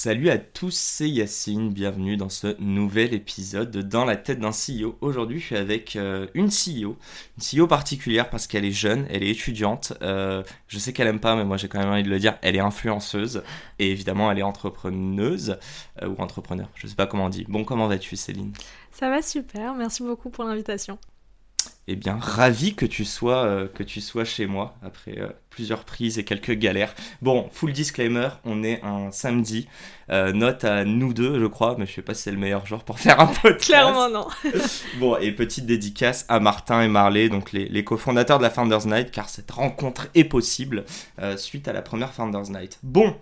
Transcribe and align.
Salut 0.00 0.30
à 0.30 0.38
tous, 0.38 0.76
c'est 0.76 1.10
Yacine, 1.10 1.72
bienvenue 1.72 2.16
dans 2.16 2.28
ce 2.28 2.54
nouvel 2.60 3.14
épisode 3.14 3.72
de 3.72 3.82
Dans 3.82 4.04
la 4.04 4.14
tête 4.14 4.38
d'un 4.38 4.52
CEO. 4.52 4.96
Aujourd'hui, 5.00 5.40
je 5.40 5.46
suis 5.46 5.56
avec 5.56 5.96
euh, 5.96 6.28
une 6.34 6.50
CEO, 6.50 6.96
une 7.36 7.62
CEO 7.62 7.66
particulière 7.66 8.30
parce 8.30 8.46
qu'elle 8.46 8.64
est 8.64 8.70
jeune, 8.70 9.08
elle 9.10 9.24
est 9.24 9.30
étudiante. 9.30 9.94
Euh, 10.02 10.44
je 10.68 10.78
sais 10.78 10.92
qu'elle 10.92 11.08
aime 11.08 11.18
pas, 11.18 11.34
mais 11.34 11.44
moi 11.44 11.56
j'ai 11.56 11.66
quand 11.66 11.80
même 11.80 11.88
envie 11.88 12.04
de 12.04 12.10
le 12.10 12.20
dire, 12.20 12.38
elle 12.42 12.54
est 12.54 12.60
influenceuse 12.60 13.42
et 13.80 13.90
évidemment 13.90 14.30
elle 14.30 14.38
est 14.38 14.44
entrepreneuse 14.44 15.58
euh, 16.00 16.06
ou 16.06 16.22
entrepreneur, 16.22 16.68
je 16.76 16.86
sais 16.86 16.94
pas 16.94 17.08
comment 17.08 17.24
on 17.24 17.28
dit. 17.28 17.44
Bon, 17.48 17.64
comment 17.64 17.88
vas-tu, 17.88 18.14
Céline? 18.14 18.52
Ça 18.92 19.10
va 19.10 19.20
super, 19.20 19.74
merci 19.74 20.04
beaucoup 20.04 20.30
pour 20.30 20.44
l'invitation. 20.44 20.96
Eh 21.90 21.96
bien, 21.96 22.18
ravi 22.20 22.74
que 22.74 22.84
tu 22.84 23.06
sois, 23.06 23.46
euh, 23.46 23.66
que 23.66 23.82
tu 23.82 24.02
sois 24.02 24.26
chez 24.26 24.44
moi 24.44 24.76
après 24.82 25.16
euh, 25.16 25.28
plusieurs 25.48 25.84
prises 25.84 26.18
et 26.18 26.24
quelques 26.24 26.52
galères. 26.52 26.94
Bon, 27.22 27.48
full 27.50 27.72
disclaimer, 27.72 28.28
on 28.44 28.62
est 28.62 28.82
un 28.84 29.10
samedi. 29.10 29.68
Euh, 30.10 30.34
note 30.34 30.64
à 30.64 30.84
nous 30.84 31.14
deux, 31.14 31.40
je 31.40 31.46
crois, 31.46 31.76
mais 31.78 31.86
je 31.86 31.94
sais 31.94 32.02
pas 32.02 32.12
si 32.12 32.24
c'est 32.24 32.30
le 32.30 32.36
meilleur 32.36 32.66
jour 32.66 32.84
pour 32.84 32.98
faire 32.98 33.18
un 33.18 33.26
podcast. 33.42 33.64
Clairement 33.64 34.10
non. 34.10 34.26
bon, 35.00 35.16
et 35.16 35.32
petite 35.32 35.64
dédicace 35.64 36.26
à 36.28 36.40
Martin 36.40 36.82
et 36.82 36.88
Marley, 36.88 37.30
donc 37.30 37.52
les, 37.52 37.66
les 37.70 37.84
cofondateurs 37.84 38.36
de 38.36 38.42
la 38.42 38.50
Founders 38.50 38.86
Night, 38.86 39.10
car 39.10 39.30
cette 39.30 39.50
rencontre 39.50 40.08
est 40.14 40.24
possible 40.24 40.84
suite 41.38 41.68
à 41.68 41.72
la 41.72 41.80
première 41.80 42.12
Founders 42.12 42.50
Night. 42.50 42.78
Bon, 42.82 43.16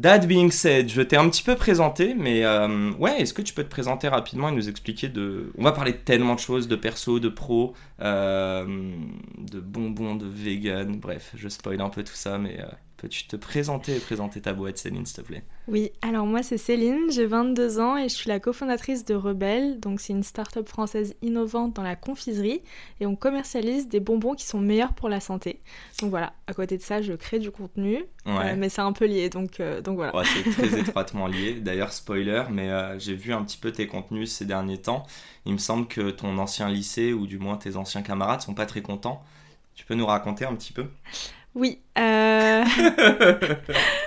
That 0.00 0.26
being 0.26 0.50
said, 0.50 0.90
je 0.90 1.00
t'ai 1.00 1.16
un 1.16 1.26
petit 1.30 1.42
peu 1.42 1.56
présenté, 1.56 2.14
mais 2.14 2.44
euh, 2.44 2.92
ouais, 2.98 3.22
est-ce 3.22 3.32
que 3.32 3.40
tu 3.40 3.54
peux 3.54 3.64
te 3.64 3.70
présenter 3.70 4.08
rapidement 4.08 4.50
et 4.50 4.52
nous 4.52 4.68
expliquer 4.68 5.08
de... 5.08 5.52
On 5.56 5.64
va 5.64 5.72
parler 5.72 5.92
de 5.92 5.96
tellement 5.96 6.34
de 6.34 6.40
choses, 6.40 6.68
de 6.68 6.76
perso, 6.76 7.18
de 7.18 7.30
pro, 7.30 7.72
euh, 8.02 8.66
de 9.38 9.58
bonbons, 9.58 10.14
de 10.14 10.26
vegan, 10.26 10.98
bref, 11.00 11.32
je 11.34 11.48
spoil 11.48 11.80
un 11.80 11.88
peu 11.88 12.04
tout 12.04 12.14
ça, 12.14 12.36
mais 12.36 12.60
euh, 12.60 12.66
Peux-tu 12.96 13.26
te 13.26 13.36
présenter 13.36 13.96
et 13.96 14.00
présenter 14.00 14.40
ta 14.40 14.54
boîte, 14.54 14.78
Céline, 14.78 15.04
s'il 15.04 15.16
te 15.16 15.20
plaît? 15.20 15.44
Oui, 15.68 15.90
alors 16.00 16.24
moi 16.26 16.42
c'est 16.42 16.56
Céline, 16.56 17.10
j'ai 17.10 17.26
22 17.26 17.78
ans 17.78 17.96
et 17.96 18.08
je 18.08 18.14
suis 18.14 18.28
la 18.28 18.40
cofondatrice 18.40 19.04
de 19.04 19.14
Rebelle. 19.14 19.80
Donc 19.80 20.00
c'est 20.00 20.14
une 20.14 20.22
start-up 20.22 20.66
française 20.66 21.14
innovante 21.20 21.74
dans 21.74 21.82
la 21.82 21.94
confiserie 21.94 22.62
et 23.00 23.06
on 23.06 23.14
commercialise 23.14 23.88
des 23.88 24.00
bonbons 24.00 24.34
qui 24.34 24.46
sont 24.46 24.60
meilleurs 24.60 24.94
pour 24.94 25.10
la 25.10 25.20
santé. 25.20 25.60
Donc 26.00 26.10
voilà, 26.10 26.32
à 26.46 26.54
côté 26.54 26.78
de 26.78 26.82
ça, 26.82 27.02
je 27.02 27.12
crée 27.12 27.38
du 27.38 27.50
contenu, 27.50 28.04
euh, 28.26 28.54
mais 28.56 28.68
c'est 28.70 28.80
un 28.80 28.92
peu 28.92 29.04
lié, 29.04 29.28
donc, 29.28 29.60
euh, 29.60 29.82
donc 29.82 29.96
voilà. 29.96 30.12
c'est 30.24 30.50
très 30.50 30.78
étroitement 30.80 31.26
lié. 31.26 31.54
D'ailleurs, 31.54 31.92
spoiler, 31.92 32.44
mais 32.50 32.70
euh, 32.70 32.98
j'ai 32.98 33.14
vu 33.14 33.32
un 33.34 33.44
petit 33.44 33.58
peu 33.58 33.72
tes 33.72 33.86
contenus 33.86 34.32
ces 34.32 34.46
derniers 34.46 34.80
temps. 34.80 35.04
Il 35.44 35.52
me 35.52 35.58
semble 35.58 35.86
que 35.86 36.10
ton 36.10 36.38
ancien 36.38 36.68
lycée, 36.68 37.12
ou 37.12 37.26
du 37.26 37.38
moins 37.38 37.56
tes 37.56 37.76
anciens 37.76 38.02
camarades, 38.02 38.40
sont 38.40 38.54
pas 38.54 38.66
très 38.66 38.80
contents. 38.82 39.22
Tu 39.74 39.84
peux 39.84 39.94
nous 39.94 40.06
raconter 40.06 40.46
un 40.46 40.54
petit 40.54 40.72
peu? 40.72 40.86
Oui. 41.56 41.78
Euh, 41.98 42.64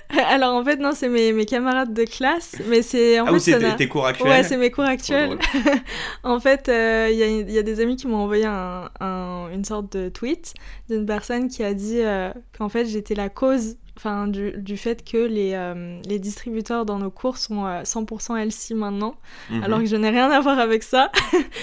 alors 0.29 0.53
en 0.53 0.63
fait, 0.63 0.77
non, 0.77 0.91
c'est 0.93 1.09
mes, 1.09 1.33
mes, 1.33 1.47
camarades 1.47 1.95
de 1.95 2.03
classe, 2.03 2.55
mais 2.67 2.83
c'est... 2.83 3.19
En 3.19 3.25
ah, 3.25 3.33
fait, 3.33 3.39
c'est 3.39 3.75
tes, 3.75 3.87
cours 3.87 4.05
actuels 4.05 4.27
Ouais, 4.29 4.43
c'est 4.43 4.57
mes 4.57 4.69
cours 4.69 4.83
actuels. 4.83 5.39
en 6.23 6.39
fait, 6.39 6.65
il 6.67 6.73
euh, 6.73 7.09
y, 7.09 7.51
y, 7.51 7.57
a 7.57 7.63
des 7.63 7.81
amis 7.81 7.95
qui 7.95 8.05
m'ont 8.05 8.17
envoyé 8.17 8.45
un, 8.45 8.91
un, 8.99 9.49
une 9.51 9.65
sorte 9.65 9.97
de 9.97 10.09
tweet 10.09 10.53
d'une 10.89 11.07
personne 11.07 11.47
qui 11.47 11.63
a 11.63 11.73
dit 11.73 12.01
euh, 12.01 12.31
qu'en 12.55 12.69
fait, 12.69 12.85
j'étais 12.85 13.15
la 13.15 13.29
cause 13.29 13.77
enfin 13.99 14.27
du, 14.27 14.53
du, 14.57 14.77
fait 14.77 15.03
que 15.03 15.17
les, 15.17 15.51
euh, 15.53 15.99
les, 16.05 16.19
distributeurs 16.19 16.85
dans 16.85 16.99
nos 16.99 17.11
cours 17.11 17.37
sont 17.37 17.65
100% 17.65 18.31
euh, 18.31 18.45
LC 18.45 18.73
maintenant, 18.73 19.15
mhm. 19.49 19.63
alors 19.63 19.79
que 19.79 19.87
je 19.87 19.95
n'ai 19.97 20.09
rien 20.09 20.31
à 20.31 20.39
voir 20.39 20.57
avec 20.57 20.83
ça. 20.83 21.11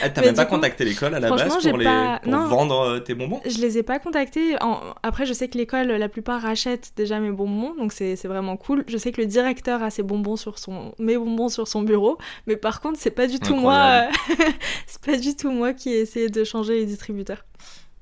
Ah, 0.03 0.11
T'as 0.11 0.21
même 0.25 0.35
pas 0.35 0.45
contacté 0.45 0.85
l'école 0.85 1.15
à 1.15 1.21
la 1.21 1.31
base 1.31 1.67
pour, 1.67 1.79
les, 1.79 1.87
pour 2.23 2.33
vendre 2.33 2.81
euh, 2.81 3.01
tes 3.01 3.15
bonbons? 3.15 3.41
Je 3.47 3.59
les 3.59 3.79
ai 3.79 3.83
pas 3.83 3.99
contactés. 3.99 4.57
Après, 5.03 5.25
je 5.25 5.33
sais 5.33 5.49
que 5.49 5.57
l'école, 5.57 5.87
la 5.87 6.09
plupart 6.11 6.43
rachètent 6.43 6.93
déjà 6.95 7.21
mes 7.21 7.31
bonbons, 7.31 7.75
donc 7.75 7.93
c'est 7.93 8.23
vraiment 8.27 8.59
cool. 8.59 8.85
Je 8.87 8.99
sais 8.99 9.13
que 9.13 9.21
le 9.23 9.27
directeur 9.27 9.83
a 9.83 9.89
ses 9.89 10.03
bonbons 10.03 10.37
sur 10.37 10.59
son, 10.59 10.95
mes 10.99 11.17
bonbons 11.17 11.49
sur 11.49 11.67
son 11.67 11.83
bureau, 11.83 12.19
mais 12.47 12.57
par 12.57 12.83
contre, 12.83 12.99
c'est 13.01 13.11
pas 13.11 13.27
du 13.27 13.41
tout 13.41 13.57
moi. 13.57 14.03
c'est 14.87 15.03
pas 15.03 15.17
du 15.17 15.35
tout 15.35 15.51
moi 15.51 15.73
qui 15.73 15.89
ai 15.91 16.01
essayé 16.01 16.29
de 16.29 16.45
changer 16.45 16.75
les 16.75 16.87
distributeurs. 16.87 17.45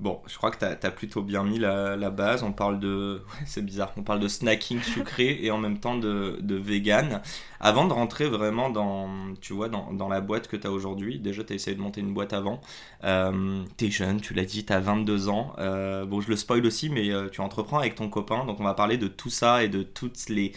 Bon, 0.01 0.21
je 0.27 0.37
crois 0.37 0.51
que 0.51 0.59
tu 0.59 0.65
as, 0.65 0.91
plutôt 0.91 1.23
bien 1.23 1.45
mis 1.45 1.61
la, 1.61 2.11
base. 2.11 2.43
On 2.43 2.53
parle 2.53 2.81
de. 2.81 3.23
c'est 3.47 3.65
bizarre. 3.65 3.93
On 3.97 4.03
parle 4.03 4.19
de 4.19 4.27
snacking 4.27 4.83
sucré 4.83 5.39
et 5.41 5.53
en 5.53 5.59
même 5.59 5.79
temps 5.79 5.97
de, 5.97 6.37
vegan. 6.57 7.23
Avant 7.61 7.87
de 7.87 7.93
rentrer 7.93 8.29
vraiment 8.29 8.71
dans, 8.71 9.09
tu 9.41 9.53
vois, 9.53 9.69
dans, 9.69 9.93
dans 9.93 10.09
la 10.09 10.21
boîte 10.21 10.49
que 10.49 10.57
tu 10.57 10.67
as 10.67 10.73
aujourd'hui, 10.73 11.21
déjà 11.21 11.45
tu 11.45 11.53
as 11.53 11.57
essayé 11.57 11.77
de 11.77 11.81
monter 11.81 12.01
une 12.01 12.13
boîte 12.13 12.33
avant. 12.33 12.61
Euh, 13.05 13.63
tu 13.77 13.87
es 13.87 13.91
jeune, 13.91 14.21
tu 14.21 14.35
l'as 14.35 14.45
dit, 14.45 14.65
tu 14.65 14.73
as 14.73 14.81
22 14.81 15.29
ans. 15.29 15.55
Euh, 15.59 16.05
bon, 16.05 16.21
je 16.21 16.29
le 16.29 16.37
spoil 16.37 16.67
aussi, 16.67 16.91
mais 16.91 17.11
euh, 17.11 17.29
tu 17.29 17.41
entreprends 17.41 17.79
avec 17.79 17.95
ton 17.95 18.09
copain. 18.09 18.45
Donc 18.47 18.59
on 18.59 18.65
va 18.65 18.75
parler 18.75 18.99
de 18.99 19.07
tout 19.07 19.31
ça 19.31 19.63
et 19.63 19.69
de 19.69 19.85
toutes 19.85 20.29
les 20.29 20.53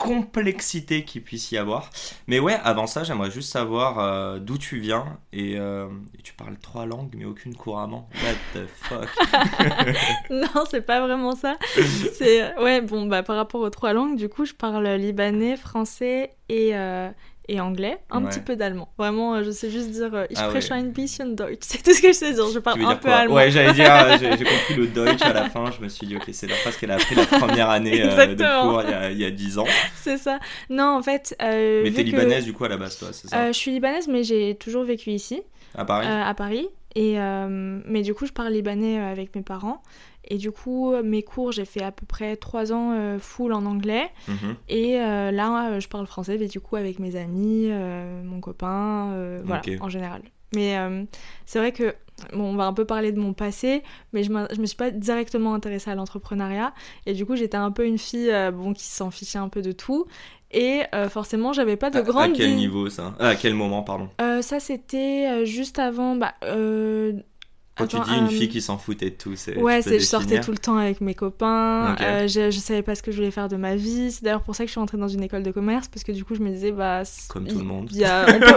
complexité 0.00 1.04
qu'il 1.04 1.22
puisse 1.22 1.52
y 1.52 1.58
avoir. 1.58 1.90
Mais 2.26 2.40
ouais, 2.40 2.58
avant 2.64 2.86
ça, 2.86 3.04
j'aimerais 3.04 3.30
juste 3.30 3.52
savoir 3.52 3.98
euh, 3.98 4.38
d'où 4.38 4.56
tu 4.56 4.78
viens 4.78 5.18
euh, 5.34 5.88
et, 6.18 6.22
tu 6.22 6.32
parles 6.32 6.56
trois 6.56 6.86
langues 6.86 7.14
mais 7.14 7.26
aucune 7.26 7.54
couramment. 7.54 8.08
What 8.14 8.60
the 8.60 8.66
fuck? 8.66 9.08
Non, 10.30 10.64
c'est 10.70 10.80
pas 10.80 11.00
vraiment 11.00 11.36
ça. 11.36 11.58
Ouais, 12.58 12.80
bon 12.80 13.06
bah 13.06 13.22
par 13.22 13.36
rapport 13.36 13.60
aux 13.60 13.68
trois 13.68 13.92
langues, 13.92 14.16
du 14.16 14.30
coup, 14.30 14.46
je 14.46 14.54
parle 14.54 14.88
libanais, 14.88 15.58
français 15.58 16.30
et 16.48 16.76
euh, 16.76 17.10
et 17.50 17.60
anglais, 17.60 17.98
un 18.10 18.22
petit 18.22 18.38
peu 18.38 18.54
d'allemand. 18.54 18.88
Vraiment, 18.96 19.34
euh, 19.34 19.42
je 19.42 19.50
sais 19.50 19.70
juste 19.70 19.90
dire 19.90 20.14
euh, 20.14 20.26
Ich 20.30 20.38
ah 20.40 20.48
spreche 20.48 20.70
ein 20.70 20.92
bisschen 20.92 21.34
Deutsch. 21.34 21.58
C'est 21.62 21.82
tout 21.82 21.92
ce 21.92 22.00
que 22.00 22.08
je 22.08 22.12
sais 22.12 22.32
dire. 22.32 22.46
Je 22.54 22.60
parle 22.60 22.80
un 22.84 22.94
peu 22.94 23.08
allemand. 23.08 23.34
Ouais, 23.34 23.50
j'allais 23.50 23.72
dire, 23.72 23.92
euh, 23.92 24.16
j'ai 24.20 24.28
compris 24.44 24.74
le 24.76 24.86
Deutsch 24.86 25.20
à 25.22 25.32
la 25.32 25.50
fin. 25.50 25.68
Je 25.72 25.82
me 25.82 25.88
suis 25.88 26.06
dit, 26.06 26.16
ok, 26.16 26.28
c'est 26.32 26.46
la 26.46 26.54
phrase 26.54 26.76
qu'elle 26.76 26.92
a 26.92 26.94
appris 26.94 27.16
la 27.16 27.26
première 27.26 27.68
année 27.68 27.98
de 27.98 28.62
cours 28.62 28.82
il 29.10 29.18
y, 29.18 29.24
a, 29.24 29.30
10 29.32 29.58
ans. 29.58 29.66
C'est 29.96 30.16
ça. 30.16 30.38
Non, 30.68 30.96
en 30.96 31.02
fait. 31.02 31.34
mais 31.40 31.90
t'es 31.90 32.04
libanaise 32.04 32.44
du 32.44 32.52
coup 32.52 32.64
à 32.64 32.68
la 32.68 32.76
base, 32.76 32.96
toi, 32.98 33.08
c'est 33.10 33.28
ça 33.28 33.48
Je 33.48 33.56
suis 33.56 33.72
libanaise, 33.72 34.06
mais 34.06 34.22
j'ai 34.22 34.54
toujours 34.54 34.84
vécu 34.84 35.10
ici. 35.10 35.42
À 35.74 35.84
Paris 35.84 36.06
À 36.06 36.34
Paris. 36.34 36.68
Et, 36.94 37.16
mais 37.18 38.02
du 38.02 38.14
coup, 38.14 38.26
je 38.26 38.32
parle 38.32 38.52
libanais 38.52 39.00
avec 39.00 39.34
mes 39.34 39.42
parents. 39.42 39.82
Et 40.24 40.36
du 40.36 40.52
coup, 40.52 40.94
mes 41.02 41.22
cours, 41.22 41.50
j'ai 41.50 41.64
fait 41.64 41.82
à 41.82 41.90
peu 41.90 42.06
près 42.06 42.36
trois 42.36 42.72
ans 42.72 42.92
euh, 42.92 43.18
full 43.18 43.52
en 43.52 43.64
anglais. 43.64 44.10
Mhm. 44.28 44.54
Et 44.68 45.00
euh, 45.00 45.30
là, 45.30 45.80
je 45.80 45.88
parle 45.88 46.06
français, 46.06 46.36
mais 46.38 46.46
du 46.46 46.60
coup, 46.60 46.76
avec 46.76 46.98
mes 46.98 47.16
amis, 47.16 47.66
euh, 47.68 48.22
mon 48.22 48.40
copain, 48.40 49.40
voilà, 49.44 49.62
en 49.80 49.88
général. 49.88 50.22
Mais 50.54 50.76
c'est 51.46 51.58
vrai 51.58 51.72
que, 51.72 51.94
bon, 52.32 52.52
on 52.52 52.54
va 52.54 52.66
un 52.66 52.72
peu 52.72 52.84
parler 52.84 53.12
de 53.12 53.20
mon 53.20 53.32
passé, 53.32 53.82
mais 54.12 54.22
je, 54.22 54.28
je 54.28 54.60
me 54.60 54.66
suis 54.66 54.76
pas 54.76 54.90
directement 54.90 55.54
intéressée 55.54 55.90
à 55.90 55.94
l'entrepreneuriat. 55.94 56.74
Et 57.06 57.14
du 57.14 57.24
coup, 57.24 57.34
j'étais 57.36 57.56
un 57.56 57.70
peu 57.70 57.86
une 57.86 57.98
fille 57.98 58.32
bon, 58.52 58.72
qui 58.72 58.84
s'en 58.84 59.10
fichait 59.10 59.38
un 59.38 59.48
peu 59.48 59.62
de 59.62 59.72
tout. 59.72 60.06
Et 60.52 60.82
forcément, 61.08 61.52
j'avais 61.52 61.76
pas 61.76 61.90
de 61.90 62.00
grande. 62.02 62.32
À 62.32 62.36
quel 62.36 62.56
niveau 62.56 62.90
ça? 62.90 63.14
À 63.18 63.34
quel 63.36 63.54
moment, 63.54 63.82
pardon? 63.82 64.08
Ça, 64.42 64.60
c'était 64.60 65.46
juste 65.46 65.78
avant. 65.78 66.14
Bah, 66.14 66.34
quand 67.80 68.04
tu 68.04 68.10
dis 68.10 68.18
une 68.18 68.28
fille 68.28 68.48
qui 68.48 68.60
s'en 68.60 68.78
foutait 68.78 69.10
de 69.10 69.16
tout, 69.16 69.32
c'est. 69.36 69.56
Ouais, 69.56 69.82
c'est 69.82 69.98
je 69.98 70.04
sortais 70.04 70.40
tout 70.40 70.50
le 70.50 70.58
temps 70.58 70.76
avec 70.76 71.00
mes 71.00 71.14
copains. 71.14 71.96
Euh, 72.00 72.28
je, 72.28 72.50
je, 72.50 72.58
savais 72.58 72.82
pas 72.82 72.94
ce 72.94 73.02
que 73.02 73.10
je 73.10 73.16
voulais 73.16 73.30
faire 73.30 73.48
de 73.48 73.56
ma 73.56 73.76
vie. 73.76 74.10
C'est 74.10 74.24
d'ailleurs 74.24 74.42
pour 74.42 74.54
ça 74.54 74.64
que 74.64 74.68
je 74.68 74.72
suis 74.72 74.80
rentrée 74.80 74.98
dans 74.98 75.08
une 75.08 75.22
école 75.22 75.42
de 75.42 75.50
commerce 75.50 75.88
parce 75.88 76.04
que 76.04 76.12
du 76.12 76.24
coup 76.24 76.34
je 76.34 76.40
me 76.40 76.50
disais 76.50 76.72
bah. 76.72 77.02
Comme 77.28 77.46
tout 77.46 77.58
le 77.58 77.64
monde. 77.64 77.90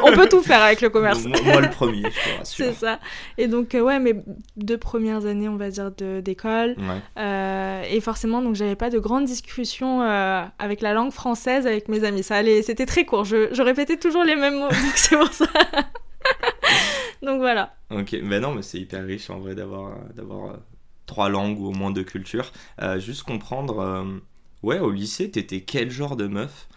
on, 0.03 0.11
peut, 0.13 0.27
tout 0.29 0.41
faire 0.41 0.61
avec 0.61 0.81
le 0.81 0.89
commerce. 0.89 1.25
moi, 1.25 1.61
le 1.61 1.69
premier, 1.69 2.03
je 2.03 2.31
te 2.31 2.37
rassure. 2.39 2.65
c'est 2.65 2.73
ça. 2.73 2.99
Et 3.37 3.47
donc 3.47 3.75
euh, 3.75 3.81
ouais, 3.81 3.99
mes 3.99 4.15
deux 4.57 4.77
premières 4.77 5.25
années, 5.25 5.49
on 5.49 5.57
va 5.57 5.69
dire 5.69 5.91
d'école. 5.91 6.75
Euh, 7.17 7.83
et 7.89 8.01
forcément 8.01 8.41
donc 8.41 8.55
j'avais 8.55 8.75
pas 8.75 8.89
de 8.89 8.99
grandes 8.99 9.25
discussions 9.25 10.01
avec 10.01 10.81
la 10.81 10.93
langue 10.93 11.11
française 11.11 11.67
avec 11.67 11.87
mes 11.87 12.03
amis. 12.03 12.23
Ça 12.23 12.35
allait, 12.35 12.61
c'était 12.61 12.85
très 12.85 13.05
court. 13.05 13.25
Je, 13.25 13.53
je 13.53 13.61
répétais 13.61 13.97
toujours 13.97 14.23
les 14.23 14.35
mêmes 14.35 14.59
mots. 14.59 14.69
donc 14.69 14.93
c'est 14.95 15.17
pour 15.17 15.33
ça. 15.33 15.45
Donc 17.23 17.39
voilà. 17.39 17.73
Ok, 17.89 18.15
ben 18.21 18.41
non, 18.41 18.53
mais 18.53 18.61
c'est 18.61 18.79
hyper 18.79 19.05
riche 19.05 19.29
en 19.29 19.39
vrai 19.39 19.55
d'avoir 19.55 19.97
d'avoir 20.13 20.51
euh, 20.51 20.57
trois 21.05 21.29
langues 21.29 21.59
ou 21.59 21.67
au 21.67 21.71
moins 21.71 21.89
deux 21.89 22.03
cultures. 22.03 22.51
Euh, 22.81 22.99
juste 22.99 23.23
comprendre, 23.23 23.79
euh, 23.79 24.19
ouais, 24.61 24.79
au 24.79 24.91
lycée, 24.91 25.31
t'étais 25.31 25.61
quel 25.61 25.89
genre 25.89 26.15
de 26.15 26.27
meuf? 26.27 26.67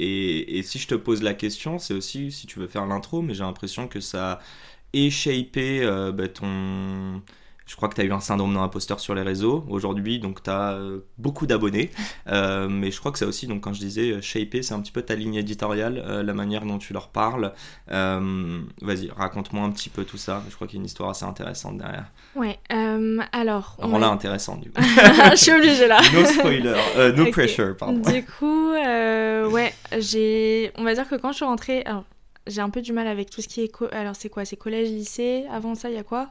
Et, 0.00 0.58
et, 0.58 0.62
si 0.64 0.80
je 0.80 0.88
te 0.88 0.96
pose 0.96 1.22
la 1.22 1.34
question, 1.34 1.78
c'est 1.78 1.94
aussi 1.94 2.32
si 2.32 2.48
tu 2.48 2.58
veux 2.58 2.66
faire 2.66 2.86
l'intro, 2.86 3.22
mais 3.22 3.34
j'ai 3.34 3.44
l'impression 3.44 3.86
que 3.86 4.00
ça 4.00 4.32
a 4.32 4.40
échappé 4.92 5.86
bah, 6.12 6.26
ton 6.26 7.22
je 7.72 7.76
crois 7.76 7.88
que 7.88 7.94
tu 7.94 8.02
as 8.02 8.04
eu 8.04 8.12
un 8.12 8.20
syndrome 8.20 8.52
d'imposteur 8.52 9.00
sur 9.00 9.14
les 9.14 9.22
réseaux 9.22 9.64
aujourd'hui, 9.66 10.18
donc 10.18 10.42
tu 10.42 10.50
as 10.50 10.78
beaucoup 11.16 11.46
d'abonnés. 11.46 11.90
mais 12.26 12.90
je 12.90 13.00
crois 13.00 13.12
que 13.12 13.18
ça 13.18 13.26
aussi, 13.26 13.46
donc 13.46 13.62
quand 13.62 13.72
je 13.72 13.80
disais 13.80 14.20
shaper, 14.20 14.62
c'est 14.62 14.74
un 14.74 14.80
petit 14.80 14.92
peu 14.92 15.00
ta 15.00 15.14
ligne 15.14 15.36
éditoriale, 15.36 16.22
la 16.22 16.34
manière 16.34 16.66
dont 16.66 16.76
tu 16.76 16.92
leur 16.92 17.08
parles. 17.08 17.54
Vas-y, 17.88 19.10
raconte-moi 19.16 19.64
un 19.64 19.70
petit 19.70 19.88
peu 19.88 20.04
tout 20.04 20.18
ça. 20.18 20.42
Je 20.50 20.54
crois 20.54 20.66
qu'il 20.66 20.76
y 20.76 20.80
a 20.80 20.82
une 20.82 20.86
histoire 20.86 21.08
assez 21.08 21.24
intéressante 21.24 21.78
derrière. 21.78 22.12
Ouais, 22.34 22.58
alors. 23.32 23.76
Rends-la 23.78 24.08
intéressante 24.08 24.60
du 24.60 24.70
coup. 24.70 24.82
je 24.82 25.36
suis 25.36 25.52
obligée 25.52 25.88
là. 25.88 26.02
no 26.12 26.26
spoiler, 26.26 26.76
no 27.16 27.24
pressure, 27.30 27.74
pardon. 27.74 28.00
Du 28.00 28.22
coup, 28.22 28.72
ouais, 28.72 29.72
j'ai. 29.98 30.72
On 30.76 30.84
va 30.84 30.92
dire 30.92 31.08
que 31.08 31.14
quand 31.14 31.32
je 31.32 31.36
suis 31.36 31.46
rentrée. 31.46 31.82
Alors, 31.86 32.04
j'ai 32.46 32.60
un 32.60 32.70
peu 32.70 32.82
du 32.82 32.92
mal 32.92 33.06
avec 33.06 33.30
tout 33.30 33.40
ce 33.40 33.48
qui 33.48 33.62
est. 33.62 33.72
Alors, 33.92 34.14
c'est 34.14 34.28
quoi? 34.28 34.44
C'est 34.44 34.56
collège, 34.56 34.90
lycée? 34.90 35.46
Avant 35.50 35.74
ça, 35.74 35.88
il 35.88 35.94
y 35.94 35.98
a 35.98 36.02
quoi? 36.02 36.30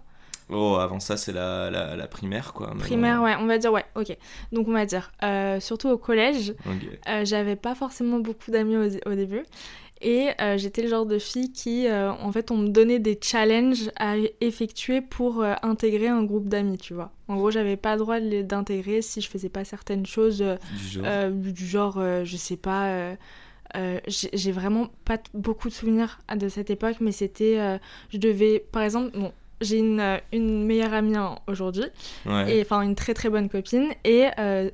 Oh, 0.51 0.75
avant 0.75 0.99
ça, 0.99 1.15
c'est 1.15 1.31
la, 1.31 1.69
la, 1.69 2.07
primaire, 2.07 2.53
quoi. 2.53 2.73
Primaire, 2.77 3.21
ouais, 3.21 3.35
on 3.39 3.45
va 3.45 3.57
dire, 3.57 3.71
ouais, 3.71 3.85
ok. 3.95 4.15
Donc, 4.51 4.67
on 4.67 4.73
va 4.73 4.85
dire, 4.85 5.11
euh, 5.23 5.59
surtout 5.59 5.89
au 5.89 5.97
collège, 5.97 6.53
euh, 7.07 7.23
j'avais 7.23 7.55
pas 7.55 7.73
forcément 7.73 8.19
beaucoup 8.19 8.51
d'amis 8.51 8.75
au, 9.05 9.15
début. 9.15 9.43
Et 10.01 10.29
euh, 10.41 10.57
j'étais 10.57 10.81
le 10.81 10.89
genre 10.89 11.05
de 11.05 11.19
fille 11.19 11.53
qui, 11.53 11.87
en 11.89 12.31
fait, 12.31 12.51
on 12.51 12.57
me 12.57 12.67
donnait 12.67 12.99
des 12.99 13.17
challenges 13.21 13.91
à 13.97 14.15
effectuer 14.41 15.01
pour 15.01 15.43
intégrer 15.63 16.07
un 16.07 16.23
groupe 16.23 16.49
d'amis, 16.49 16.77
tu 16.77 16.93
vois. 16.93 17.11
En 17.27 17.37
gros, 17.37 17.49
j'avais 17.49 17.77
pas 17.77 17.93
le 17.93 17.99
droit 17.99 18.19
d'intégrer 18.19 19.01
si 19.01 19.21
je 19.21 19.29
faisais 19.29 19.49
pas 19.49 19.63
certaines 19.63 20.05
choses 20.05 20.43
du 20.75 20.87
genre, 20.87 21.31
du 21.31 21.65
genre 21.65 22.25
je 22.25 22.35
sais 22.35 22.57
pas 22.57 23.15
euh, 23.77 23.99
j'ai 24.07 24.51
vraiment 24.51 24.89
pas 25.05 25.17
beaucoup 25.33 25.69
de 25.69 25.73
souvenirs 25.73 26.19
de 26.35 26.49
cette 26.49 26.69
époque, 26.69 26.97
mais 26.99 27.11
c'était. 27.11 27.59
Euh, 27.59 27.77
je 28.09 28.17
devais. 28.17 28.59
Par 28.71 28.83
exemple, 28.83 29.17
bon, 29.17 29.31
j'ai 29.61 29.77
une, 29.77 29.99
euh, 29.99 30.17
une, 30.33 30.65
meilleure 30.65 30.93
amie 30.93 31.15
aujourd'hui, 31.47 31.85
et 32.47 32.61
enfin 32.61 32.81
une 32.81 32.95
très 32.95 33.13
très 33.13 33.29
bonne 33.29 33.49
copine, 33.49 33.89
et 34.03 34.27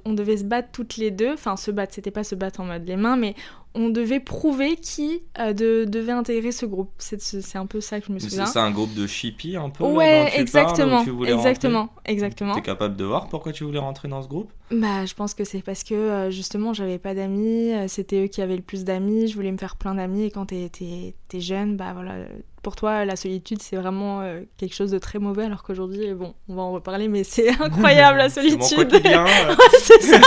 on 0.06 0.14
devait 0.14 0.38
se 0.38 0.44
battre 0.44 0.70
toutes 0.72 0.98
les 0.98 1.12
deux. 1.12 1.34
Enfin, 1.34 1.56
se 1.58 1.72
battre, 1.72 1.94
c'était 1.94 2.12
pas 2.12 2.24
se 2.24 2.36
battre 2.36 2.60
en 2.60 2.66
mode 2.66 2.88
les 2.88 2.96
mains, 2.96 3.18
mais 3.18 3.36
on 3.78 3.90
devait 3.90 4.20
prouver 4.20 4.76
qui 4.76 5.22
euh, 5.40 5.54
devait 5.54 6.12
intégrer 6.12 6.52
ce 6.52 6.66
groupe. 6.66 6.92
C'est 6.98 7.56
un 7.56 7.68
peu 7.68 7.80
ça 7.80 8.00
que 8.00 8.08
je 8.08 8.12
me 8.12 8.20
souviens. 8.20 8.46
C'est 8.46 8.60
un 8.60 8.72
groupe 8.72 8.94
de 8.96 9.06
chippy 9.06 9.56
un 9.56 9.70
peu 9.70 9.84
Ouais, 9.84 10.32
exactement. 10.36 11.04
exactement, 11.24 11.90
exactement. 12.06 12.56
T'es 12.56 12.62
capable 12.62 12.96
de 12.96 13.06
voir 13.06 13.28
pourquoi 13.30 13.52
tu 13.52 13.64
voulais 13.64 13.80
rentrer 13.80 14.08
dans 14.08 14.24
ce 14.24 14.28
groupe? 14.28 14.52
Bah, 14.72 15.06
je 15.06 15.14
pense 15.14 15.34
que 15.34 15.44
c'est 15.44 15.62
parce 15.62 15.84
que 15.84 15.94
euh, 15.94 16.32
justement, 16.32 16.74
j'avais 16.74 16.98
pas 16.98 17.14
d'amis. 17.14 17.72
Euh, 17.72 17.88
c'était 17.88 18.26
eux 18.26 18.28
qui 18.28 18.42
avaient 18.42 18.56
le 18.56 18.64
plus 18.64 18.84
d'amis. 18.84 19.28
Je 19.28 19.36
voulais 19.36 19.52
me 19.52 19.58
faire 19.58 19.76
plein 19.76 19.96
d'amis. 19.96 20.24
Et 20.24 20.32
quand 20.32 20.48
t'es 20.48 20.72
es, 20.82 21.40
jeune, 21.40 21.78
bah 21.78 21.94
voilà. 21.94 22.16
Pour 22.64 22.76
toi, 22.76 23.06
la 23.06 23.16
solitude, 23.16 23.62
c'est 23.62 23.78
vraiment 23.78 24.24
quelque 24.58 24.74
chose 24.74 24.92
de 24.92 24.98
très 24.98 25.20
mauvais. 25.20 25.46
Alors 25.46 25.64
qu'aujourd'hui, 25.64 26.14
bon, 26.16 26.34
on 26.50 26.56
va 26.56 26.64
en 26.64 26.72
reparler, 26.74 27.08
mais 27.08 27.24
c'est 27.24 27.50
incroyable 27.62 28.18
la 28.18 28.30
solitude. 28.32 28.92
c'est 29.80 30.02
ça. 30.02 30.20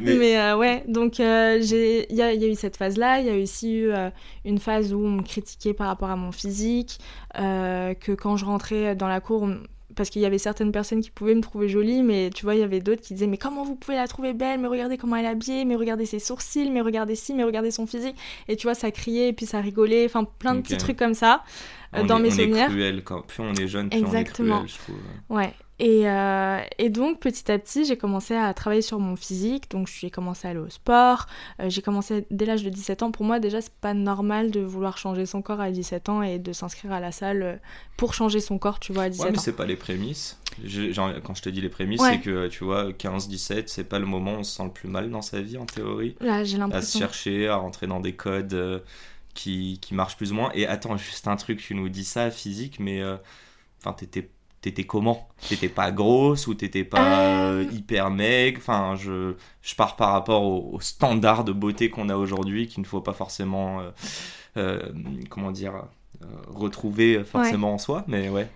Mais, 0.00 0.52
ouais, 0.54 0.84
donc 0.88 1.14
j'ai 1.16 1.92
il 2.10 2.16
y, 2.16 2.22
a 2.22 2.34
eu 2.34 2.54
cette 2.54 2.76
phase-là, 2.76 3.20
il 3.20 3.26
y 3.26 3.30
a 3.30 3.36
aussi 3.36 3.74
eu 3.74 3.90
euh, 3.90 4.10
une 4.44 4.58
phase 4.58 4.92
où 4.92 4.98
on 4.98 5.10
me 5.10 5.22
critiquait 5.22 5.74
par 5.74 5.86
rapport 5.88 6.10
à 6.10 6.16
mon 6.16 6.32
physique, 6.32 6.98
euh, 7.38 7.94
que 7.94 8.12
quand 8.12 8.36
je 8.36 8.44
rentrais 8.44 8.94
dans 8.94 9.08
la 9.08 9.20
cour, 9.20 9.48
parce 9.94 10.10
qu'il 10.10 10.22
y 10.22 10.26
avait 10.26 10.38
certaines 10.38 10.72
personnes 10.72 11.00
qui 11.00 11.10
pouvaient 11.10 11.34
me 11.34 11.40
trouver 11.40 11.68
jolie, 11.68 12.02
mais 12.02 12.30
tu 12.30 12.44
vois, 12.44 12.54
il 12.54 12.60
y 12.60 12.64
avait 12.64 12.80
d'autres 12.80 13.02
qui 13.02 13.14
disaient 13.14 13.26
Mais 13.26 13.36
comment 13.36 13.64
vous 13.64 13.76
pouvez 13.76 13.96
la 13.96 14.08
trouver 14.08 14.32
belle? 14.32 14.60
Mais 14.60 14.68
regardez 14.68 14.96
comment 14.96 15.16
elle 15.16 15.26
est 15.26 15.28
habillée, 15.28 15.64
mais 15.64 15.76
regardez 15.76 16.06
ses 16.06 16.18
sourcils, 16.18 16.70
mais 16.70 16.80
regardez 16.80 17.14
ci, 17.14 17.34
mais 17.34 17.44
regardez 17.44 17.70
son 17.70 17.86
physique. 17.86 18.16
Et 18.48 18.56
tu 18.56 18.66
vois, 18.66 18.74
ça 18.74 18.90
criait, 18.90 19.28
et 19.28 19.32
puis 19.32 19.46
ça 19.46 19.60
rigolait, 19.60 20.06
enfin 20.06 20.24
plein 20.24 20.54
de 20.54 20.60
petits 20.60 20.78
trucs 20.78 20.98
comme 20.98 21.14
ça. 21.14 21.42
Euh, 21.94 22.04
dans 22.04 22.18
mes 22.18 22.30
souvenirs. 22.30 22.68
On 22.68 22.70
est 22.70 22.72
cruel, 22.72 23.04
quand 23.04 23.20
plus 23.20 23.42
on 23.42 23.52
est 23.52 23.68
jeune, 23.68 23.90
plus 23.90 23.98
Exactement. 23.98 24.62
on 24.62 24.64
est 24.64 24.66
cruel, 24.66 24.68
je 24.68 24.78
trouve. 24.78 25.36
Ouais, 25.36 25.52
et, 25.78 26.08
euh, 26.08 26.60
et, 26.78 26.90
donc 26.90 27.18
petit 27.18 27.50
à 27.50 27.58
petit, 27.58 27.84
j'ai 27.84 27.96
commencé 27.96 28.36
à 28.36 28.52
travailler 28.54 28.82
sur 28.82 29.00
mon 29.00 29.16
physique. 29.16 29.70
Donc 29.70 29.88
j'ai 29.88 30.10
commencé 30.10 30.46
à 30.46 30.50
aller 30.50 30.60
au 30.60 30.68
sport. 30.68 31.26
Euh, 31.60 31.70
j'ai 31.70 31.82
commencé 31.82 32.26
dès 32.30 32.44
l'âge 32.44 32.62
de 32.62 32.70
17 32.70 33.02
ans. 33.02 33.10
Pour 33.10 33.24
moi, 33.24 33.40
déjà, 33.40 33.60
c'est 33.60 33.72
pas 33.72 33.94
normal 33.94 34.50
de 34.50 34.60
vouloir 34.60 34.98
changer 34.98 35.26
son 35.26 35.42
corps 35.42 35.60
à 35.60 35.70
17 35.70 36.08
ans 36.08 36.22
et 36.22 36.38
de 36.38 36.52
s'inscrire 36.52 36.92
à 36.92 37.00
la 37.00 37.10
salle 37.10 37.42
euh, 37.42 37.56
pour 37.96 38.14
changer 38.14 38.40
son 38.40 38.58
corps, 38.58 38.80
tu 38.80 38.92
vois, 38.92 39.04
à 39.04 39.08
17 39.08 39.24
ouais, 39.24 39.32
mais 39.32 39.38
c'est 39.38 39.56
pas 39.56 39.66
les 39.66 39.76
prémices. 39.76 40.38
quand 40.60 41.34
je 41.34 41.42
te 41.42 41.48
dis 41.48 41.60
les 41.60 41.68
prémices, 41.68 42.02
c'est 42.02 42.20
que 42.20 42.48
tu 42.48 42.64
vois, 42.64 42.90
15-17, 42.90 43.64
c'est 43.66 43.84
pas 43.84 43.98
le 43.98 44.06
moment 44.06 44.34
où 44.34 44.38
on 44.38 44.44
se 44.44 44.56
sent 44.56 44.64
le 44.64 44.70
plus 44.70 44.88
mal 44.88 45.10
dans 45.10 45.22
sa 45.22 45.40
vie 45.40 45.56
en 45.56 45.66
théorie. 45.66 46.16
Là, 46.20 46.44
j'ai 46.44 46.58
l'impression. 46.58 46.78
À 46.78 46.92
se 46.92 46.98
chercher, 46.98 47.48
à 47.48 47.56
rentrer 47.56 47.86
dans 47.86 48.00
des 48.00 48.14
codes 48.14 48.82
qui, 49.34 49.78
qui 49.80 49.94
marchent 49.94 50.16
plus 50.16 50.32
ou 50.32 50.36
moins. 50.36 50.50
Et 50.54 50.66
attends, 50.66 50.96
juste 50.96 51.26
un 51.26 51.36
truc, 51.36 51.60
tu 51.60 51.74
nous 51.74 51.88
dis 51.88 52.04
ça 52.04 52.30
physique, 52.30 52.78
mais 52.78 53.02
enfin, 53.80 53.94
t'étais 53.94 54.28
t'étais 54.62 54.84
comment? 54.84 55.28
T'étais 55.48 55.68
pas 55.68 55.90
grosse 55.90 56.46
ou 56.46 56.54
t'étais 56.54 56.84
pas 56.84 57.20
euh. 57.20 57.42
Euh, 57.42 57.64
hyper 57.72 58.10
maigre? 58.10 58.58
Enfin, 58.58 58.94
je, 58.96 59.34
je 59.60 59.74
pars 59.74 59.96
par 59.96 60.12
rapport 60.12 60.44
au, 60.44 60.80
standard 60.80 61.44
de 61.44 61.52
beauté 61.52 61.90
qu'on 61.90 62.08
a 62.08 62.16
aujourd'hui, 62.16 62.68
qu'il 62.68 62.80
ne 62.80 62.86
faut 62.86 63.00
pas 63.00 63.12
forcément, 63.12 63.82
euh, 64.56 64.80
comment 65.28 65.50
dire, 65.50 65.74
retrouver 66.46 67.24
forcément 67.24 67.74
en 67.74 67.78
soi, 67.78 68.04
mais 68.06 68.28
ouais. 68.28 68.48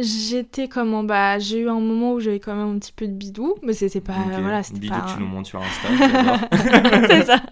j'étais 0.00 0.68
comment? 0.68 1.02
Bah, 1.02 1.40
j'ai 1.40 1.58
eu 1.58 1.68
un 1.68 1.80
moment 1.80 2.12
où 2.12 2.20
j'avais 2.20 2.38
quand 2.38 2.54
même 2.54 2.76
un 2.76 2.78
petit 2.78 2.92
peu 2.92 3.08
de 3.08 3.12
bidou, 3.12 3.56
mais 3.62 3.72
c'était 3.72 4.00
pas, 4.00 4.14
voilà, 4.40 4.62
c'était 4.62 4.78
bidou, 4.78 4.94
pas. 4.94 5.12
tu 5.12 5.20
nous 5.20 5.26
montres 5.26 5.48
sur 5.48 5.60
Insta. 5.60 5.88
C'est 7.08 7.24
ça. 7.26 7.42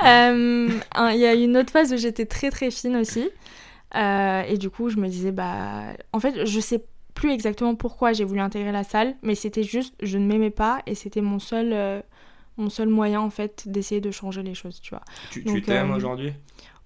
Il 0.00 1.18
y 1.18 1.26
a 1.26 1.34
eu 1.34 1.42
une 1.42 1.56
autre 1.56 1.72
phase 1.72 1.92
où 1.92 1.96
j'étais 1.96 2.26
très 2.26 2.50
très 2.50 2.70
fine 2.70 2.96
aussi. 2.96 3.28
Euh, 3.94 4.42
et 4.42 4.58
du 4.58 4.70
coup, 4.70 4.90
je 4.90 4.96
me 4.96 5.08
disais, 5.08 5.32
bah, 5.32 5.94
en 6.12 6.20
fait, 6.20 6.44
je 6.44 6.60
sais 6.60 6.84
plus 7.14 7.30
exactement 7.32 7.74
pourquoi 7.74 8.12
j'ai 8.12 8.24
voulu 8.24 8.40
intégrer 8.40 8.72
la 8.72 8.84
salle, 8.84 9.16
mais 9.22 9.34
c'était 9.34 9.64
juste, 9.64 9.94
je 10.02 10.18
ne 10.18 10.26
m'aimais 10.26 10.50
pas 10.50 10.82
et 10.86 10.94
c'était 10.94 11.20
mon 11.20 11.38
seul, 11.38 11.72
euh, 11.72 12.00
mon 12.56 12.70
seul 12.70 12.88
moyen 12.88 13.20
en 13.20 13.30
fait 13.30 13.64
d'essayer 13.66 14.00
de 14.00 14.10
changer 14.10 14.42
les 14.42 14.54
choses, 14.54 14.80
tu 14.80 14.90
vois. 14.90 15.02
Tu 15.30 15.60
t'aimes 15.62 15.90
euh, 15.90 15.96
aujourd'hui? 15.96 16.32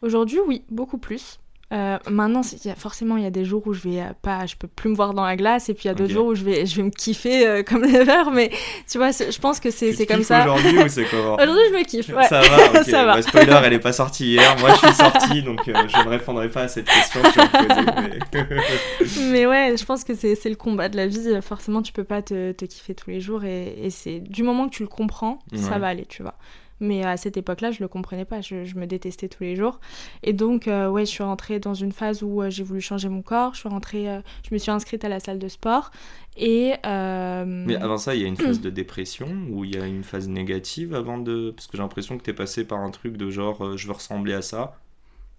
Aujourd'hui, 0.00 0.38
oui, 0.46 0.64
beaucoup 0.70 0.98
plus. 0.98 1.38
Euh, 1.72 1.98
maintenant, 2.10 2.42
y 2.64 2.68
a, 2.68 2.74
forcément, 2.74 3.16
il 3.16 3.22
y 3.22 3.26
a 3.26 3.30
des 3.30 3.46
jours 3.46 3.66
où 3.66 3.72
je 3.72 3.80
vais 3.80 4.00
euh, 4.00 4.12
pas, 4.20 4.44
je 4.44 4.56
peux 4.56 4.68
plus 4.68 4.90
me 4.90 4.94
voir 4.94 5.14
dans 5.14 5.24
la 5.24 5.36
glace, 5.36 5.70
et 5.70 5.74
puis 5.74 5.84
il 5.84 5.88
y 5.88 5.90
a 5.90 5.94
d'autres 5.94 6.12
jours 6.12 6.26
où 6.26 6.34
je 6.34 6.44
vais, 6.44 6.66
je 6.66 6.76
vais 6.76 6.82
me 6.82 6.90
kiffer 6.90 7.46
euh, 7.46 7.62
comme 7.66 7.86
never. 7.86 8.30
Mais 8.30 8.50
tu 8.90 8.98
vois, 8.98 9.10
je 9.10 9.38
pense 9.38 9.58
que 9.58 9.70
c'est, 9.70 9.94
c'est 9.94 10.04
comme 10.04 10.22
ça. 10.22 10.42
Aujourd'hui 10.42 10.78
ou 10.78 10.88
c'est 10.88 11.04
comment? 11.06 11.34
Aujourd'hui, 11.34 11.64
je 11.70 11.78
me 11.78 11.84
kiffe. 11.84 12.08
Ouais. 12.10 12.26
Ça 12.28 12.42
va. 12.42 12.84
ça 12.84 13.04
va. 13.06 13.14
Bah, 13.14 13.22
spoiler, 13.22 13.58
elle 13.64 13.72
est 13.72 13.78
pas 13.78 13.94
sortie 13.94 14.32
hier. 14.32 14.54
Moi, 14.58 14.70
je 14.74 14.86
suis 14.86 14.94
sortie, 14.94 15.42
donc 15.42 15.60
je 15.64 15.70
ne 16.04 16.08
répondrai 16.08 16.50
pas 16.50 16.62
à 16.62 16.68
cette 16.68 16.86
question 16.86 17.22
que 17.22 17.30
tu 17.30 18.38
mais... 18.38 19.30
mais... 19.30 19.46
ouais, 19.46 19.74
je 19.78 19.84
pense 19.86 20.04
que 20.04 20.14
c'est, 20.14 20.34
c'est 20.34 20.50
le 20.50 20.56
combat 20.56 20.90
de 20.90 20.96
la 20.96 21.06
vie. 21.06 21.40
Forcément, 21.40 21.80
tu 21.80 21.94
peux 21.94 22.04
pas 22.04 22.20
te, 22.20 22.52
te 22.52 22.66
kiffer 22.66 22.94
tous 22.94 23.08
les 23.08 23.20
jours, 23.20 23.44
et, 23.44 23.78
et 23.82 23.88
c'est 23.88 24.20
du 24.20 24.42
moment 24.42 24.68
que 24.68 24.74
tu 24.74 24.82
le 24.82 24.88
comprends, 24.88 25.38
ça 25.54 25.78
va 25.78 25.88
aller, 25.88 26.04
tu 26.04 26.22
vois. 26.22 26.34
Mais 26.82 27.04
à 27.04 27.16
cette 27.16 27.36
époque-là, 27.36 27.70
je 27.70 27.78
le 27.80 27.86
comprenais 27.86 28.24
pas. 28.24 28.40
Je, 28.40 28.74
me 28.74 28.86
détestais 28.86 29.28
tous 29.28 29.44
les 29.44 29.54
jours. 29.54 29.78
Et 30.24 30.32
donc, 30.32 30.66
euh, 30.66 30.88
ouais, 30.88 31.06
je 31.06 31.10
suis 31.10 31.22
rentrée 31.22 31.60
dans 31.60 31.74
une 31.74 31.92
phase 31.92 32.24
où 32.24 32.42
euh, 32.42 32.50
j'ai 32.50 32.64
voulu 32.64 32.80
changer 32.80 33.08
mon 33.08 33.22
corps. 33.22 33.54
Je 33.54 33.60
suis 33.60 33.68
rentrée, 33.68 34.10
euh, 34.10 34.20
je 34.48 34.52
me 34.52 34.58
suis 34.58 34.72
inscrite 34.72 35.04
à 35.04 35.08
la 35.08 35.20
salle 35.20 35.38
de 35.38 35.46
sport. 35.46 35.92
Et. 36.36 36.72
Mais 36.82 37.76
avant 37.76 37.98
ça, 37.98 38.16
il 38.16 38.22
y 38.22 38.24
a 38.24 38.26
une 38.26 38.36
phase 38.36 38.60
de 38.60 38.68
dépression 38.68 39.28
ou 39.48 39.64
il 39.64 39.76
y 39.76 39.78
a 39.78 39.86
une 39.86 40.02
phase 40.02 40.28
négative 40.28 40.92
avant 40.92 41.18
de. 41.18 41.52
Parce 41.54 41.68
que 41.68 41.76
j'ai 41.76 41.82
l'impression 41.82 42.18
que 42.18 42.24
tu 42.24 42.30
es 42.30 42.34
passé 42.34 42.64
par 42.64 42.80
un 42.80 42.90
truc 42.90 43.16
de 43.16 43.30
genre, 43.30 43.76
je 43.76 43.86
veux 43.86 43.92
ressembler 43.92 44.34
à 44.34 44.42
ça. 44.42 44.81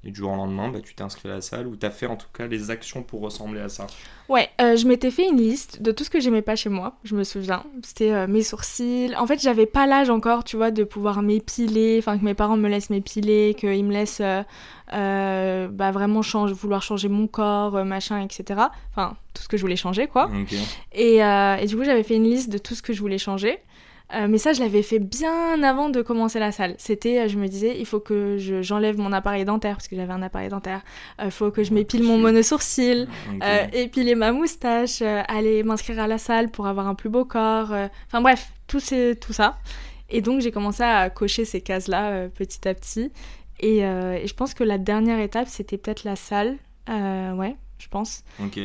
Et 0.06 0.12
du 0.12 0.18
jour 0.20 0.32
au 0.32 0.36
lendemain, 0.36 0.70
bah, 0.70 0.80
tu 0.84 0.94
t'es 0.96 1.04
inscrit 1.04 1.30
à 1.30 1.36
la 1.36 1.42
salle 1.42 1.66
ou 1.66 1.78
tu 1.78 1.86
as 1.86 1.90
fait 1.90 2.08
en 2.08 2.18
tout 2.18 2.28
cas 2.34 2.46
les 2.46 2.72
actions 2.72 3.04
pour 3.04 3.22
ressembler 3.22 3.62
à 3.62 3.70
ça. 3.70 3.88
Ouais, 4.28 4.50
euh, 4.60 4.76
je 4.76 4.86
m'étais 4.86 5.12
fait 5.12 5.28
une 5.30 5.38
liste 5.38 5.82
de 5.82 5.94
tout 5.94 6.04
ce 6.04 6.10
que 6.10 6.20
j'aimais 6.20 6.42
pas 6.42 6.58
chez 6.58 6.70
moi, 6.70 6.98
je 7.06 7.16
me 7.16 7.24
souviens. 7.24 7.64
C'était 7.84 8.12
euh, 8.12 8.28
mes 8.28 8.44
sourcils. 8.44 9.16
En 9.18 9.26
fait, 9.28 9.42
j'avais 9.42 9.66
pas 9.66 9.86
l'âge 9.88 10.10
encore, 10.10 10.44
tu 10.44 10.58
vois, 10.58 10.72
de 10.72 10.84
pouvoir 10.84 11.22
m'épiler, 11.22 11.98
enfin 12.00 12.18
que 12.18 12.26
mes 12.26 12.34
parents 12.34 12.58
me 12.58 12.68
laissent 12.68 12.90
m'épiler, 12.90 13.56
qu'ils 13.58 13.86
me 13.86 13.94
laissent 13.94 14.22
euh, 14.92 15.68
bah, 15.70 15.92
vraiment 15.92 16.22
changer, 16.22 16.54
vouloir 16.54 16.82
changer 16.82 17.08
mon 17.08 17.28
corps, 17.28 17.86
machin, 17.86 18.22
etc. 18.22 18.60
Enfin, 18.92 19.16
tout 19.34 19.44
ce 19.44 19.48
que 19.48 19.56
je 19.56 19.62
voulais 19.62 19.78
changer, 19.78 20.08
quoi. 20.08 20.30
Et, 20.92 21.18
et 21.18 21.66
du 21.66 21.78
coup, 21.78 21.86
j'avais 21.86 22.04
fait 22.04 22.16
une 22.16 22.30
liste 22.30 22.52
de 22.52 22.58
tout 22.58 22.76
ce 22.76 22.82
que 22.82 22.92
je 22.92 23.00
voulais 23.00 23.18
changer. 23.18 23.60
Euh, 24.14 24.28
mais 24.30 24.38
ça, 24.38 24.54
je 24.54 24.60
l'avais 24.60 24.84
fait 24.84 25.00
bien 25.00 25.64
avant 25.64 25.90
de 25.90 26.02
commencer 26.02 26.40
la 26.40 26.52
salle. 26.52 26.76
C'était, 26.78 27.22
euh, 27.22 27.28
je 27.28 27.38
me 27.38 27.48
disais, 27.48 27.76
il 27.80 27.86
faut 27.86 28.00
que 28.00 28.38
j'enlève 28.62 28.98
mon 28.98 29.12
appareil 29.12 29.46
dentaire, 29.46 29.76
parce 29.76 29.88
que 29.88 29.96
j'avais 29.96 30.14
un 30.14 30.22
appareil 30.22 30.50
dentaire. 30.50 30.82
Il 31.20 31.26
euh, 31.26 31.30
faut 31.32 31.52
que 31.52 31.64
je 31.64 31.74
m'épile 31.74 32.04
mon 32.04 32.18
monosourcil, 32.18 33.08
épiler 33.74 34.16
ma 34.16 34.32
moustache, 34.32 35.02
aller 35.02 35.64
m'inscrire 35.64 36.00
à 36.00 36.08
la 36.08 36.18
salle 36.18 36.52
pour 36.52 36.68
avoir 36.68 36.88
un 36.88 36.96
plus 36.96 37.10
beau 37.10 37.26
corps. 37.26 37.74
Enfin 38.08 38.22
bref, 38.22 38.52
tout, 38.68 38.80
tout 39.20 39.34
ça. 39.34 39.58
Et 40.10 40.22
donc, 40.22 40.42
j'ai 40.42 40.52
commencé 40.52 40.84
à 40.84 41.10
cocher 41.10 41.46
ces 41.46 41.62
cases-là 41.62 42.30
petit 42.30 42.68
à 42.68 42.74
petit. 42.74 43.12
Et, 43.60 43.80
et, 43.80 44.28
je 44.28 44.34
pense 44.34 44.54
que 44.54 44.64
la 44.64 44.78
dernière 44.78 45.20
étape, 45.20 45.48
c'était 45.48 45.78
peut-être 45.78 46.04
la 46.04 46.16
salle. 46.16 46.58
ouais, 46.88 47.56
je 47.84 47.90
pense. 47.90 48.24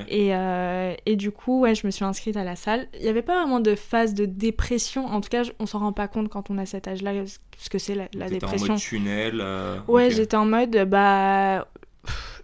Et, 0.08 0.34
euh, 0.34 0.94
et, 1.04 1.16
du 1.16 1.32
coup, 1.32 1.60
ouais, 1.60 1.74
je 1.74 1.86
me 1.86 1.90
suis 1.90 2.04
inscrite 2.04 2.36
à 2.36 2.44
la 2.44 2.54
salle. 2.54 2.86
Il 2.94 3.02
n'y 3.02 3.08
avait 3.08 3.22
pas 3.22 3.40
vraiment 3.40 3.58
de 3.58 3.74
phase 3.74 4.14
de 4.14 4.26
dépression. 4.26 5.06
En 5.06 5.20
tout 5.20 5.28
cas, 5.28 5.42
on 5.58 5.66
s'en 5.66 5.80
rend 5.80 5.92
pas 5.92 6.06
compte 6.06 6.28
quand 6.28 6.50
on 6.50 6.58
a 6.58 6.66
cet 6.66 6.86
âge-là, 6.86 7.12
ce 7.58 7.68
que 7.68 7.78
c'est 7.78 7.96
la, 7.96 8.08
la 8.14 8.28
dépression. 8.28 8.66
en 8.66 8.70
mode 8.74 8.78
tunnel 8.78 9.40
euh, 9.40 9.78
Ouais, 9.88 10.10
j'étais 10.10 10.36
en 10.36 10.44
mode, 10.44 10.76
bah. 10.88 11.66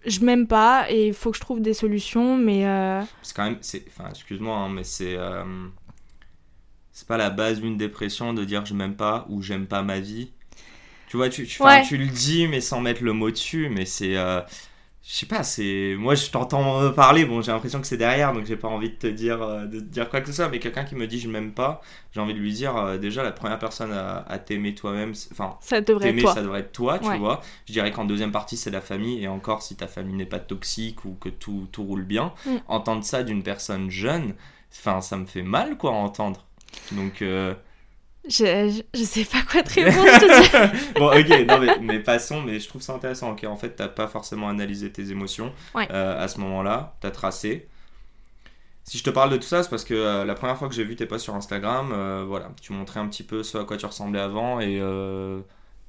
je 0.04 0.21
m'aime 0.21 0.49
pas 0.49 0.87
et 0.90 1.09
il 1.09 1.14
faut 1.14 1.31
que 1.31 1.37
je 1.37 1.43
trouve 1.43 1.61
des 1.61 1.75
solutions, 1.75 2.37
mais. 2.37 2.66
Euh, 2.66 3.02
c'est 3.23 3.37
quand 3.37 3.45
même. 3.45 3.59
Enfin, 3.88 4.11
excuse-moi, 4.11 4.57
hein, 4.57 4.69
mais 4.69 4.85
c'est. 4.85 5.16
C'est 6.90 7.09
pas 7.09 7.16
la 7.16 7.31
base 7.31 7.61
d'une 7.61 7.76
dépression 7.76 8.35
de 8.35 8.45
dire 8.45 8.64
je 8.66 8.75
m'aime 8.75 8.95
pas 8.95 9.26
ou 9.28 9.43
j'aime 9.43 9.66
pas 9.66 9.83
ma 9.83 9.99
vie. 9.99 10.31
Tu 11.09 11.16
vois, 11.16 11.28
tu, 11.28 11.45
tu, 11.45 11.61
tu, 11.87 11.97
le 11.97 12.07
dis, 12.07 12.47
mais 12.47 12.61
sans 12.61 12.81
mettre 12.81 13.02
le 13.04 13.12
mot 13.12 13.31
dessus, 13.31 13.69
mais 13.69 13.85
c'est. 13.85 14.16
Je 15.06 15.12
sais 15.12 15.26
pas, 15.26 15.42
c'est. 15.42 15.96
Moi, 15.99 16.14
je 16.14 16.30
t'entends 16.30 16.90
parler, 16.92 17.26
bon, 17.26 17.42
j'ai 17.42 17.52
l'impression 17.52 17.78
que 17.78 17.87
c'est 17.87 17.99
derrière, 17.99 18.32
donc 18.32 18.46
j'ai 18.46 18.56
pas 18.56 18.68
envie 18.68 18.88
de 18.88 18.94
te 18.94 19.06
dire, 19.06 19.42
euh, 19.42 19.66
de 19.66 19.78
dire 19.78 20.08
quoi 20.08 20.23
que 20.23 20.28
ce 20.28 20.32
soit, 20.32 20.49
mais 20.49 20.58
quelqu'un 20.58 20.84
qui 20.84 20.94
me 20.94 21.06
dit 21.06 21.20
je 21.20 21.28
m'aime 21.28 21.52
pas, 21.52 21.82
j'ai 22.12 22.20
envie 22.20 22.32
de 22.32 22.38
lui 22.38 22.54
dire, 22.54 22.75
euh, 22.75 22.96
déjà, 22.96 23.23
la 23.23 23.32
première 23.32 23.58
personne 23.58 23.92
à, 23.92 24.38
t'aimer 24.38 24.75
toi-même, 24.75 25.12
enfin, 25.30 25.58
ça 25.61 25.82
devrait 25.82 26.04
t'aimer, 26.04 26.26
ça 26.26 26.40
devrait 26.40 26.61
être 26.61 26.73
toi, 26.73 26.99
tu 26.99 27.18
vois. 27.18 27.42
Je 27.66 27.75
dirais 27.75 27.90
qu'en 27.90 28.06
deuxième 28.06 28.32
partie, 28.32 28.56
c'est 28.56 28.70
la 28.70 28.80
famille, 28.80 29.23
et 29.23 29.28
encore, 29.28 29.61
si 29.61 29.76
ta 29.76 29.88
famille 29.88 30.16
n'est 30.16 30.25
pas 30.25 30.38
toxique 30.38 31.04
ou 31.04 31.12
que 31.20 31.28
tout, 31.28 31.68
tout 31.70 31.84
roule 31.84 32.04
bien, 32.04 32.32
mm. 32.46 32.56
entendre 32.68 33.04
ça 33.04 33.23
d'une 33.23 33.42
personne 33.42 33.90
jeune, 33.90 34.34
enfin, 34.73 35.02
ça 35.02 35.18
me 35.18 35.26
fait 35.26 35.42
mal, 35.42 35.76
quoi, 35.76 35.90
à 35.90 35.94
entendre. 35.94 36.46
Donc. 36.92 37.20
Euh, 37.20 37.52
je, 38.28 38.83
je, 38.95 39.02
sais 39.02 39.25
pas 39.25 39.43
quoi 39.43 39.62
te 39.62 39.75
répondre. 39.81 40.73
bon, 40.97 41.09
ok, 41.09 41.47
non, 41.47 41.59
mais, 41.59 41.78
mais, 41.81 42.00
passons, 42.00 42.40
mais 42.40 42.59
je 42.59 42.69
trouve 42.69 42.83
ça 42.83 42.95
intéressant. 42.95 43.33
Ok, 43.33 43.45
en 43.45 43.57
fait, 43.57 43.71
t'as 43.71 43.88
pas 43.88 44.09
forcément 44.09 44.49
analysé 44.49 44.90
tes 44.90 45.11
émotions 45.11 45.52
euh, 45.76 46.23
à 46.23 46.28
ce 46.28 46.40
moment-là, 46.40 46.97
t'as 47.00 47.11
tracé. 47.11 47.69
Si 48.85 48.99
je 48.99 49.04
te 49.04 49.11
parle 49.11 49.31
de 49.31 49.37
tout 49.37 49.47
ça, 49.47 49.62
c'est 49.62 49.71
parce 49.71 49.85
que 49.85 49.95
euh, 49.95 50.25
la 50.25 50.35
première 50.35 50.57
fois 50.59 50.69
que 50.69 50.75
j'ai 50.75 50.85
vu 50.85 50.97
tes 50.97 51.07
posts 51.07 51.25
sur 51.25 51.35
Instagram, 51.35 51.90
euh, 51.93 52.25
voilà, 52.26 52.50
tu 52.61 52.73
montrais 52.73 53.00
un 53.00 53.09
petit 53.09 53.23
peu 53.23 53.43
ce 53.43 53.59
à 53.59 53.64
quoi 53.64 53.76
tu 53.76 53.87
ressemblais 53.87 54.21
avant 54.21 54.61
et 54.61 54.81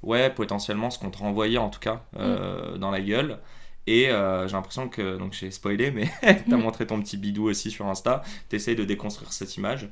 ouais, 0.03 0.29
potentiellement 0.29 0.89
ce 0.89 0.99
qu'on 0.99 1.11
te 1.11 1.17
renvoyait 1.17 1.57
en 1.57 1.69
tout 1.69 1.79
cas 1.79 2.01
mm. 2.17 2.77
dans 2.77 2.91
la 2.91 3.01
gueule. 3.01 3.39
Et 3.87 4.05
j'ai 4.07 4.53
l'impression 4.53 4.89
que, 4.89 5.17
donc 5.17 5.33
j'ai 5.33 5.51
spoilé, 5.51 5.91
mais 5.91 6.09
t'as 6.21 6.57
mm. 6.57 6.61
montré 6.61 6.85
ton 6.85 6.99
petit 7.01 7.15
bidou 7.15 7.45
aussi 7.49 7.71
sur 7.71 7.85
Insta. 7.87 8.23
T'essayes 8.49 8.75
de 8.75 8.83
déconstruire 8.83 9.31
cette 9.31 9.55
image. 9.55 9.87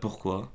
pourquoi? 0.00 0.50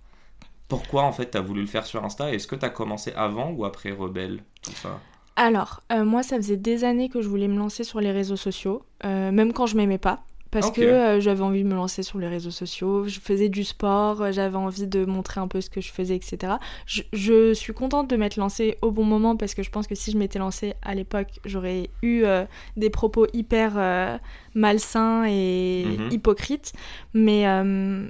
Pourquoi 0.67 1.03
en 1.03 1.11
fait 1.11 1.31
tu 1.31 1.37
as 1.37 1.41
voulu 1.41 1.61
le 1.61 1.67
faire 1.67 1.85
sur 1.85 2.03
Insta 2.03 2.33
Est-ce 2.33 2.47
que 2.47 2.55
tu 2.55 2.65
as 2.65 2.69
commencé 2.69 3.13
avant 3.15 3.51
ou 3.51 3.65
après 3.65 3.91
Rebelle 3.91 4.43
tout 4.61 4.71
ça? 4.71 4.99
Alors, 5.37 5.81
euh, 5.91 6.03
moi 6.03 6.23
ça 6.23 6.35
faisait 6.37 6.57
des 6.57 6.83
années 6.83 7.09
que 7.09 7.21
je 7.21 7.29
voulais 7.29 7.47
me 7.47 7.57
lancer 7.57 7.83
sur 7.83 8.01
les 8.01 8.11
réseaux 8.11 8.35
sociaux, 8.35 8.83
euh, 9.05 9.31
même 9.31 9.53
quand 9.53 9.67
je 9.67 9.77
m'aimais 9.77 9.99
pas. 9.99 10.23
Parce 10.49 10.71
que 10.71 10.81
euh, 10.81 11.19
j'avais 11.19 11.43
envie 11.43 11.61
de 11.61 11.67
me 11.67 11.75
lancer 11.75 12.01
sur 12.03 12.17
les 12.17 12.27
réseaux 12.27 12.51
sociaux, 12.51 13.03
je 13.05 13.19
faisais 13.19 13.49
du 13.49 13.65
sport, 13.65 14.31
j'avais 14.31 14.55
envie 14.55 14.87
de 14.87 15.05
montrer 15.05 15.41
un 15.41 15.47
peu 15.47 15.59
ce 15.59 15.69
que 15.69 15.81
je 15.81 15.91
faisais, 15.91 16.15
etc. 16.15 16.53
Je, 16.85 17.53
suis 17.53 17.73
contente 17.73 18.09
de 18.09 18.15
m'être 18.15 18.37
lancée 18.37 18.77
au 18.81 18.89
bon 18.89 19.03
moment 19.03 19.35
parce 19.35 19.53
que 19.53 19.61
je 19.61 19.69
pense 19.69 19.87
que 19.87 19.93
si 19.93 20.09
je 20.09 20.17
m'étais 20.17 20.39
lancée 20.39 20.73
à 20.81 20.95
l'époque, 20.95 21.27
j'aurais 21.45 21.89
eu 22.01 22.23
des 22.77 22.89
propos 22.89 23.27
hyper 23.33 24.19
malsains 24.55 25.25
et 25.25 25.85
mhm. 25.85 26.11
hypocrites. 26.11 26.71
Mais, 27.13 27.45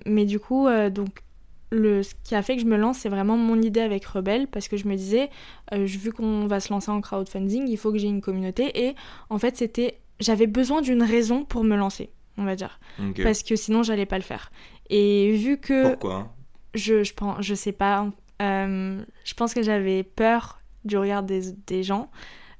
mais 0.05 0.25
du 0.25 0.39
coup, 0.39 0.69
donc 0.91 1.23
le, 1.71 2.03
ce 2.03 2.13
qui 2.24 2.36
a 2.36 2.41
fait 2.41 2.55
que 2.55 2.62
je 2.62 2.67
me 2.67 2.77
lance, 2.77 3.00
c'est 3.00 3.09
vraiment 3.09 3.38
mon 3.38 3.62
idée 3.62 3.81
avec 3.81 4.05
Rebelle, 4.05 4.47
parce 4.47 4.67
que 4.67 4.77
je 4.77 4.88
me 4.88 4.95
disais, 4.95 5.29
euh, 5.74 5.86
vu 5.86 6.12
qu'on 6.12 6.47
va 6.47 6.59
se 6.59 6.71
lancer 6.71 6.91
en 6.91 7.01
crowdfunding, 7.01 7.67
il 7.67 7.77
faut 7.77 7.91
que 7.91 7.97
j'ai 7.97 8.07
une 8.07 8.21
communauté. 8.21 8.88
Et 8.88 8.95
en 9.29 9.38
fait, 9.38 9.57
c'était, 9.57 10.00
j'avais 10.19 10.47
besoin 10.47 10.81
d'une 10.81 11.03
raison 11.03 11.43
pour 11.43 11.63
me 11.63 11.75
lancer, 11.75 12.09
on 12.38 12.45
va 12.45 12.55
dire. 12.55 12.79
Parce 13.21 13.43
que 13.43 13.55
sinon, 13.55 13.83
j'allais 13.83 14.05
pas 14.05 14.17
le 14.17 14.24
faire. 14.24 14.51
Et 14.89 15.36
vu 15.36 15.57
que. 15.57 15.89
Pourquoi? 15.89 16.33
je, 16.77 17.03
je, 17.03 17.13
pense, 17.13 17.38
je 17.41 17.55
sais 17.55 17.71
pas. 17.71 18.07
Euh, 18.41 19.01
je 19.24 19.33
pense 19.33 19.53
que 19.53 19.62
j'avais 19.62 20.03
peur 20.03 20.59
du 20.86 20.97
regard 20.97 21.24
des, 21.24 21.51
des 21.65 21.83
gens. 21.83 22.09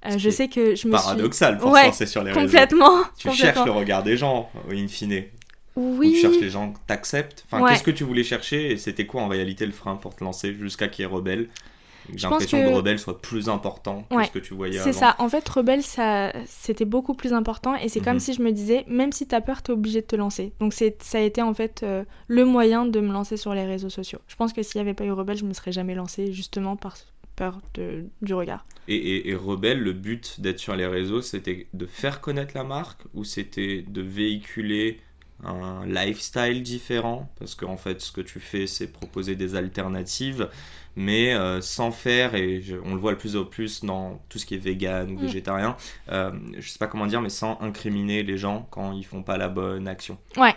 Euh, 0.05 0.17
je 0.17 0.29
sais 0.29 0.47
que 0.47 0.75
je 0.75 0.87
me 0.87 0.93
paradoxal 0.93 1.57
pour 1.57 1.75
se 1.75 1.85
lancer 1.85 2.05
sur 2.05 2.23
les 2.23 2.31
complètement, 2.31 2.97
réseaux. 2.97 3.09
Tu 3.17 3.31
cherches 3.31 3.65
le 3.65 3.71
regard 3.71 4.03
des 4.03 4.17
gens, 4.17 4.49
in 4.71 4.87
fine. 4.87 5.23
Oui. 5.77 6.13
tu 6.13 6.22
cherches 6.22 6.41
les 6.41 6.50
gens 6.50 6.72
que 6.72 6.79
t'acceptent. 6.88 7.46
Enfin, 7.50 7.65
qu'est-ce 7.67 7.84
que 7.84 7.91
tu 7.91 8.03
voulais 8.03 8.24
chercher 8.24 8.72
et 8.72 8.77
c'était 8.77 9.05
quoi 9.05 9.22
en 9.22 9.27
réalité 9.27 9.65
le 9.65 9.72
frein 9.72 9.96
pour 9.96 10.15
te 10.15 10.24
lancer 10.24 10.53
jusqu'à 10.53 10.88
qu'il 10.88 11.03
y 11.03 11.07
ait 11.07 11.12
Rebelle? 11.12 11.50
J'ai 12.15 12.27
l'impression 12.27 12.63
que... 12.63 12.74
Rebelle 12.74 13.00
soit 13.00 13.22
plus 13.22 13.50
important 13.50 14.07
que 14.10 14.25
ce 14.25 14.31
que 14.31 14.39
tu 14.39 14.53
voyais 14.53 14.79
C'est 14.79 14.93
ça. 14.93 15.15
En 15.19 15.29
fait, 15.29 15.48
Rebelle, 15.48 15.84
ça, 15.84 16.34
c'était 16.46 16.86
beaucoup 16.86 17.13
plus 17.13 17.34
important 17.34 17.75
et 17.75 17.89
c'est 17.89 18.00
comme 18.00 18.13
mhm. 18.13 18.19
si 18.19 18.34
je 18.34 18.41
me 18.41 18.51
disais, 18.51 18.86
même 18.88 19.12
si 19.12 19.27
t'as 19.27 19.41
peur, 19.41 19.62
t'es 19.62 19.72
obligé 19.72 20.01
de 20.01 20.07
te 20.07 20.15
lancer. 20.15 20.53
Donc 20.60 20.74
ça 20.74 21.17
a 21.17 21.22
été 21.22 21.41
en 21.41 21.53
fait 21.53 21.81
euh, 21.84 22.03
le 22.27 22.46
moyen 22.46 22.86
de 22.86 23.00
me 23.00 23.12
lancer 23.12 23.38
sur 23.38 23.53
les 23.53 23.65
réseaux 23.65 23.89
sociaux. 23.89 24.19
Je 24.27 24.36
pense 24.36 24.53
que 24.53 24.63
s'il 24.63 24.79
n'y 24.81 24.88
avait 24.88 24.96
pas 24.96 25.05
eu 25.05 25.12
Rebelle, 25.12 25.38
je 25.38 25.46
me 25.46 25.53
serais 25.53 25.72
jamais 25.72 25.96
lancée 25.96 26.31
justement 26.31 26.75
par 26.75 26.98
peur 27.36 27.60
de, 27.75 28.05
du 28.22 28.34
regard. 28.34 28.65
Et, 28.88 28.96
et, 28.96 29.29
et 29.29 29.36
Rebelle, 29.36 29.79
le 29.79 29.93
but 29.93 30.39
d'être 30.39 30.60
sur 30.60 30.75
les 30.75 30.88
réseaux, 30.88 31.22
c'était 31.22 31.67
de 31.74 31.86
faire 31.86 32.22
connaître 32.22 32.53
la 32.55 32.63
marque 32.63 33.01
ou 33.13 33.24
c'était 33.24 33.84
de 33.88 34.01
véhiculer 34.01 35.01
un 35.44 35.86
lifestyle 35.86 36.63
différent, 36.63 37.29
parce 37.39 37.56
qu'en 37.56 37.77
fait, 37.77 38.01
ce 38.01 38.12
que 38.12 38.22
tu 38.22 38.39
fais, 38.39 38.67
c'est 38.67 38.88
proposer 38.88 39.36
des 39.36 39.56
alternatives, 39.56 40.50
mais 40.96 41.34
euh, 41.34 41.62
sans 41.62 41.91
faire, 41.91 42.34
et 42.34 42.63
on 42.84 42.96
le 42.96 43.00
voit 43.00 43.12
le 43.12 43.17
plus 43.17 43.36
au 43.36 43.46
plus 43.46 43.84
dans 43.84 44.20
tout 44.29 44.39
ce 44.39 44.46
qui 44.48 44.56
est 44.56 44.58
vegan 44.58 45.12
ou 45.12 45.13
mm. 45.13 45.22
végétarien, 45.22 45.77
euh, 46.12 46.32
je 46.58 46.67
sais 46.67 46.79
pas 46.79 46.88
comment 46.88 47.06
dire, 47.06 47.22
mais 47.22 47.29
sans 47.29 47.60
incriminer 47.62 48.24
les 48.24 48.38
gens 48.38 48.67
quand 48.72 48.94
ils 48.94 49.06
font 49.06 49.22
pas 49.22 49.38
la 49.38 49.48
bonne 49.48 49.88
action. 49.88 50.17
Ouais. 50.38 50.56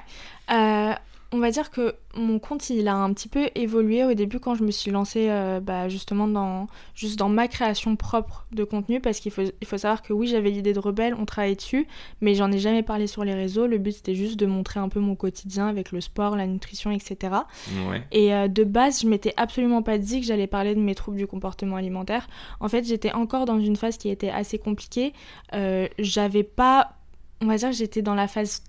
Euh, 0.50 0.94
on 1.32 1.38
va 1.38 1.50
dire 1.50 1.70
que 1.70 1.94
mon 2.16 2.40
compte 2.40 2.70
il 2.70 2.88
a 2.88 2.96
un 2.96 3.12
petit 3.12 3.28
peu 3.28 3.50
évolué 3.54 4.04
au 4.04 4.14
début 4.14 4.40
quand 4.40 4.56
je 4.56 4.64
me 4.64 4.72
suis 4.72 4.90
lancée 4.90 5.28
euh, 5.30 5.60
bah, 5.60 5.88
justement 5.88 6.26
dans 6.26 6.66
juste 6.94 7.18
dans 7.18 7.28
ma 7.28 7.46
création 7.46 7.94
propre 7.94 8.46
de 8.52 8.64
contenu 8.64 9.00
parce 9.00 9.20
qu'il 9.20 9.30
faut, 9.30 9.42
il 9.42 9.66
faut 9.66 9.78
savoir 9.78 10.02
que 10.02 10.12
oui 10.12 10.26
j'avais 10.26 10.50
l'idée 10.50 10.72
de 10.72 10.80
rebelle 10.80 11.14
on 11.14 11.26
travaillait 11.26 11.54
dessus 11.54 11.86
mais 12.20 12.34
j'en 12.34 12.50
ai 12.50 12.58
jamais 12.58 12.82
parlé 12.82 13.06
sur 13.06 13.24
les 13.24 13.34
réseaux. 13.34 13.66
Le 13.66 13.78
but 13.78 13.92
c'était 13.92 14.16
juste 14.16 14.38
de 14.40 14.46
montrer 14.46 14.80
un 14.80 14.88
peu 14.88 14.98
mon 14.98 15.14
quotidien 15.14 15.68
avec 15.68 15.92
le 15.92 16.00
sport 16.00 16.34
la 16.34 16.46
nutrition 16.46 16.90
etc 16.90 17.34
et 18.10 18.34
euh, 18.34 18.48
de 18.48 18.64
base 18.64 19.02
je 19.02 19.06
m'étais 19.06 19.34
absolument 19.36 19.82
pas 19.82 19.98
dit 19.98 20.20
que 20.20 20.26
j'allais 20.26 20.48
parler 20.48 20.74
de 20.74 20.80
mes 20.80 20.96
troubles 20.96 21.18
du 21.18 21.26
comportement 21.28 21.76
alimentaire. 21.76 22.26
En 22.58 22.68
fait 22.68 22.84
j'étais 22.84 23.12
encore 23.12 23.44
dans 23.44 23.60
une 23.60 23.76
phase 23.76 23.98
qui 23.98 24.08
était 24.08 24.30
assez 24.30 24.58
compliquée. 24.58 25.12
Euh, 25.54 25.86
j'avais 25.98 26.42
pas 26.42 26.96
on 27.40 27.46
va 27.46 27.56
dire 27.56 27.70
que 27.70 27.76
j'étais 27.76 28.02
dans 28.02 28.14
la 28.14 28.26
phase 28.26 28.62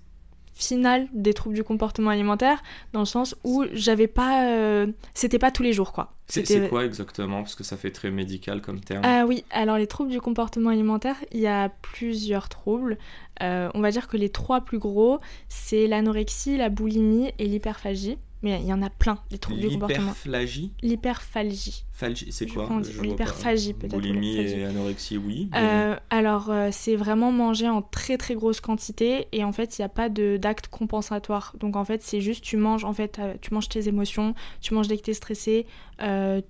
finale 0.54 1.08
des 1.12 1.34
troubles 1.34 1.54
du 1.54 1.64
comportement 1.64 2.10
alimentaire 2.10 2.62
dans 2.92 3.00
le 3.00 3.06
sens 3.06 3.34
où 3.44 3.64
j'avais 3.72 4.06
pas 4.06 4.46
euh, 4.46 4.86
c'était 5.14 5.38
pas 5.38 5.50
tous 5.50 5.62
les 5.62 5.72
jours 5.72 5.92
quoi. 5.92 6.12
C'est 6.28 6.68
quoi 6.68 6.84
exactement? 6.84 7.42
Parce 7.42 7.54
que 7.54 7.64
ça 7.64 7.76
fait 7.76 7.90
très 7.90 8.10
médical 8.10 8.62
comme 8.62 8.80
terme. 8.80 9.02
Ah 9.04 9.24
oui 9.26 9.44
alors 9.50 9.78
les 9.78 9.86
troubles 9.86 10.10
du 10.10 10.20
comportement 10.20 10.70
alimentaire 10.70 11.16
il 11.32 11.40
y 11.40 11.46
a 11.46 11.68
plusieurs 11.68 12.48
troubles. 12.48 12.98
Euh, 13.42 13.70
on 13.74 13.80
va 13.80 13.90
dire 13.90 14.08
que 14.08 14.16
les 14.16 14.28
trois 14.28 14.60
plus 14.60 14.78
gros 14.78 15.18
c'est 15.48 15.86
l'anorexie 15.86 16.56
la 16.56 16.68
boulimie 16.68 17.32
et 17.38 17.46
l'hyperphagie 17.46 18.18
mais 18.42 18.60
il 18.60 18.66
y 18.66 18.72
en 18.72 18.82
a 18.82 18.90
plein, 18.90 19.18
des 19.30 19.38
troubles 19.38 19.60
du 19.60 19.68
comportement. 19.70 20.12
L'hyperphagie 20.24 20.72
L'hyperphagie. 20.82 21.84
C'est 22.30 22.46
quoi 22.46 22.68
L'hyperphagie 23.00 23.74
peut-être. 23.74 23.92
Boulimie 23.92 24.36
et 24.36 24.64
anorexie, 24.64 25.16
oui. 25.16 25.48
Euh, 25.54 25.96
alors, 26.10 26.50
euh, 26.50 26.70
c'est 26.72 26.96
vraiment 26.96 27.30
manger 27.30 27.68
en 27.68 27.82
très 27.82 28.18
très 28.18 28.34
grosse 28.34 28.60
quantité 28.60 29.28
et 29.32 29.44
en 29.44 29.52
fait, 29.52 29.78
il 29.78 29.82
n'y 29.82 29.86
a 29.86 29.88
pas 29.88 30.08
d'acte 30.08 30.68
compensatoire. 30.68 31.54
Donc 31.58 31.76
en 31.76 31.84
fait, 31.84 32.02
c'est 32.02 32.20
juste 32.20 32.42
tu 32.42 32.56
manges, 32.56 32.84
en 32.84 32.92
fait, 32.92 33.18
euh, 33.18 33.34
tu 33.40 33.54
manges 33.54 33.68
tes 33.68 33.88
émotions, 33.88 34.34
tu 34.60 34.74
manges 34.74 34.88
dès 34.88 34.96
que 34.96 35.02
tu 35.02 35.10
es 35.10 35.14
stressé. 35.14 35.66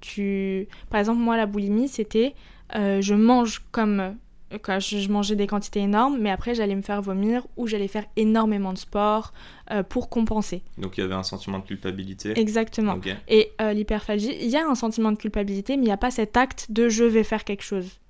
tu... 0.00 0.68
Par 0.90 1.00
exemple, 1.00 1.20
moi, 1.20 1.36
la 1.36 1.46
boulimie, 1.46 1.88
c'était 1.88 2.34
je 2.74 3.14
mange 3.14 3.62
comme 3.70 4.16
quand 4.62 4.80
je, 4.80 5.08
mangeais 5.10 5.36
des 5.36 5.46
quantités 5.46 5.80
énormes, 5.80 6.18
mais 6.20 6.30
après 6.30 6.54
j'allais 6.54 6.74
me 6.74 6.82
faire 6.82 7.02
vomir 7.02 7.46
ou 7.56 7.66
j'allais 7.66 7.88
faire 7.88 8.04
énormément 8.16 8.72
de 8.72 8.78
sport 8.78 9.32
euh, 9.70 9.82
pour 9.82 10.08
compenser. 10.08 10.62
Donc 10.78 10.98
il 10.98 11.02
y 11.02 11.04
avait 11.04 11.14
un 11.14 11.22
sentiment 11.22 11.58
de 11.58 11.64
culpabilité. 11.64 12.38
Exactement. 12.38 12.96
Et 13.28 13.52
euh, 13.60 13.72
l'hyperphagie, 13.72 14.36
il 14.40 14.48
y 14.48 14.56
a 14.56 14.66
un 14.66 14.74
sentiment 14.74 15.12
de 15.12 15.16
culpabilité, 15.16 15.76
mais 15.76 15.84
il 15.84 15.86
n'y 15.86 15.92
a 15.92 15.96
pas 15.96 16.10
cet 16.10 16.36
acte 16.36 16.66
de 16.70 16.88
je 16.88 17.04
vais 17.04 17.24
faire 17.24 17.44
quelque 17.44 17.64
chose. 17.64 18.00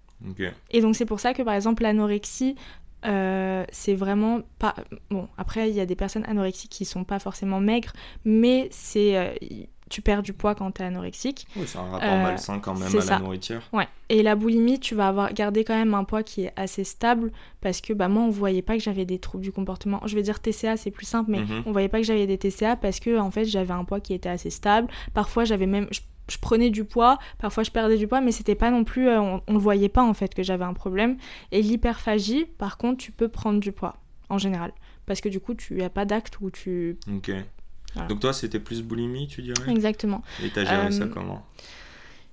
Et 0.70 0.80
donc 0.80 0.94
c'est 0.94 1.04
pour 1.04 1.18
ça 1.18 1.34
que 1.34 1.42
par 1.42 1.54
exemple 1.54 1.82
l'anorexie, 1.82 2.54
euh, 3.04 3.64
c'est 3.72 3.94
vraiment 3.94 4.42
pas 4.60 4.76
bon 5.10 5.26
après 5.36 5.68
il 5.68 5.74
y 5.74 5.80
a 5.80 5.86
des 5.86 5.96
personnes 5.96 6.24
anorexiques 6.28 6.70
qui 6.70 6.84
sont 6.84 7.02
pas 7.02 7.18
forcément 7.18 7.58
maigres 7.58 7.92
mais 8.24 8.68
c'est 8.70 9.36
tu 9.92 10.00
perds 10.00 10.22
du 10.22 10.32
poids 10.32 10.54
quand 10.54 10.72
tu 10.72 10.82
es 10.82 10.86
anorexique. 10.86 11.46
Oui, 11.54 11.64
c'est 11.66 11.76
un 11.76 11.82
rapport 11.82 12.02
euh, 12.02 12.22
malsain 12.22 12.58
quand 12.60 12.74
même 12.74 12.88
à 12.96 13.04
la 13.04 13.18
nourriture. 13.18 13.60
Ouais. 13.74 13.86
Et 14.08 14.22
la 14.22 14.34
boulimie, 14.34 14.80
tu 14.80 14.94
vas 14.94 15.08
avoir 15.08 15.34
gardé 15.34 15.64
quand 15.64 15.76
même 15.76 15.92
un 15.92 16.04
poids 16.04 16.22
qui 16.22 16.44
est 16.44 16.52
assez 16.56 16.82
stable 16.82 17.30
parce 17.60 17.82
que 17.82 17.92
bah, 17.92 18.08
moi, 18.08 18.22
on 18.22 18.30
voyait 18.30 18.62
pas 18.62 18.78
que 18.78 18.82
j'avais 18.82 19.04
des 19.04 19.18
troubles 19.18 19.44
du 19.44 19.52
comportement. 19.52 20.00
Je 20.06 20.14
vais 20.14 20.22
dire 20.22 20.40
TCA, 20.40 20.78
c'est 20.78 20.90
plus 20.90 21.04
simple, 21.04 21.30
mais 21.30 21.40
mhm. 21.40 21.64
on 21.66 21.72
voyait 21.72 21.90
pas 21.90 21.98
que 21.98 22.06
j'avais 22.06 22.26
des 22.26 22.38
TCA 22.38 22.76
parce 22.76 23.00
que 23.00 23.18
en 23.18 23.30
fait, 23.30 23.44
j'avais 23.44 23.74
un 23.74 23.84
poids 23.84 24.00
qui 24.00 24.14
était 24.14 24.30
assez 24.30 24.48
stable. 24.50 24.88
Parfois, 25.12 25.44
j'avais 25.44 25.66
même. 25.66 25.88
Je, 25.90 26.38
prenais 26.40 26.70
du 26.70 26.84
poids, 26.84 27.18
parfois 27.38 27.62
je 27.62 27.70
perdais 27.70 27.98
du 27.98 28.08
poids, 28.08 28.22
mais 28.22 28.32
c'était 28.32 28.54
pas 28.54 28.70
non 28.70 28.84
plus. 28.84 29.08
Euh, 29.08 29.20
on, 29.20 29.42
on 29.46 29.52
le 29.52 29.58
voyait 29.58 29.90
pas 29.90 30.02
en 30.02 30.14
fait 30.14 30.32
que 30.32 30.42
j'avais 30.42 30.64
un 30.64 30.72
problème. 30.72 31.18
Et 31.50 31.60
l'hyperphagie, 31.60 32.46
par 32.56 32.78
contre, 32.78 32.96
tu 32.96 33.12
peux 33.12 33.28
prendre 33.28 33.60
du 33.60 33.72
poids 33.72 33.96
en 34.30 34.38
général 34.38 34.72
parce 35.04 35.20
que 35.20 35.28
du 35.28 35.40
coup 35.40 35.54
tu 35.54 35.82
as 35.82 35.90
pas 35.90 36.04
d'acte 36.04 36.40
où 36.40 36.50
tu 36.50 36.96
Donc 38.08 38.20
toi, 38.20 38.32
c'était 38.32 38.58
plus 38.58 38.82
boulimie, 38.82 39.28
tu 39.28 39.42
dirais 39.42 39.70
Exactement. 39.70 40.22
Et 40.42 40.48
t'as 40.50 40.64
géré 40.64 40.90
ça 40.90 41.04
euh, 41.04 41.08
comment 41.08 41.44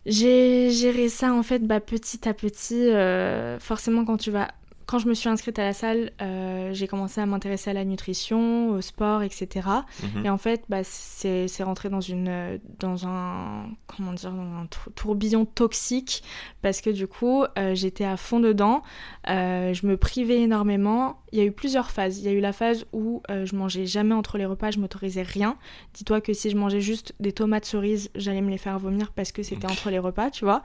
J'ai 0.05 0.71
géré 0.71 1.09
ça 1.09 1.33
en 1.33 1.43
fait 1.43 1.59
bah, 1.59 1.79
petit 1.79 2.27
à 2.27 2.33
petit. 2.33 2.89
Euh, 2.89 3.59
forcément, 3.59 4.05
quand 4.05 4.17
tu 4.17 4.31
vas 4.31 4.49
quand 4.89 4.97
je 4.97 5.07
me 5.07 5.13
suis 5.13 5.29
inscrite 5.29 5.59
à 5.59 5.63
la 5.63 5.73
salle, 5.73 6.09
euh, 6.19 6.73
j'ai 6.73 6.87
commencé 6.87 7.21
à 7.21 7.27
m'intéresser 7.27 7.69
à 7.69 7.73
la 7.73 7.85
nutrition, 7.85 8.71
au 8.71 8.81
sport, 8.81 9.21
etc. 9.21 9.67
Mhm. 10.01 10.25
Et 10.25 10.29
en 10.31 10.39
fait, 10.39 10.63
bah, 10.67 10.79
c'est 10.83 11.45
rentré 11.61 11.89
dans, 11.89 12.01
une, 12.01 12.59
dans 12.79 13.05
un, 13.05 13.67
comment 13.85 14.13
dire, 14.13 14.31
un 14.31 14.67
tourbillon 14.95 15.45
toxique 15.45 16.23
parce 16.63 16.81
que 16.81 16.89
du 16.89 17.05
coup, 17.05 17.43
euh, 17.59 17.75
j'étais 17.75 18.03
à 18.03 18.17
fond 18.17 18.39
dedans. 18.39 18.81
Euh, 19.29 19.75
je 19.75 19.85
me 19.85 19.95
privais 19.95 20.39
énormément. 20.39 21.21
Il 21.33 21.37
y 21.37 21.41
a 21.43 21.45
eu 21.45 21.51
plusieurs 21.51 21.91
phases. 21.91 22.17
Il 22.17 22.25
y 22.25 22.27
a 22.27 22.31
eu 22.31 22.39
la 22.39 22.51
phase 22.51 22.87
où 22.91 23.21
je 23.29 23.55
mangeais 23.55 23.85
jamais 23.85 24.15
entre 24.15 24.39
les 24.39 24.47
repas, 24.47 24.71
je 24.71 24.79
m'autorisais 24.79 25.21
rien. 25.21 25.55
Dis-toi 25.93 26.19
que 26.19 26.33
si 26.33 26.49
je 26.49 26.57
mangeais 26.57 26.81
juste 26.81 27.13
des 27.19 27.31
tomates 27.31 27.65
cerises, 27.65 28.09
j'allais 28.15 28.41
me 28.41 28.49
les 28.49 28.57
faire 28.57 28.79
vomir 28.79 29.11
parce 29.11 29.31
que 29.31 29.43
c'était 29.43 29.67
entre 29.67 29.91
les 29.91 29.99
repas, 29.99 30.31
tu 30.31 30.45
vois. 30.45 30.63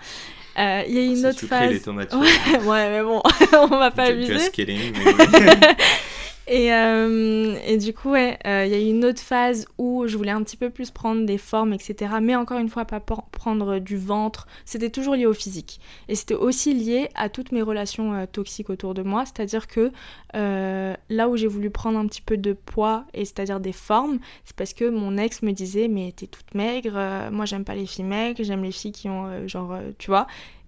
Il 0.56 0.62
y 0.62 0.98
a 0.98 1.02
eu 1.02 1.18
une 1.18 1.26
autre 1.26 1.44
phase. 1.44 1.70
Les 1.70 1.80
tomates 1.80 2.14
ouais, 2.64 2.90
mais 2.90 3.02
bon, 3.02 3.20
on 3.52 3.66
va 3.66 3.90
pas 3.90 4.13
Just 4.22 4.52
kidding. 4.52 4.78
et, 6.46 6.72
euh, 6.72 7.56
et, 7.66 7.78
du 7.78 7.92
coup, 7.92 8.10
ouais, 8.10 8.38
euh, 8.46 8.64
il 8.66 8.72
y 8.72 8.74
a 8.74 8.78
eu 8.78 8.90
une 8.90 9.04
autre 9.04 9.20
phase 9.20 9.66
où 9.78 10.06
je 10.06 10.16
voulais 10.16 10.30
un 10.30 10.42
petit 10.42 10.56
peu 10.56 10.70
plus 10.70 10.90
prendre 10.90 11.24
des 11.24 11.38
formes, 11.38 11.72
etc. 11.72 12.14
Mais 12.22 12.36
encore 12.36 12.58
une 12.58 12.68
fois, 12.68 12.84
pas 12.84 13.00
prendre 13.00 13.78
du 13.78 13.96
ventre. 13.96 14.46
C'était 14.64 14.90
toujours 14.90 15.14
lié 15.14 15.26
au 15.26 15.32
physique. 15.32 15.80
Et 16.08 16.14
c'était 16.14 16.34
aussi 16.34 16.74
lié 16.74 17.08
à 17.14 17.28
toutes 17.28 17.52
mes 17.52 17.62
relations 17.62 18.14
euh, 18.14 18.26
toxiques 18.26 18.70
autour 18.70 18.94
de 18.94 19.02
moi. 19.02 19.24
C'est-à-dire 19.24 19.66
que 19.66 19.90
là 20.34 21.28
où 21.28 21.36
j'ai 21.36 21.46
voulu 21.46 21.70
prendre 21.70 21.98
un 21.98 22.06
petit 22.06 22.22
peu 22.22 22.36
de 22.36 22.52
poids, 22.52 23.04
et 23.14 23.24
c'est-à-dire 23.24 23.60
des 23.60 23.72
formes, 23.72 24.18
c'est 24.44 24.56
parce 24.56 24.74
que 24.74 24.88
mon 24.88 25.16
ex 25.16 25.42
me 25.42 25.52
disait 25.52 25.88
Mais 25.88 26.12
t'es 26.14 26.26
toute 26.26 26.54
maigre, 26.54 27.28
moi 27.30 27.44
j'aime 27.44 27.64
pas 27.64 27.74
les 27.74 27.86
filles 27.86 28.04
maigres, 28.04 28.42
j'aime 28.42 28.64
les 28.64 28.72
filles 28.72 28.92
qui 28.92 29.08
ont, 29.08 29.46
genre, 29.46 29.78
tu 29.98 30.10
vois. 30.10 30.26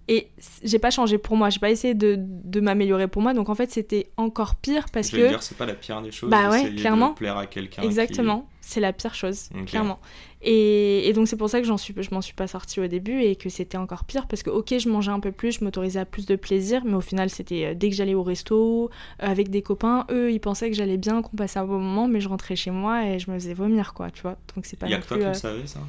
Et 0.09 0.29
j'ai 0.63 0.79
pas 0.79 0.89
changé 0.89 1.17
pour 1.17 1.35
moi, 1.35 1.49
j'ai 1.49 1.59
pas 1.59 1.69
essayé 1.69 1.93
de, 1.93 2.15
de 2.17 2.59
m'améliorer 2.61 3.09
pour 3.09 3.21
moi, 3.21 3.33
donc 3.33 3.49
en 3.49 3.55
fait 3.55 3.71
c'était 3.71 4.09
encore 4.15 4.55
pire 4.55 4.85
parce 4.93 5.09
que. 5.09 5.27
dire, 5.27 5.43
c'est 5.43 5.57
pas 5.57 5.65
la 5.65 5.73
pire 5.73 6.01
des 6.01 6.11
choses. 6.11 6.29
Bah 6.29 6.49
ouais, 6.49 6.73
clairement. 6.75 7.09
De 7.09 7.15
plaire 7.15 7.37
à 7.37 7.45
quelqu'un. 7.45 7.81
Exactement, 7.81 8.47
c'est 8.61 8.79
la 8.79 8.93
pire 8.93 9.13
chose, 9.13 9.49
clairement. 9.65 9.99
Et, 10.41 11.09
et, 11.09 11.13
donc 11.13 11.27
c'est 11.27 11.35
pour 11.35 11.49
ça 11.49 11.59
que 11.59 11.65
j'en 11.65 11.77
suis, 11.77 11.95
je 11.97 12.13
m'en 12.13 12.21
suis 12.21 12.35
pas 12.35 12.45
sortie 12.47 12.79
au 12.79 12.87
début 12.87 13.21
et 13.21 13.35
que 13.35 13.49
c'était 13.49 13.77
encore 13.77 14.03
pire 14.03 14.27
parce 14.27 14.43
que 14.43 14.51
ok, 14.51 14.77
je 14.77 14.87
mangeais 14.87 15.11
un 15.11 15.19
peu 15.19 15.31
plus, 15.31 15.53
je 15.53 15.63
m'autorisais 15.63 15.99
à 15.99 16.05
plus 16.05 16.27
de 16.27 16.35
plaisir, 16.35 16.83
mais 16.85 16.93
au 16.93 17.01
final 17.01 17.29
c'était 17.31 17.65
euh, 17.65 17.73
dès 17.73 17.89
que 17.89 17.95
j'allais 17.95 18.13
au 18.13 18.21
resto 18.21 18.85
euh, 18.85 18.87
avec 19.17 19.49
des 19.49 19.63
copains, 19.63 20.05
eux 20.11 20.31
ils 20.31 20.39
pensaient 20.39 20.69
que 20.69 20.75
j'allais 20.75 20.97
bien, 20.97 21.23
qu'on 21.23 21.35
passait 21.35 21.57
un 21.57 21.65
bon 21.65 21.79
moment, 21.79 22.07
mais 22.07 22.21
je 22.21 22.29
rentrais 22.29 22.55
chez 22.55 22.69
moi 22.69 23.03
et 23.07 23.17
je 23.19 23.31
me 23.31 23.39
faisais 23.39 23.55
vomir 23.55 23.95
quoi, 23.95 24.11
tu 24.11 24.21
vois. 24.21 24.37
Donc 24.55 24.67
c'est 24.67 24.77
pas. 24.77 24.85
Il 24.85 24.91
y 24.91 24.93
a 24.93 24.99
que 24.99 25.07
toi 25.07 25.17
qui 25.17 25.25
le 25.25 25.33
savais 25.33 25.65
ça? 25.65 25.79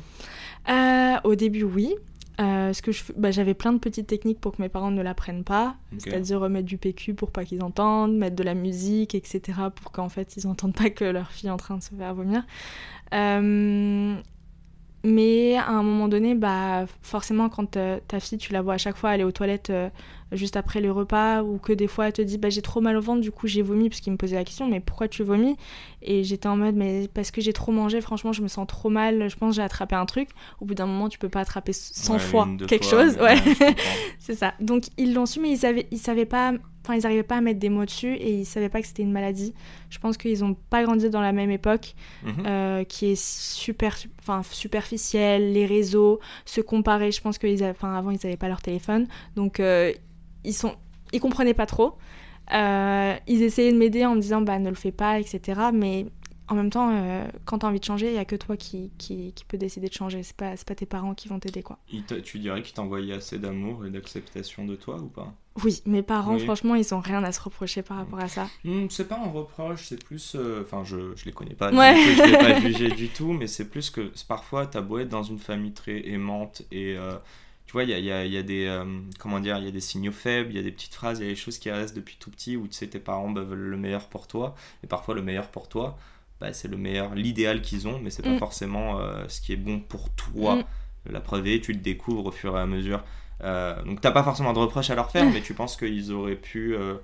Euh, 0.70 1.16
au 1.24 1.34
début, 1.34 1.64
oui. 1.64 1.94
Euh, 2.40 2.72
ce 2.72 2.82
que 2.82 2.92
je, 2.92 3.02
bah, 3.16 3.32
j'avais 3.32 3.54
plein 3.54 3.72
de 3.72 3.78
petites 3.78 4.06
techniques 4.06 4.40
pour 4.40 4.52
que 4.56 4.62
mes 4.62 4.68
parents 4.68 4.92
ne 4.92 5.02
l'apprennent 5.02 5.42
pas, 5.42 5.76
c'est-à-dire 5.98 6.38
remettre 6.38 6.66
du 6.66 6.78
PQ 6.78 7.14
pour 7.14 7.32
pas 7.32 7.44
qu'ils 7.44 7.62
entendent, 7.62 8.16
mettre 8.16 8.36
de 8.36 8.44
la 8.44 8.54
musique, 8.54 9.16
etc. 9.16 9.58
pour 9.74 9.90
qu'en 9.90 10.08
fait 10.08 10.36
ils 10.36 10.46
entendent 10.46 10.74
pas 10.76 10.90
que 10.90 11.04
leur 11.04 11.32
fille 11.32 11.48
est 11.48 11.52
en 11.52 11.56
train 11.56 11.76
de 11.76 11.82
se 11.82 11.94
faire 11.94 12.14
vomir. 12.14 12.46
Euh, 13.12 14.14
mais 15.04 15.56
à 15.56 15.70
un 15.70 15.82
moment 15.82 16.08
donné, 16.08 16.34
bah, 16.34 16.86
forcément, 17.02 17.48
quand 17.48 17.76
euh, 17.76 18.00
ta 18.08 18.18
fille, 18.18 18.38
tu 18.38 18.52
la 18.52 18.62
vois 18.62 18.74
à 18.74 18.78
chaque 18.78 18.96
fois 18.96 19.10
aller 19.10 19.22
aux 19.22 19.30
toilettes 19.30 19.70
euh, 19.70 19.88
juste 20.32 20.56
après 20.56 20.80
le 20.80 20.90
repas, 20.90 21.42
ou 21.42 21.58
que 21.58 21.72
des 21.72 21.86
fois 21.86 22.08
elle 22.08 22.12
te 22.12 22.22
dit 22.22 22.36
bah, 22.36 22.50
j'ai 22.50 22.62
trop 22.62 22.80
mal 22.80 22.96
au 22.96 23.00
ventre, 23.00 23.20
du 23.20 23.30
coup 23.30 23.46
j'ai 23.46 23.62
vomi, 23.62 23.88
parce 23.88 24.00
qu'il 24.00 24.12
me 24.12 24.18
posait 24.18 24.36
la 24.36 24.44
question 24.44 24.68
mais 24.68 24.80
pourquoi 24.80 25.06
tu 25.06 25.22
vomis? 25.22 25.56
Et 26.02 26.24
j'étais 26.24 26.48
en 26.48 26.56
mode 26.56 26.74
mais 26.74 27.08
parce 27.14 27.30
que 27.30 27.40
j'ai 27.40 27.52
trop 27.52 27.70
mangé, 27.70 28.00
franchement, 28.00 28.32
je 28.32 28.42
me 28.42 28.48
sens 28.48 28.66
trop 28.66 28.90
mal, 28.90 29.30
je 29.30 29.36
pense 29.36 29.50
que 29.50 29.56
j'ai 29.56 29.62
attrapé 29.62 29.94
un 29.94 30.06
truc. 30.06 30.30
Au 30.60 30.64
bout 30.64 30.74
d'un 30.74 30.86
moment, 30.86 31.08
tu 31.08 31.18
peux 31.18 31.28
pas 31.28 31.40
attraper 31.40 31.72
100 31.72 32.18
fois 32.18 32.48
quelque 32.66 32.86
chose. 32.86 33.16
Ouais, 33.18 33.36
c'est 34.18 34.34
ça. 34.34 34.54
Donc 34.60 34.84
ils 34.96 35.14
l'ont 35.14 35.26
su, 35.26 35.38
mais 35.40 35.52
ils, 35.52 35.64
avaient, 35.64 35.86
ils 35.90 35.98
savaient 35.98 36.26
pas 36.26 36.52
Enfin, 36.88 36.98
ils 36.98 37.02
n'arrivaient 37.02 37.22
pas 37.22 37.36
à 37.36 37.40
mettre 37.42 37.60
des 37.60 37.68
mots 37.68 37.84
dessus 37.84 38.14
et 38.14 38.32
ils 38.32 38.46
savaient 38.46 38.70
pas 38.70 38.80
que 38.80 38.86
c'était 38.86 39.02
une 39.02 39.12
maladie. 39.12 39.52
Je 39.90 39.98
pense 39.98 40.16
qu'ils 40.16 40.40
n'ont 40.40 40.54
pas 40.54 40.82
grandi 40.84 41.10
dans 41.10 41.20
la 41.20 41.32
même 41.32 41.50
époque, 41.50 41.94
mhm. 42.22 42.46
euh, 42.46 42.84
qui 42.84 43.12
est 43.12 43.22
super, 43.22 43.94
enfin, 44.20 44.42
superficielle, 44.50 45.52
les 45.52 45.66
réseaux, 45.66 46.18
se 46.46 46.62
comparer. 46.62 47.12
Je 47.12 47.20
pense 47.20 47.36
qu'avant, 47.36 47.70
enfin, 47.70 48.02
ils 48.10 48.18
n'avaient 48.24 48.38
pas 48.38 48.48
leur 48.48 48.62
téléphone. 48.62 49.06
Donc, 49.36 49.60
euh, 49.60 49.92
ils 50.44 50.54
sont 50.54 50.74
ils 51.12 51.20
comprenaient 51.20 51.54
pas 51.54 51.66
trop. 51.66 51.96
Euh, 52.54 53.14
ils 53.26 53.42
essayaient 53.42 53.72
de 53.72 53.78
m'aider 53.78 54.06
en 54.06 54.14
me 54.14 54.20
disant 54.20 54.40
bah 54.40 54.58
ne 54.58 54.70
le 54.70 54.74
fais 54.74 54.92
pas, 54.92 55.20
etc. 55.20 55.60
Mais 55.72 56.06
en 56.48 56.54
même 56.54 56.70
temps, 56.70 56.90
euh, 56.92 57.26
quand 57.44 57.58
tu 57.58 57.66
as 57.66 57.68
envie 57.68 57.80
de 57.80 57.84
changer, 57.84 58.06
il 58.06 58.12
n'y 58.12 58.18
a 58.18 58.24
que 58.24 58.36
toi 58.36 58.56
qui, 58.56 58.90
qui, 58.96 59.32
qui, 59.34 59.44
peut 59.44 59.58
décider 59.58 59.88
de 59.88 59.92
changer. 59.92 60.22
C'est 60.22 60.36
pas, 60.36 60.54
pas 60.66 60.74
tes 60.74 60.86
parents 60.86 61.14
qui 61.14 61.28
vont 61.28 61.38
t'aider, 61.38 61.62
quoi. 61.62 61.78
Tu 62.24 62.38
dirais 62.38 62.62
qu'ils 62.62 62.74
t'envoyaient 62.74 63.14
assez 63.14 63.38
d'amour 63.38 63.84
et 63.84 63.90
d'acceptation 63.90 64.64
de 64.64 64.76
toi 64.76 64.96
ou 64.96 65.08
pas? 65.08 65.34
Oui, 65.64 65.82
mes 65.86 66.02
parents, 66.02 66.38
franchement, 66.38 66.74
ils 66.74 66.94
ont 66.94 67.00
rien 67.00 67.22
à 67.24 67.32
se 67.32 67.40
reprocher 67.40 67.82
par 67.82 67.98
rapport 67.98 68.20
à 68.20 68.28
ça. 68.28 68.48
Hmm, 68.64 68.86
c'est 68.90 69.08
pas 69.08 69.18
un 69.18 69.30
reproche, 69.30 69.84
c'est 69.84 70.02
plus... 70.02 70.34
Euh, 70.34 70.62
enfin, 70.62 70.84
je, 70.84 71.14
je 71.16 71.24
les 71.24 71.32
connais 71.32 71.54
pas, 71.54 71.72
ouais. 71.72 71.96
je 72.16 72.22
les 72.22 72.38
pas 72.38 72.60
jugés 72.60 72.88
du 72.96 73.08
tout, 73.08 73.32
mais 73.32 73.46
c'est 73.46 73.68
plus 73.68 73.90
que 73.90 74.12
parfois, 74.26 74.66
t'as 74.66 74.80
beau 74.80 74.98
être 74.98 75.08
dans 75.08 75.22
une 75.22 75.38
famille 75.38 75.72
très 75.72 76.06
aimante 76.08 76.62
et... 76.70 76.96
Euh, 76.96 77.16
tu 77.66 77.72
vois, 77.72 77.84
il 77.84 77.90
y 77.90 77.92
a, 77.92 77.98
y, 77.98 78.10
a, 78.10 78.24
y 78.24 78.38
a, 78.38 78.42
des 78.42 78.82
comment 79.18 79.40
dire, 79.40 79.58
il 79.58 79.64
y 79.66 79.68
a 79.68 79.70
des 79.70 79.82
signaux 79.82 80.10
faibles, 80.10 80.48
il 80.52 80.56
y 80.56 80.58
a 80.58 80.62
des 80.62 80.72
petites 80.72 80.94
phrases, 80.94 81.18
il 81.18 81.24
y 81.24 81.26
a 81.26 81.30
des 81.32 81.36
choses 81.36 81.58
qui 81.58 81.70
restent 81.70 81.94
depuis 81.94 82.16
tout 82.18 82.30
petit 82.30 82.56
où 82.56 82.66
tu 82.66 82.72
sais 82.72 82.86
tes 82.86 82.98
parents 82.98 83.28
bah, 83.28 83.42
veulent 83.42 83.58
le 83.58 83.76
meilleur 83.76 84.08
pour 84.08 84.26
toi 84.26 84.54
et 84.82 84.86
parfois 84.86 85.14
le 85.14 85.20
meilleur 85.20 85.48
pour 85.48 85.68
toi 85.68 85.98
bah, 86.40 86.52
c'est 86.52 86.68
le 86.68 86.76
meilleur, 86.76 87.14
l'idéal 87.14 87.62
qu'ils 87.62 87.88
ont, 87.88 87.98
mais 87.98 88.10
c'est 88.10 88.22
pas 88.22 88.30
mm. 88.30 88.38
forcément 88.38 89.00
euh, 89.00 89.24
ce 89.28 89.40
qui 89.40 89.52
est 89.52 89.56
bon 89.56 89.80
pour 89.80 90.10
toi. 90.10 90.56
Mm. 90.56 90.64
La 91.10 91.20
preuve 91.20 91.46
est, 91.48 91.60
tu 91.60 91.72
le 91.72 91.80
découvres 91.80 92.26
au 92.26 92.30
fur 92.30 92.56
et 92.56 92.60
à 92.60 92.66
mesure. 92.66 93.02
Euh, 93.42 93.82
donc 93.84 94.00
t'as 94.00 94.10
pas 94.10 94.22
forcément 94.22 94.52
de 94.52 94.58
reproches 94.58 94.90
à 94.90 94.94
leur 94.94 95.10
faire, 95.10 95.30
mais 95.30 95.40
tu 95.40 95.54
penses 95.54 95.76
qu'ils 95.76 96.12
auraient 96.12 96.36
pu, 96.36 96.74
euh, 96.74 96.96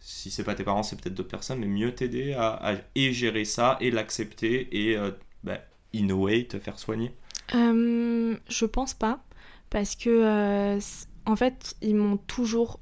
si 0.00 0.30
c'est 0.30 0.44
pas 0.44 0.54
tes 0.54 0.64
parents, 0.64 0.82
c'est 0.82 1.00
peut-être 1.00 1.14
d'autres 1.14 1.28
personnes, 1.28 1.58
mais 1.58 1.66
mieux 1.66 1.94
t'aider 1.94 2.34
à, 2.34 2.74
gérer 2.94 3.44
ça 3.44 3.76
et 3.80 3.90
l'accepter 3.90 4.90
et 4.90 4.96
bah, 5.44 5.58
in 5.94 6.08
a 6.10 6.14
way 6.14 6.44
te 6.44 6.58
faire 6.58 6.78
soigner. 6.78 7.14
je 7.52 8.64
pense 8.64 8.94
pas, 8.94 9.22
parce 9.70 9.96
que 9.96 10.78
en 11.24 11.36
fait 11.36 11.76
ils 11.82 11.94
m'ont 11.94 12.16
toujours 12.16 12.80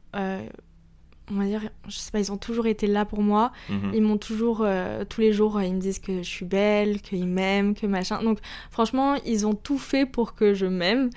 on 1.30 1.34
va 1.34 1.44
dire, 1.44 1.62
je 1.88 1.96
sais 1.96 2.10
pas, 2.10 2.18
ils 2.18 2.32
ont 2.32 2.36
toujours 2.36 2.66
été 2.66 2.86
là 2.86 3.04
pour 3.04 3.22
moi. 3.22 3.52
Mhm. 3.68 3.92
Ils 3.94 4.02
m'ont 4.02 4.18
toujours, 4.18 4.62
euh, 4.62 5.04
tous 5.08 5.20
les 5.20 5.32
jours, 5.32 5.60
ils 5.62 5.74
me 5.74 5.80
disent 5.80 5.98
que 5.98 6.22
je 6.22 6.28
suis 6.28 6.44
belle, 6.44 7.00
qu'ils 7.00 7.26
m'aiment, 7.26 7.74
que 7.74 7.86
machin. 7.86 8.22
Donc, 8.22 8.38
franchement, 8.70 9.16
ils 9.26 9.46
ont 9.46 9.54
tout 9.54 9.78
fait 9.78 10.06
pour 10.06 10.34
que 10.34 10.54
je 10.54 10.66
m'aime. 10.66 11.10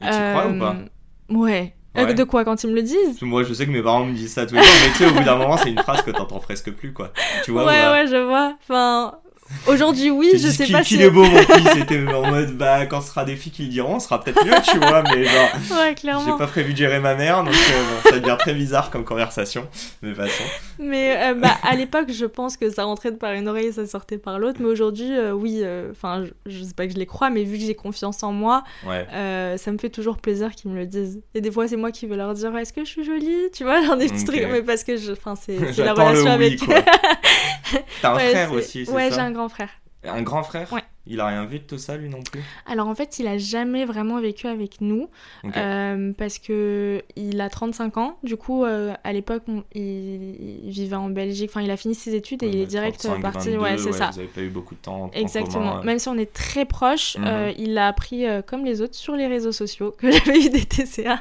Et 0.00 0.04
tu 0.04 0.10
crois 0.10 0.48
ou 0.48 0.58
pas 0.58 0.76
euh, 0.76 1.34
Ouais. 1.34 1.74
Euh, 1.98 2.12
de 2.12 2.24
quoi 2.24 2.44
quand 2.44 2.62
ils 2.62 2.70
me 2.70 2.74
le 2.74 2.82
disent? 2.82 3.22
Moi 3.22 3.42
je 3.42 3.54
sais 3.54 3.64
que 3.64 3.70
mes 3.70 3.82
parents 3.82 4.04
me 4.04 4.12
disent 4.12 4.34
ça 4.34 4.44
tous 4.44 4.54
les 4.54 4.62
jours, 4.62 4.70
mais 4.84 4.90
tu 4.92 4.98
sais, 4.98 5.06
au 5.06 5.14
bout 5.14 5.24
d'un 5.24 5.36
moment, 5.36 5.56
c'est 5.56 5.70
une 5.70 5.78
phrase 5.78 6.02
que 6.02 6.10
t'entends 6.10 6.40
presque 6.40 6.70
plus, 6.72 6.92
quoi. 6.92 7.10
Tu 7.44 7.52
vois 7.52 7.64
Ouais, 7.64 7.90
ouais, 7.90 8.06
je 8.06 8.22
vois. 8.22 8.54
Enfin, 8.60 9.18
Aujourd'hui, 9.66 10.10
oui, 10.10 10.30
je 10.34 10.48
sais 10.48 10.66
pas 10.66 10.82
si. 10.82 10.94
Qu'il 10.94 11.02
est 11.02 11.10
beau, 11.10 11.24
mon 11.24 11.38
fils. 11.38 11.70
C'était 11.74 12.06
en 12.12 12.30
mode, 12.30 12.56
bah, 12.56 12.86
quand 12.86 13.00
ce 13.00 13.08
sera 13.08 13.24
des 13.24 13.36
filles 13.36 13.52
qui 13.52 13.62
le 13.62 13.68
diront, 13.68 13.98
ce 13.98 14.06
sera 14.06 14.22
peut-être 14.22 14.44
mieux, 14.44 14.52
tu 14.64 14.78
vois, 14.78 15.02
mais 15.02 15.24
genre. 15.24 15.48
Ouais, 15.78 15.94
clairement. 15.94 16.32
J'ai 16.32 16.38
pas 16.38 16.46
prévu 16.46 16.72
de 16.72 16.78
gérer 16.78 17.00
ma 17.00 17.14
mère, 17.14 17.44
donc 17.44 17.54
euh, 17.54 18.10
ça 18.10 18.18
devient 18.18 18.36
très 18.38 18.54
bizarre 18.54 18.90
comme 18.90 19.04
conversation, 19.04 19.66
de 20.02 20.14
façon. 20.14 20.44
Mais, 20.78 21.16
euh, 21.16 21.34
bah, 21.34 21.56
à 21.62 21.74
l'époque, 21.74 22.10
je 22.12 22.26
pense 22.26 22.56
que 22.56 22.70
ça 22.70 22.84
rentrait 22.84 23.12
par 23.12 23.32
une 23.32 23.48
oreille 23.48 23.68
et 23.68 23.72
ça 23.72 23.86
sortait 23.86 24.18
par 24.18 24.38
l'autre, 24.38 24.58
mais 24.60 24.68
aujourd'hui, 24.68 25.12
euh, 25.12 25.32
oui, 25.32 25.62
enfin, 25.90 26.24
je, 26.46 26.62
sais 26.62 26.74
pas 26.74 26.86
que 26.86 26.92
je 26.92 26.98
les 26.98 27.06
crois, 27.06 27.30
mais 27.30 27.44
vu 27.44 27.58
que 27.58 27.64
j'ai 27.64 27.74
confiance 27.74 28.22
en 28.22 28.32
moi, 28.32 28.64
ça 28.84 29.72
me 29.72 29.78
fait 29.78 29.90
toujours 29.90 30.18
plaisir 30.18 30.54
qu'ils 30.54 30.70
me 30.70 30.76
le 30.76 30.86
disent. 30.86 31.20
Et 31.34 31.40
des 31.40 31.50
fois, 31.50 31.68
c'est 31.68 31.76
moi 31.76 31.90
qui 31.90 32.06
veux 32.06 32.16
leur 32.16 32.34
dire, 32.34 32.56
est-ce 32.56 32.72
que 32.72 32.84
je 32.84 32.90
suis 32.90 33.04
jolie, 33.04 33.50
tu 33.52 33.64
vois, 33.64 33.82
genre 33.82 33.96
des 33.96 34.06
petits 34.06 34.24
trucs, 34.24 34.46
mais 34.50 34.62
parce 34.62 34.84
que 34.84 34.96
je. 34.96 35.12
Enfin, 35.12 35.34
c'est 35.36 35.58
la 35.78 35.92
relation 35.92 36.30
avec. 36.30 36.60
T'as 38.02 38.12
un 38.12 38.18
frère 38.18 38.52
aussi, 38.52 38.86
c'est 38.86 38.92
Ouais, 38.92 39.10
j'ai 39.10 39.20
un 39.20 39.32
grand 39.36 39.48
frère. 39.48 39.70
Un 40.04 40.22
grand 40.22 40.42
frère? 40.42 40.72
Ouais. 40.72 40.84
Il 41.08 41.20
a 41.20 41.26
rien 41.26 41.44
vu 41.44 41.60
de 41.60 41.64
tout 41.64 41.78
ça, 41.78 41.96
lui 41.96 42.08
non 42.08 42.20
plus? 42.22 42.42
Alors 42.66 42.88
en 42.88 42.94
fait, 42.94 43.18
il 43.20 43.28
a 43.28 43.38
jamais 43.38 43.84
vraiment 43.84 44.20
vécu 44.20 44.48
avec 44.48 44.80
nous 44.80 45.08
euh, 45.56 46.12
parce 46.18 46.38
que 46.38 47.02
il 47.14 47.40
a 47.40 47.48
35 47.48 47.96
ans. 47.96 48.18
Du 48.24 48.36
coup, 48.36 48.64
euh, 48.64 48.94
à 49.04 49.12
l'époque, 49.12 49.44
il, 49.74 50.70
vivait 50.70 50.96
en 50.96 51.08
Belgique. 51.08 51.50
Enfin, 51.50 51.62
il 51.62 51.70
a 51.70 51.76
fini 51.76 51.94
ses 51.94 52.14
études 52.14 52.42
et 52.42 52.48
il 52.48 52.56
est 52.56 52.66
direct 52.66 53.08
parti. 53.22 53.56
ouais, 53.56 53.78
c'est 53.78 53.92
ça. 53.92 54.10
Vous 54.12 54.18
avez 54.18 54.28
pas 54.28 54.40
eu 54.40 54.48
beaucoup 54.48 54.74
de 54.74 54.80
temps. 54.80 55.10
Exactement. 55.14 55.82
Même 55.82 55.98
si 55.98 56.08
on 56.08 56.18
est 56.18 56.32
très 56.32 56.64
proches, 56.64 57.16
mhm. 57.18 57.24
euh, 57.26 57.52
il 57.56 57.74
l'a 57.74 57.86
appris 57.86 58.24
comme 58.46 58.64
les 58.64 58.80
autres 58.80 58.94
sur 58.94 59.14
les 59.14 59.26
réseaux 59.26 59.52
sociaux 59.52 59.94
que 59.96 60.10
j'avais 60.10 60.40
eu 60.40 60.50
des 60.50 60.64
TCA. 60.64 61.20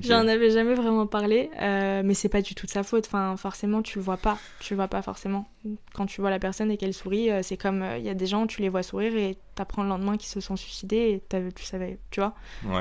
J'en 0.00 0.28
avais 0.28 0.50
jamais 0.50 0.74
vraiment 0.74 1.06
parlé, 1.06 1.50
mais 1.60 2.14
c'est 2.14 2.28
pas 2.28 2.42
du 2.42 2.54
tout 2.54 2.66
de 2.66 2.70
sa 2.70 2.84
faute. 2.84 3.06
Enfin, 3.06 3.36
forcément, 3.36 3.82
tu 3.82 3.98
le 3.98 4.04
vois 4.04 4.16
pas. 4.16 4.38
Tu 4.60 4.74
le 4.74 4.76
vois 4.76 4.88
pas 4.88 5.02
forcément. 5.02 5.48
Quand 5.94 6.06
tu 6.06 6.20
vois 6.20 6.30
la 6.30 6.38
personne 6.38 6.70
et 6.70 6.76
qu'elle 6.76 6.94
sourit, 6.94 7.30
c'est 7.42 7.56
comme 7.56 7.84
il 7.98 8.04
y 8.04 8.08
a 8.08 8.14
des 8.14 8.26
gens, 8.26 8.46
tu 8.46 8.62
les 8.62 8.68
vois 8.68 8.75
sourire 8.82 9.16
et 9.16 9.36
t'apprends 9.54 9.82
le 9.82 9.88
lendemain 9.88 10.16
qu'ils 10.16 10.28
se 10.28 10.40
sont 10.40 10.56
suicidés 10.56 11.22
et 11.30 11.52
tu 11.54 11.64
savais, 11.64 11.98
tu 12.10 12.20
vois. 12.20 12.34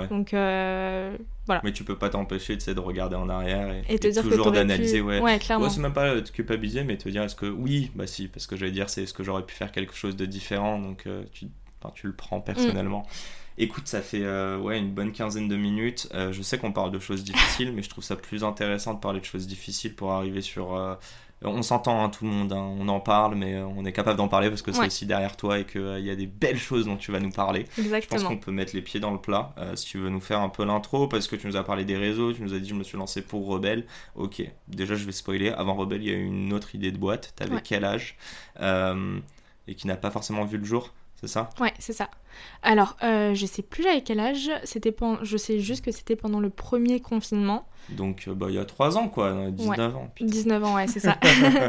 Donc 0.10 0.34
euh, 0.34 1.18
voilà. 1.46 1.62
Mais 1.64 1.72
tu 1.72 1.84
peux 1.84 1.98
pas 1.98 2.10
t'empêcher 2.10 2.56
de 2.56 2.80
regarder 2.80 3.16
en 3.16 3.30
arrière 3.30 3.72
et, 3.72 3.84
et, 3.94 4.00
te 4.00 4.08
dire 4.08 4.24
toujours 4.24 4.52
d'analyser. 4.52 5.02
Ouais, 5.02 5.20
ouais 5.20 5.40
clairement. 5.40 5.70
c'est 5.70 5.82
même 5.82 5.94
pas 5.94 6.22
te 6.22 6.32
culpabiliser, 6.32 6.84
mais 6.84 6.98
te 6.98 7.10
dire 7.10 7.24
est-ce 7.24 7.36
que 7.36 7.46
oui, 7.46 7.92
bah 7.96 8.08
si, 8.08 8.28
parce 8.28 8.48
que 8.48 8.56
j'allais 8.56 8.72
dire 8.72 8.90
c'est 8.90 9.04
est-ce 9.04 9.14
que 9.14 9.24
j'aurais 9.24 9.46
pu 9.46 9.56
faire 9.56 9.72
quelque 9.72 9.96
chose 9.96 10.16
de 10.16 10.26
différent, 10.26 10.80
donc 10.80 11.04
euh, 11.08 11.24
tu 11.32 11.48
tu 11.94 12.08
le 12.08 12.14
prends 12.14 12.42
personnellement. 12.42 13.02
Mm. 13.02 13.62
Écoute, 13.62 13.88
ça 13.88 14.02
fait 14.02 14.24
euh, 14.24 14.58
ouais, 14.58 14.80
une 14.80 14.92
bonne 14.92 15.12
quinzaine 15.12 15.48
de 15.48 15.56
minutes. 15.56 16.10
Je 16.14 16.42
sais 16.42 16.58
qu'on 16.58 16.72
parle 16.72 16.92
de 16.92 16.98
choses 16.98 17.24
difficiles, 17.24 17.72
mais 17.76 17.84
je 17.84 17.90
trouve 17.90 18.04
ça 18.04 18.16
plus 18.16 18.44
intéressant 18.44 18.96
de 18.96 19.00
parler 19.00 19.20
de 19.20 19.26
choses 19.26 19.46
difficiles 19.46 19.94
pour 19.94 20.12
arriver 20.12 20.42
sur. 20.42 20.98
Euh, 21.46 21.50
on 21.50 21.62
s'entend, 21.62 22.04
hein, 22.04 22.10
tout 22.10 22.26
le 22.26 22.32
monde, 22.32 22.52
hein. 22.54 22.76
on 22.80 22.88
en 22.88 23.00
parle, 23.00 23.36
mais 23.36 23.58
on 23.58 23.86
est 23.86 23.92
capable 23.92 24.18
d'en 24.18 24.28
parler 24.28 24.50
parce 24.50 24.62
que 24.62 24.72
c'est 24.72 24.86
aussi 24.86 25.06
derrière 25.06 25.38
toi 25.38 25.60
et 25.60 25.66
qu'il 25.66 26.00
y 26.00 26.10
a 26.10 26.16
des 26.16 26.28
belles 26.28 26.58
choses 26.58 26.86
dont 26.86 26.98
tu 26.98 27.12
vas 27.12 27.20
nous 27.20 27.32
parler. 27.32 27.66
Exactement. 27.78 28.00
Je 28.00 28.08
pense 28.08 28.24
qu'on 28.24 28.38
peut 28.38 28.52
mettre 28.52 28.76
les 28.76 28.82
pieds 28.82 29.00
dans 29.00 29.12
le 29.12 29.20
plat. 29.20 29.54
si 29.76 29.86
tu 29.86 29.98
veux 30.00 30.10
nous 30.10 30.20
faire 30.20 30.40
un 30.42 30.50
peu 30.50 30.66
l'intro, 30.66 31.08
parce 31.08 31.28
que 31.28 31.36
tu 31.36 31.48
nous 31.48 31.56
as 31.56 31.64
parlé 31.64 31.86
des 31.86 31.98
réseaux, 31.98 32.34
tu 32.34 32.42
nous 32.42 32.54
as 32.54 32.60
dit 32.60 32.70
je 32.70 32.76
me 32.76 32.84
suis 32.84 32.98
lancé 32.98 33.22
pour 33.22 33.48
Rebelle. 33.48 33.86
Ok, 34.16 34.44
déjà 34.68 34.96
je 34.96 35.06
vais 35.06 35.12
spoiler. 35.12 35.50
Avant 35.50 35.76
Rebelle, 35.76 36.04
il 36.04 36.10
y 36.10 36.14
a 36.14 36.18
eu 36.18 36.26
une 36.26 36.54
autre 36.54 36.76
idée 36.76 36.92
de 36.92 36.98
boîte. 36.98 37.34
T'avais 37.36 37.62
quel 37.64 37.86
âge 37.86 38.18
Et 39.68 39.76
qui 39.76 39.88
n'a 39.88 39.98
pas 39.98 40.12
forcément 40.12 40.46
vu 40.46 40.58
le 40.58 40.66
jour, 40.66 40.94
c'est 41.20 41.28
ça? 41.28 41.50
Ouais, 41.60 41.74
c'est 41.80 41.94
ça. 41.94 42.10
Alors, 42.65 42.98
euh, 43.04 43.34
je 43.36 43.45
sais 43.45 43.62
plus 43.62 43.88
à 43.88 44.00
quel 44.02 44.19
âge, 44.19 44.50
c'était 44.63 44.95
je 45.21 45.38
sais 45.38 45.60
juste 45.60 45.86
que 45.86 45.91
c'était 45.91 46.15
pendant 46.15 46.39
le 46.39 46.50
premier 46.50 47.00
confinement. 47.00 47.67
Donc, 47.89 48.26
euh, 48.28 48.34
bah, 48.34 48.48
il 48.50 48.56
y 48.56 48.58
a 48.58 48.65
3 48.65 48.98
ans, 48.98 49.08
quoi, 49.10 49.52
19 49.52 49.95
ans. 49.95 50.12
19 50.19 50.63
ans, 50.63 50.76
ouais, 50.76 50.88
c'est 50.88 51.00
ça. 51.00 51.19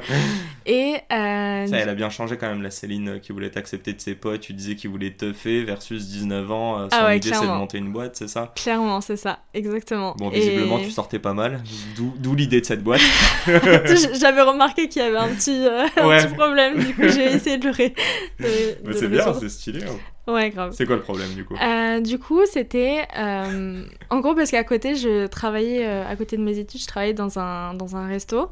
et. 0.66 0.94
Euh, 1.12 1.66
ça, 1.66 1.76
elle 1.76 1.90
a 1.90 1.94
bien 1.94 2.08
changé 2.08 2.38
quand 2.38 2.48
même, 2.48 2.62
la 2.62 2.70
Céline 2.70 3.20
qui 3.20 3.32
voulait 3.32 3.50
t'accepter 3.50 3.92
de 3.92 4.00
ses 4.00 4.14
potes, 4.14 4.40
tu 4.40 4.54
disais 4.54 4.76
qu'il 4.76 4.88
voulait 4.88 5.10
te 5.10 5.34
faire 5.34 5.66
versus 5.66 6.08
19 6.08 6.50
ans, 6.50 6.88
son 6.90 6.96
ah 6.98 7.14
idée 7.14 7.28
c'est 7.28 7.42
de 7.42 7.46
monter 7.46 7.76
une 7.76 7.92
boîte, 7.92 8.16
c'est 8.16 8.28
ça? 8.28 8.52
Clairement, 8.56 9.02
c'est 9.02 9.18
ça, 9.18 9.40
exactement. 9.52 10.14
Bon, 10.16 10.30
visiblement, 10.30 10.78
tu 10.78 10.90
sortais 10.90 11.18
pas 11.18 11.34
mal, 11.34 11.62
d'où 11.96 12.34
l'idée 12.34 12.62
de 12.62 12.66
cette 12.66 12.82
boîte. 12.82 13.02
J'avais 13.46 14.42
remarqué 14.42 14.88
qu'il 14.88 15.02
y 15.02 15.04
avait 15.04 15.18
un 15.18 15.28
petit, 15.28 15.66
un 15.68 16.18
petit 16.18 16.34
problème, 16.34 16.78
du 16.78 16.94
coup, 16.94 17.08
j'ai 17.08 17.34
essayé 17.34 17.58
de 17.58 17.66
le. 17.66 17.72
Ré... 17.72 17.94
Mais 18.38 18.92
c'est 18.94 19.08
bien, 19.08 19.34
c'est 19.34 19.50
stylé. 19.50 19.84
Hein. 19.84 19.98
Ouais, 20.26 20.50
grave. 20.50 20.74
C'est 20.76 20.86
quoi 20.86 20.96
le 20.96 21.02
problème 21.02 21.32
du 21.34 21.44
coup 21.44 21.54
euh, 21.54 22.00
Du 22.00 22.18
coup, 22.18 22.40
c'était. 22.46 23.06
Euh, 23.16 23.84
en 24.10 24.20
gros, 24.20 24.34
parce 24.34 24.50
qu'à 24.50 24.64
côté, 24.64 24.96
je 24.96 25.26
travaillais, 25.26 25.86
euh, 25.86 26.04
à 26.06 26.16
côté 26.16 26.36
de 26.36 26.42
mes 26.42 26.58
études, 26.58 26.80
je 26.80 26.86
travaillais 26.86 27.14
dans 27.14 27.38
un, 27.38 27.74
dans 27.74 27.96
un 27.96 28.08
resto 28.08 28.50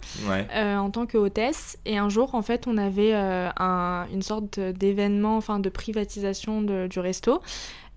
en 0.55 0.91
tant 0.91 1.07
que 1.07 1.19
hôtesse. 1.19 1.79
Et 1.85 1.99
un 1.99 2.09
jour, 2.09 2.35
en 2.35 2.43
fait, 2.43 2.67
on 2.67 2.77
avait 2.77 3.13
un, 3.15 4.07
une 4.13 4.23
sorte 4.23 4.61
d'événement, 4.61 5.37
enfin 5.37 5.59
de 5.59 5.69
privatisation 5.69 6.63
de, 6.63 6.87
du 6.87 7.01
resto. 7.01 7.41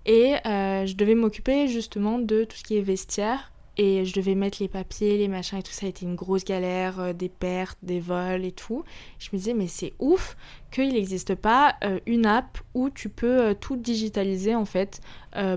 Et 0.06 0.34
je 0.44 0.94
devais 0.94 1.14
m'occuper 1.14 1.68
justement 1.68 2.18
de 2.18 2.44
tout 2.44 2.56
ce 2.56 2.64
qui 2.64 2.76
est 2.78 2.82
vestiaire 2.82 3.52
et 3.78 4.04
je 4.04 4.12
devais 4.12 4.34
mettre 4.34 4.58
les 4.60 4.66
papiers, 4.66 5.16
les 5.16 5.28
machins 5.28 5.58
et 5.58 5.62
tout 5.62 5.70
ça 5.72 5.86
a 5.86 5.88
été 5.88 6.04
une 6.04 6.16
grosse 6.16 6.44
galère, 6.44 6.98
euh, 6.98 7.12
des 7.12 7.28
pertes, 7.28 7.78
des 7.82 8.00
vols 8.00 8.44
et 8.44 8.50
tout. 8.50 8.84
Je 9.20 9.28
me 9.32 9.38
disais 9.38 9.54
mais 9.54 9.68
c'est 9.68 9.92
ouf 10.00 10.36
qu'il 10.72 10.92
n'existe 10.92 11.36
pas 11.36 11.76
euh, 11.84 12.00
une 12.04 12.26
app 12.26 12.58
où 12.74 12.90
tu 12.90 13.08
peux 13.08 13.40
euh, 13.40 13.54
tout 13.54 13.76
digitaliser 13.76 14.54
en 14.54 14.64
fait 14.64 15.00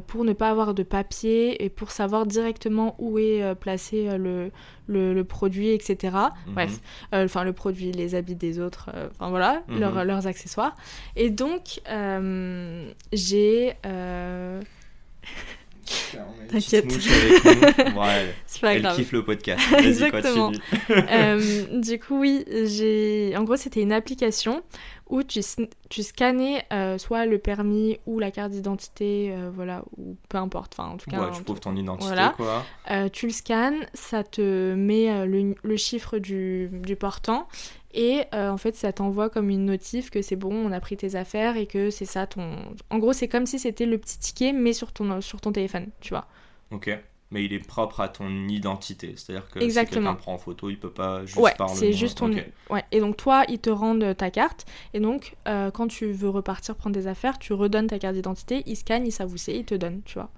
pour 0.06 0.26
ne 0.26 0.34
pas 0.34 0.50
avoir 0.52 0.76
de 0.76 0.84
papier 0.84 1.64
et 1.64 1.70
pour 1.70 1.90
savoir 1.90 2.28
directement 2.28 2.96
où 3.00 3.18
est 3.18 3.56
placé 3.56 4.16
le, 4.16 4.52
le, 4.88 5.24
produit, 5.24 5.70
etc. 5.70 6.16
Mhm. 6.46 6.54
Bref, 6.54 6.82
enfin 7.12 7.44
le 7.44 7.54
produit, 7.54 7.92
les 7.92 8.14
habits 8.14 8.36
des 8.36 8.60
autres, 8.60 8.92
enfin 9.16 9.30
voilà, 9.32 9.64
mhm. 9.70 10.04
leurs 10.04 10.28
accessoires. 10.28 10.76
Et 11.16 11.32
donc 11.32 11.82
j'ai... 13.12 13.74
T'inquiète. 16.52 16.86
elle 18.64 18.88
kiffe 18.96 19.12
le 19.12 19.24
podcast. 19.24 19.62
Exactement. 19.78 20.52
euh, 20.90 21.80
du 21.80 22.00
coup, 22.00 22.20
oui, 22.20 22.46
j'ai. 22.66 23.34
En 23.38 23.44
gros, 23.44 23.56
c'était 23.56 23.82
une 23.82 23.94
application 23.94 24.62
où 25.10 25.24
tu, 25.24 25.42
tu 25.90 26.04
scannais 26.04 26.66
euh, 26.72 26.98
soit 26.98 27.26
le 27.26 27.38
permis 27.38 28.00
ou 28.06 28.20
la 28.20 28.32
carte 28.32 28.52
d'identité, 28.52 29.34
euh, 29.34 29.50
voilà, 29.54 29.84
ou 29.98 30.16
peu 30.30 30.38
importe. 30.38 30.74
Enfin, 30.78 30.90
en 30.90 30.98
tout 30.98 31.10
cas. 31.10 31.22
Ouais, 31.22 31.32
tu 31.36 31.44
prouves 31.44 31.60
ton 31.60 31.76
identité, 31.76 32.16
quoi. 32.36 32.66
Euh, 32.90 33.10
tu 33.10 33.28
le 33.28 33.34
scannes, 33.34 33.86
ça 33.94 34.24
te 34.24 34.74
met 34.74 35.26
le, 35.26 35.56
le, 35.62 35.78
chiffre 35.78 36.18
du, 36.18 36.70
du 36.72 36.96
portant 36.96 37.48
et 37.94 38.24
euh, 38.34 38.50
en 38.50 38.58
fait, 38.58 38.76
ça 38.76 38.92
t'envoie 38.94 39.30
comme 39.30 39.50
une 39.50 39.66
notif 39.66 40.10
que 40.10 40.22
c'est 40.22 40.36
bon, 40.36 40.54
on 40.54 40.72
a 40.72 40.80
pris 40.80 40.98
tes 40.98 41.16
affaires 41.16 41.58
et 41.58 41.68
que 41.68 41.90
c'est 41.90 42.06
ça 42.06 42.28
ton. 42.28 42.56
En 42.90 42.98
gros, 43.00 43.14
c'est 43.14 43.28
comme 43.28 43.46
si 43.46 43.60
c'était 43.60 43.86
le 43.86 43.98
petit 43.98 44.20
ticket, 44.20 44.54
mais 44.54 44.74
sur 44.74 44.92
ton, 44.92 45.22
sur 45.22 45.42
ton 45.42 45.52
téléphone, 45.52 45.88
tu 46.00 46.10
vois. 46.10 46.28
Ok. 46.72 46.90
Mais 47.32 47.46
il 47.46 47.54
est 47.54 47.66
propre 47.66 48.02
à 48.02 48.10
ton 48.10 48.30
identité. 48.50 49.14
C'est-à-dire 49.16 49.50
que 49.50 49.62
si 49.62 49.74
quelqu'un 49.74 50.14
prend 50.16 50.34
en 50.34 50.38
photo, 50.38 50.70
il 50.70 50.78
peut 50.78 50.90
pas 50.90 51.26
juste 51.26 51.40
ouais, 51.40 51.54
c'est 51.74 51.94
juste 51.94 52.18
ton. 52.18 52.30
Ouais. 52.70 52.84
Et 52.92 53.00
donc, 53.00 53.16
toi, 53.16 53.46
ils 53.48 53.60
te 53.60 53.70
rendent 53.70 54.16
ta 54.18 54.30
carte. 54.30 54.66
Et 54.94 55.00
donc, 55.00 55.38
euh, 55.48 55.72
quand 55.72 55.88
tu 55.88 56.12
veux 56.12 56.28
repartir 56.28 56.76
prendre 56.76 56.94
des 56.94 57.08
affaires, 57.08 57.40
tu 57.40 57.54
redonnes 57.54 57.88
ta 57.88 58.00
carte 58.00 58.16
d'identité, 58.16 58.64
ils 58.66 58.76
scannent, 58.76 59.08
ils 59.08 59.14
s'avoucent, 59.14 59.48
ils 59.48 59.64
te 59.64 59.76
donnent, 59.76 60.02
tu 60.04 60.16
vois. 60.16 60.30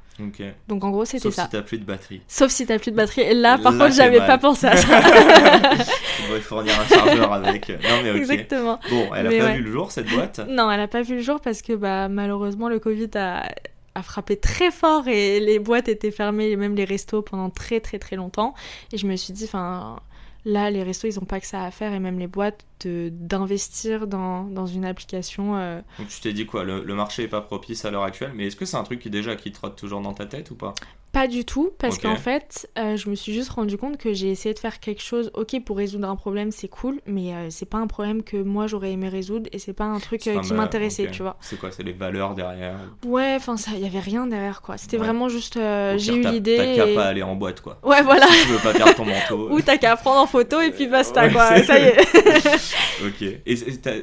Donc 0.67 0.83
en 0.83 0.91
gros, 0.91 1.05
c'était 1.05 1.31
ça. 1.31 1.43
Sauf 1.43 1.45
si 1.45 1.49
t'as 1.51 1.61
plus 1.61 1.77
de 1.79 1.85
batterie. 1.85 2.21
Sauf 2.27 2.51
si 2.51 2.65
t'as 2.65 2.79
plus 2.79 2.91
de 2.91 2.95
batterie. 2.95 3.21
Et 3.21 3.33
là, 3.33 3.57
par 3.57 3.73
contre, 3.73 3.93
j'avais 3.93 4.19
pas 4.19 4.37
pensé 4.37 4.67
à 4.67 4.75
ça. 4.77 4.87
tu 4.87 6.23
devrais 6.23 6.41
fournir 6.41 6.73
un 6.79 6.85
chargeur 6.85 7.33
avec. 7.33 7.69
Non, 7.69 8.01
mais 8.03 8.11
ok. 8.11 8.17
Exactement. 8.17 8.79
Bon, 8.89 9.09
elle 9.15 9.27
a 9.27 9.45
pas 9.45 9.53
vu 9.53 9.63
le 9.63 9.71
jour, 9.71 9.91
cette 9.91 10.09
boîte 10.09 10.39
Non, 10.47 10.71
elle 10.71 10.81
a 10.81 10.87
pas 10.87 11.01
vu 11.01 11.15
le 11.15 11.21
jour 11.21 11.39
parce 11.41 11.61
que 11.61 11.73
bah, 11.73 12.09
malheureusement, 12.09 12.69
le 12.69 12.79
Covid 12.79 13.09
a, 13.15 13.49
a 13.95 14.03
frappé 14.03 14.37
très 14.37 14.71
fort 14.71 15.07
et 15.07 15.39
les 15.39 15.59
boîtes 15.59 15.87
étaient 15.87 16.11
fermées, 16.11 16.55
même 16.55 16.75
les 16.75 16.85
restos, 16.85 17.21
pendant 17.21 17.49
très 17.49 17.79
très 17.79 17.99
très 17.99 18.15
longtemps. 18.15 18.53
Et 18.91 18.97
je 18.97 19.07
me 19.07 19.15
suis 19.15 19.33
dit, 19.33 19.45
enfin 19.45 19.99
Là, 20.45 20.69
les 20.69 20.83
restos, 20.83 21.07
ils 21.07 21.15
n'ont 21.15 21.25
pas 21.25 21.39
que 21.39 21.47
ça 21.47 21.63
à 21.63 21.71
faire, 21.71 21.93
et 21.93 21.99
même 21.99 22.19
les 22.19 22.27
boîtes, 22.27 22.65
d'investir 22.85 24.07
dans, 24.07 24.65
une 24.65 24.85
application. 24.85 25.55
Euh. 25.55 25.81
Donc 25.99 26.09
tu 26.09 26.19
t'es 26.19 26.33
dit 26.33 26.45
quoi? 26.45 26.63
Le, 26.63 26.83
le 26.83 26.95
marché 26.95 27.23
n'est 27.23 27.29
pas 27.29 27.41
propice 27.41 27.85
à 27.85 27.91
l'heure 27.91 28.03
actuelle, 28.03 28.33
mais 28.35 28.47
est-ce 28.47 28.55
que 28.55 28.65
c'est 28.65 28.77
un 28.77 28.83
truc 28.83 28.99
qui 28.99 29.09
déjà 29.09 29.35
qui 29.35 29.51
trotte 29.51 29.77
toujours 29.77 30.01
dans 30.01 30.13
ta 30.13 30.25
tête 30.25 30.51
ou 30.51 30.55
pas? 30.55 30.73
Pas 31.13 31.27
du 31.27 31.45
tout, 31.45 31.71
parce 31.77 31.99
qu'en 31.99 32.15
fait, 32.15 32.67
euh, 32.75 32.97
je 32.97 33.07
me 33.07 33.13
suis 33.13 33.33
juste 33.33 33.51
rendu 33.51 33.77
compte 33.77 33.97
que 33.97 34.13
j'ai 34.13 34.31
essayé 34.31 34.51
de 34.55 34.57
faire 34.57 34.79
quelque 34.79 35.03
chose, 35.03 35.29
ok, 35.35 35.63
pour 35.63 35.77
résoudre 35.77 36.09
un 36.09 36.15
problème, 36.15 36.49
c'est 36.49 36.67
cool, 36.67 37.01
mais 37.05 37.35
euh, 37.35 37.51
c'est 37.51 37.67
pas 37.69 37.77
un 37.77 37.85
problème 37.85 38.23
que 38.23 38.37
moi 38.37 38.65
j'aurais 38.65 38.93
aimé 38.93 39.09
résoudre 39.09 39.47
et 39.51 39.59
c'est 39.59 39.73
pas 39.73 39.83
un 39.83 39.99
truc 39.99 40.25
euh, 40.25 40.39
qui 40.39 40.53
m'intéressait, 40.53 41.11
tu 41.11 41.21
vois. 41.21 41.37
C'est 41.39 41.59
quoi 41.59 41.69
C'est 41.71 41.83
les 41.83 41.93
valeurs 41.93 42.33
derrière 42.33 42.79
Ouais, 43.05 43.35
enfin, 43.35 43.55
il 43.75 43.79
y 43.81 43.85
avait 43.85 43.99
rien 43.99 44.25
derrière, 44.25 44.63
quoi. 44.63 44.77
C'était 44.77 44.97
vraiment 44.97 45.29
juste, 45.29 45.59
j'ai 45.97 46.15
eu 46.15 46.21
l'idée. 46.21 46.57
T'as 46.57 46.75
qu'à 46.87 46.95
pas 46.95 47.05
aller 47.05 47.21
en 47.21 47.35
boîte, 47.35 47.61
quoi. 47.61 47.77
Ouais, 47.83 48.01
voilà. 48.01 48.25
Si 48.25 48.47
tu 48.47 48.51
veux 48.53 48.57
pas 48.57 48.73
perdre 48.73 48.95
ton 48.95 49.05
manteau. 49.05 49.51
Ou 49.51 49.61
t'as 49.61 49.77
qu'à 49.77 49.95
prendre 49.95 50.19
en 50.19 50.27
photo 50.27 50.61
et 50.61 50.71
puis 50.71 50.87
basta, 50.87 51.29
quoi. 51.29 51.61
Ça 51.63 51.77
y 51.77 51.83
est. 51.83 53.05
ok. 53.05 53.41
Et 53.45 53.55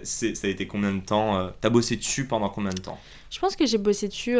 ça 0.05 0.47
a 0.47 0.49
été 0.49 0.69
combien 0.69 0.93
de 0.93 1.01
temps 1.01 1.51
T'as 1.61 1.71
bossé 1.71 1.97
dessus 1.97 2.29
pendant 2.29 2.51
combien 2.51 2.71
de 2.71 2.81
temps? 2.81 3.01
Je 3.31 3.41
pense 3.41 3.57
que 3.57 3.67
j'ai 3.67 3.79
bossé 3.79 4.07
dessus 4.07 4.37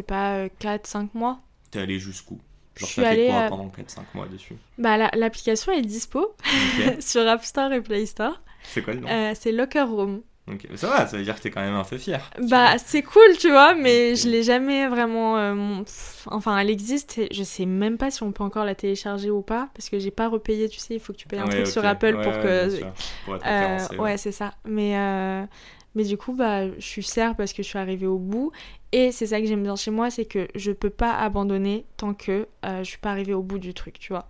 sais 0.00 0.06
pas, 0.06 0.46
4-5 0.46 0.96
euh, 0.96 1.06
mois. 1.14 1.40
T'es 1.70 1.80
allé 1.80 1.98
jusqu'où? 1.98 2.38
Genre, 2.76 2.88
je 2.88 2.92
suis 2.92 3.04
allée 3.04 3.28
quoi 3.28 3.42
pendant 3.48 3.68
4-5 3.68 4.00
mois 4.14 4.26
dessus? 4.26 4.56
Bah, 4.78 4.96
l'application 5.14 5.72
est 5.72 5.82
dispo 5.82 6.34
sur 7.00 7.26
App 7.26 7.44
Store 7.44 7.72
et 7.72 7.80
Play 7.80 8.06
Store. 8.06 8.40
C'est 8.62 8.82
quoi 8.82 8.94
le 8.94 9.00
nom? 9.00 9.08
Euh, 9.08 9.32
C'est 9.34 9.52
Locker 9.52 9.82
Room. 9.82 10.22
Donc, 10.46 10.66
ça 10.74 10.88
va, 10.88 11.06
ça 11.06 11.16
veut 11.16 11.22
dire 11.22 11.36
que 11.36 11.42
t'es 11.42 11.50
quand 11.50 11.60
même 11.60 11.74
un 11.74 11.84
peu 11.84 11.96
fier. 11.96 12.28
Bah, 12.48 12.76
c'est 12.78 13.02
cool, 13.02 13.36
tu 13.38 13.50
vois, 13.50 13.74
mais 13.74 14.16
je 14.16 14.28
l'ai 14.28 14.42
jamais 14.42 14.88
vraiment. 14.88 15.38
Euh, 15.38 15.82
enfin, 16.26 16.58
elle 16.58 16.70
existe, 16.70 17.18
et 17.18 17.28
je 17.32 17.44
sais 17.44 17.66
même 17.66 17.98
pas 17.98 18.10
si 18.10 18.22
on 18.24 18.32
peut 18.32 18.42
encore 18.42 18.64
la 18.64 18.74
télécharger 18.74 19.30
ou 19.30 19.42
pas, 19.42 19.68
parce 19.74 19.88
que 19.88 19.98
j'ai 20.00 20.10
pas 20.10 20.28
repayé, 20.28 20.68
tu 20.68 20.80
sais, 20.80 20.94
il 20.94 21.00
faut 21.00 21.12
que 21.12 21.18
tu 21.18 21.28
payes 21.28 21.38
un 21.38 21.46
truc 21.46 21.66
sur 21.66 21.84
Apple 21.84 22.14
pour 22.14 22.32
que. 22.40 22.80
Pour 23.26 23.36
être 23.36 24.00
ouais, 24.00 24.16
c'est 24.16 24.32
ça. 24.32 24.54
Mais. 24.64 25.46
Mais 25.94 26.04
du 26.04 26.16
coup, 26.16 26.34
bah, 26.34 26.68
je 26.72 26.86
suis 26.86 27.02
fière 27.02 27.34
parce 27.34 27.52
que 27.52 27.62
je 27.62 27.68
suis 27.68 27.78
arrivée 27.78 28.06
au 28.06 28.18
bout. 28.18 28.52
Et 28.92 29.12
c'est 29.12 29.26
ça 29.26 29.40
que 29.40 29.46
j'aime 29.46 29.62
bien 29.62 29.76
chez 29.76 29.90
moi, 29.90 30.10
c'est 30.10 30.24
que 30.24 30.48
je 30.54 30.72
peux 30.72 30.90
pas 30.90 31.12
abandonner 31.12 31.84
tant 31.96 32.12
que 32.12 32.48
euh, 32.66 32.78
je 32.78 32.84
suis 32.84 32.98
pas 32.98 33.10
arrivée 33.10 33.34
au 33.34 33.42
bout 33.42 33.58
du 33.58 33.72
truc, 33.72 33.98
tu 34.00 34.12
vois. 34.12 34.26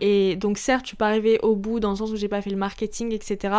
Et 0.00 0.36
donc 0.36 0.58
certes, 0.58 0.82
je 0.84 0.88
suis 0.88 0.96
pas 0.96 1.06
arrivée 1.06 1.38
au 1.42 1.56
bout 1.56 1.80
dans 1.80 1.90
le 1.90 1.96
sens 1.96 2.10
où 2.10 2.16
j'ai 2.16 2.28
pas 2.28 2.42
fait 2.42 2.50
le 2.50 2.56
marketing, 2.56 3.12
etc. 3.12 3.54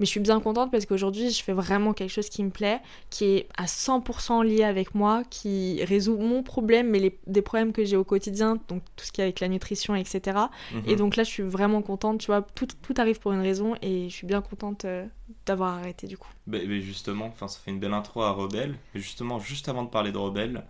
Mais 0.00 0.06
je 0.06 0.10
suis 0.10 0.20
bien 0.20 0.40
contente 0.40 0.70
parce 0.70 0.86
qu'aujourd'hui, 0.86 1.30
je 1.30 1.42
fais 1.42 1.52
vraiment 1.52 1.92
quelque 1.92 2.10
chose 2.10 2.30
qui 2.30 2.42
me 2.42 2.50
plaît, 2.50 2.80
qui 3.10 3.24
est 3.26 3.48
à 3.58 3.66
100% 3.66 4.44
lié 4.44 4.64
avec 4.64 4.94
moi, 4.94 5.22
qui 5.28 5.84
résout 5.84 6.16
mon 6.16 6.42
problème, 6.42 6.88
mais 6.88 7.00
les, 7.00 7.18
des 7.26 7.42
problèmes 7.42 7.72
que 7.72 7.84
j'ai 7.84 7.96
au 7.96 8.04
quotidien, 8.04 8.58
donc 8.68 8.82
tout 8.96 9.04
ce 9.04 9.12
qui 9.12 9.20
est 9.20 9.24
avec 9.24 9.40
la 9.40 9.48
nutrition, 9.48 9.94
etc. 9.94 10.38
Et 10.86 10.92
mhm. 10.92 10.96
donc 10.96 11.16
là, 11.16 11.22
je 11.22 11.28
suis 11.30 11.42
vraiment 11.42 11.82
contente, 11.82 12.18
tu 12.18 12.26
vois. 12.28 12.42
Tout, 12.54 12.68
tout 12.80 12.94
arrive 12.96 13.20
pour 13.20 13.32
une 13.32 13.40
raison 13.40 13.74
et 13.82 14.08
je 14.08 14.14
suis 14.14 14.26
bien 14.26 14.40
contente 14.40 14.86
euh, 14.86 15.04
d'avoir 15.46 15.78
arrêté 15.78 16.06
du 16.06 16.16
coup. 16.16 16.30
Mais, 16.46 16.80
justement, 16.80 17.26
enfin, 17.26 17.48
ça 17.48 17.60
fait 17.60 17.70
une 17.70 17.80
belle 17.80 17.94
intro 17.94 18.22
à 18.22 18.30
Rebelle. 18.30 18.76
Mais 18.94 19.00
justement, 19.00 19.38
juste 19.38 19.68
avant 19.68 19.82
de 19.82 19.90
parler 19.90 20.12
de 20.12 20.18
Rebelle, 20.18 20.64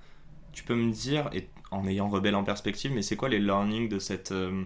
tu 0.52 0.64
peux 0.64 0.74
me 0.74 0.92
dire, 0.92 1.30
et 1.32 1.48
en 1.70 1.86
ayant 1.86 2.08
Rebelle 2.08 2.34
en 2.34 2.44
perspective, 2.44 2.92
mais 2.92 3.02
c'est 3.02 3.16
quoi 3.16 3.28
les 3.28 3.38
learnings 3.38 3.88
de 3.88 3.98
cette 3.98 4.32
euh, 4.32 4.64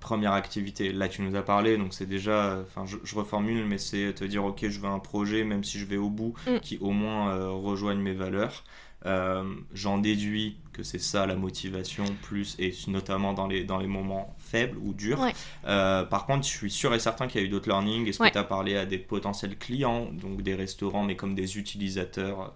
première 0.00 0.32
activité? 0.32 0.92
Là, 0.92 1.08
tu 1.08 1.22
nous 1.22 1.36
as 1.36 1.42
parlé, 1.42 1.78
donc 1.78 1.94
c'est 1.94 2.06
déjà, 2.06 2.60
enfin, 2.62 2.84
je, 2.86 3.14
reformule, 3.14 3.64
mais 3.66 3.78
c'est 3.78 4.12
te 4.14 4.24
dire, 4.24 4.44
ok, 4.44 4.68
je 4.68 4.80
veux 4.80 4.88
un 4.88 4.98
projet, 4.98 5.44
même 5.44 5.64
si 5.64 5.78
je 5.78 5.86
vais 5.86 5.96
au 5.96 6.10
bout, 6.10 6.34
mm. 6.46 6.60
qui 6.60 6.78
au 6.78 6.90
moins 6.90 7.30
euh, 7.30 7.50
rejoigne 7.50 8.00
mes 8.00 8.14
valeurs. 8.14 8.64
J'en 9.04 9.98
déduis 9.98 10.56
que 10.72 10.82
c'est 10.82 11.00
ça 11.00 11.26
la 11.26 11.34
motivation, 11.34 12.04
plus, 12.22 12.56
et 12.58 12.72
notamment 12.88 13.32
dans 13.32 13.46
les, 13.46 13.64
dans 13.64 13.78
les 13.78 13.86
moments 13.86 14.34
faibles 14.38 14.78
ou 14.82 14.92
durs. 14.92 15.24
par 15.64 16.26
contre, 16.26 16.46
je 16.46 16.50
suis 16.50 16.70
sûr 16.70 16.94
et 16.94 16.98
certain 16.98 17.26
qu'il 17.26 17.40
y 17.40 17.44
a 17.44 17.46
eu 17.46 17.50
d'autres 17.50 17.68
learnings. 17.68 18.06
Est-ce 18.08 18.18
que 18.18 18.30
tu 18.30 18.38
as 18.38 18.44
parlé 18.44 18.76
à 18.76 18.86
des 18.86 18.98
potentiels 18.98 19.56
clients, 19.56 20.08
donc 20.12 20.42
des 20.42 20.54
restaurants, 20.54 21.04
mais 21.04 21.16
comme 21.16 21.34
des 21.34 21.58
utilisateurs 21.58 22.52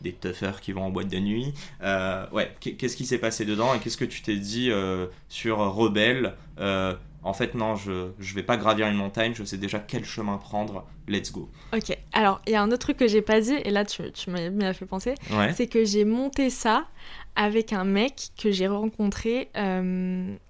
des 0.00 0.12
toughers 0.12 0.60
qui 0.60 0.72
vont 0.72 0.84
en 0.84 0.90
boîte 0.90 1.08
de 1.08 1.18
nuit? 1.18 1.52
Euh, 1.82 2.26
ouais, 2.30 2.54
qu'est-ce 2.60 2.96
qui 2.96 3.06
s'est 3.06 3.18
passé 3.18 3.44
dedans 3.44 3.74
et 3.74 3.78
qu'est-ce 3.78 3.96
que 3.96 4.04
tu 4.04 4.22
t'es 4.22 4.36
dit 4.36 4.70
euh, 4.70 5.06
sur 5.28 5.58
Rebelle 5.58 6.34
euh, 6.58 6.94
En 7.22 7.32
fait, 7.32 7.54
non, 7.54 7.74
je 7.74 8.10
je 8.18 8.34
vais 8.34 8.42
pas 8.42 8.56
gravir 8.56 8.86
une 8.86 8.96
montagne, 8.96 9.34
je 9.34 9.44
sais 9.44 9.58
déjà 9.58 9.78
quel 9.78 10.04
chemin 10.04 10.36
prendre. 10.38 10.86
Let's 11.08 11.32
go. 11.32 11.48
Ok, 11.72 11.96
alors 12.12 12.40
il 12.46 12.52
y 12.52 12.54
a 12.54 12.62
un 12.62 12.68
autre 12.68 12.78
truc 12.78 12.96
que 12.98 13.08
j'ai 13.08 13.22
pas 13.22 13.40
dit 13.40 13.54
et 13.54 13.70
là 13.70 13.84
tu, 13.84 14.12
tu 14.12 14.30
m'as 14.30 14.72
fait 14.72 14.86
penser, 14.86 15.14
c'est 15.54 15.66
que 15.66 15.84
j'ai 15.84 16.04
monté 16.04 16.50
ça 16.50 16.84
avec 17.34 17.72
un 17.72 17.84
mec 17.84 18.30
que 18.36 18.50
j'ai 18.50 18.66
rencontré, 18.66 19.48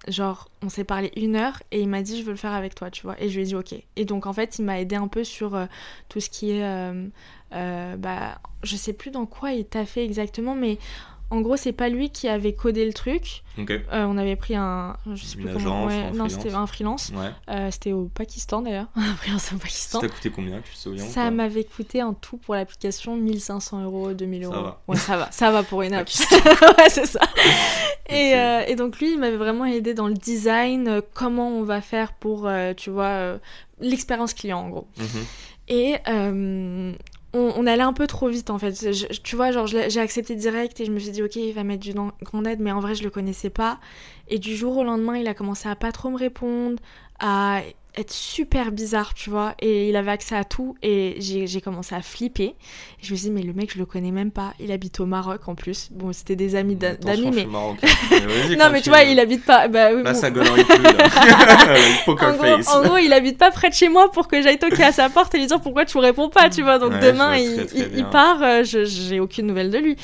genre 0.07 0.49
on 0.61 0.69
s'est 0.69 0.83
parlé 0.83 1.11
une 1.15 1.35
heure 1.35 1.63
et 1.71 1.79
il 1.79 1.87
m'a 1.87 2.01
dit 2.01 2.19
je 2.19 2.25
veux 2.25 2.31
le 2.31 2.37
faire 2.37 2.53
avec 2.53 2.75
toi, 2.75 2.91
tu 2.91 3.03
vois, 3.03 3.15
et 3.21 3.29
je 3.29 3.35
lui 3.35 3.43
ai 3.43 3.45
dit 3.45 3.55
ok. 3.55 3.73
Et 3.95 4.05
donc 4.05 4.25
en 4.25 4.33
fait 4.33 4.59
il 4.59 4.65
m'a 4.65 4.79
aidé 4.81 4.95
un 4.95 5.07
peu 5.07 5.23
sur 5.23 5.57
tout 6.09 6.19
ce 6.19 6.29
qui 6.29 6.51
est 6.51 6.63
euh, 7.53 7.95
bah, 7.97 8.39
je 8.61 8.75
sais 8.75 8.93
plus 8.93 9.11
dans 9.11 9.25
quoi 9.25 9.53
il 9.53 9.65
t'a 9.65 9.85
fait 9.85 10.03
exactement, 10.05 10.55
mais 10.55 10.77
en 11.31 11.41
gros, 11.41 11.57
c'est 11.57 11.73
pas 11.73 11.89
lui 11.89 12.09
qui 12.09 12.27
avait 12.27 12.53
codé 12.53 12.85
le 12.85 12.93
truc. 12.93 13.43
Euh, 13.59 13.79
on 13.91 14.17
avait 14.17 14.35
pris 14.35 14.55
un. 14.55 14.95
Je 15.13 15.23
sais 15.23 15.35
plus 15.37 15.51
comment. 15.51 15.87
non, 16.13 16.27
c'était 16.27 16.53
un 16.53 16.65
freelance. 16.65 17.11
Euh, 17.49 17.69
c'était 17.71 17.91
au 17.91 18.05
Pakistan 18.05 18.61
d'ailleurs. 18.61 18.87
un 18.95 19.15
freelance 19.15 19.53
au 19.53 19.57
Pakistan. 19.57 20.01
Ça 20.01 20.07
t'a 20.07 20.13
coûté 20.13 20.31
combien 20.31 20.59
Tu 20.61 20.73
te 20.73 20.77
souviens 20.77 21.05
Ça 21.05 21.29
m'avait 21.29 21.65
coûté 21.65 22.01
en 22.01 22.13
tout 22.13 22.37
pour 22.37 22.55
l'application 22.55 23.15
1500 23.15 23.83
euros, 23.83 24.13
2000 24.13 24.45
euros. 24.45 24.53
Ça 24.53 24.61
va. 24.61 24.81
Ouais, 24.87 24.97
ça 24.97 25.17
va. 25.17 25.31
Ça 25.31 25.51
va 25.51 25.63
pour 25.63 25.83
une 25.83 25.93
app. 25.93 26.07
ouais, 26.77 26.89
c'est 26.89 27.05
ça. 27.05 27.21
Et, 28.11 28.33
et, 28.67 28.75
donc, 28.75 28.97
lui, 28.97 29.13
il 29.13 29.19
m'avait 29.19 29.37
vraiment 29.37 29.65
aidé 29.65 29.93
dans 29.93 30.07
le 30.07 30.15
design, 30.15 30.99
comment 31.13 31.49
on 31.49 31.61
va 31.61 31.79
faire 31.79 32.13
pour, 32.13 32.49
tu 32.75 32.89
vois, 32.89 33.37
l'expérience 33.79 34.33
client 34.33 34.61
en 34.61 34.69
gros. 34.69 34.87
Mhm. 34.97 35.25
Et 35.67 35.95
on, 37.33 37.67
allait 37.67 37.83
un 37.83 37.93
peu 37.93 38.07
trop 38.07 38.27
vite 38.27 38.49
en 38.49 38.57
fait. 38.57 38.73
tu 39.23 39.35
vois, 39.35 39.51
genre 39.51 39.67
j'ai 39.67 39.99
accepté 39.99 40.35
direct 40.35 40.79
et 40.79 40.85
je 40.85 40.91
me 40.91 40.99
suis 40.99 41.11
dit 41.11 41.21
ok, 41.21 41.35
il 41.35 41.53
va 41.53 41.63
mettre 41.63 41.81
du 41.81 41.93
grande 42.23 42.47
aide, 42.47 42.59
mais 42.59 42.71
en 42.71 42.79
vrai 42.79 42.95
je 42.95 43.03
le 43.03 43.09
connaissais 43.09 43.49
pas. 43.49 43.79
Et 44.27 44.39
du 44.39 44.55
jour 44.55 44.77
au 44.77 44.83
lendemain, 44.83 45.17
il 45.17 45.27
a 45.27 45.33
commencé 45.33 45.69
à 45.69 45.75
pas 45.75 45.91
trop 45.91 46.09
me 46.09 46.17
répondre, 46.17 46.81
à 47.19 47.61
être 47.97 48.11
super 48.11 48.71
bizarre, 48.71 49.13
tu 49.13 49.29
vois. 49.29 49.55
Et 49.59 49.89
il 49.89 49.95
avait 49.95 50.11
accès 50.11 50.35
à 50.35 50.43
tout 50.43 50.75
et 50.81 51.15
j'ai 51.19 51.61
commencé 51.61 51.95
à 51.95 52.01
flipper. 52.01 52.43
Et 52.43 52.55
je 53.01 53.11
me 53.11 53.17
suis 53.17 53.27
dit, 53.27 53.31
mais 53.31 53.41
le 53.41 53.53
mec, 53.53 53.73
je 53.73 53.79
le 53.79 53.85
connais 53.85 54.11
même 54.11 54.31
pas. 54.31 54.53
Il 54.59 54.71
habite 54.71 54.99
au 54.99 55.05
Maroc 55.05 55.47
en 55.47 55.55
plus. 55.55 55.89
Bon, 55.91 56.13
c'était 56.13 56.35
des 56.35 56.55
amis 56.55 56.75
d'amis, 56.75 57.31
mais. 57.33 57.45
non, 58.57 58.69
mais 58.71 58.81
tu 58.81 58.89
vois, 58.89 59.03
il 59.03 59.19
habite 59.19 59.45
pas. 59.45 59.67
Bah, 59.67 59.89
oui, 59.93 60.03
là, 60.03 60.13
ça 60.13 60.31
plus, 60.31 60.41
Poker 62.05 62.29
en, 62.29 62.33
face. 62.37 62.65
Gros, 62.65 62.75
en 62.75 62.83
gros, 62.83 62.97
il 62.97 63.11
habite 63.13 63.37
pas 63.37 63.51
près 63.51 63.69
de 63.69 63.75
chez 63.75 63.89
moi 63.89 64.11
pour 64.11 64.27
que 64.27 64.41
j'aille 64.41 64.59
toquer 64.59 64.83
à 64.83 64.91
sa 64.91 65.09
porte 65.09 65.33
et 65.35 65.39
lui 65.39 65.47
dire 65.47 65.59
pourquoi 65.59 65.85
tu 65.85 65.97
me 65.97 66.03
réponds 66.03 66.29
pas, 66.29 66.49
tu 66.49 66.61
vois. 66.61 66.79
Donc 66.79 66.93
demain, 66.99 67.35
il, 67.37 67.67
il, 67.95 68.05
part, 68.05 68.41
euh, 68.43 68.63
j'ai 68.63 69.19
aucune 69.19 69.47
nouvelle 69.47 69.71
de 69.71 69.77
lui. 69.77 69.95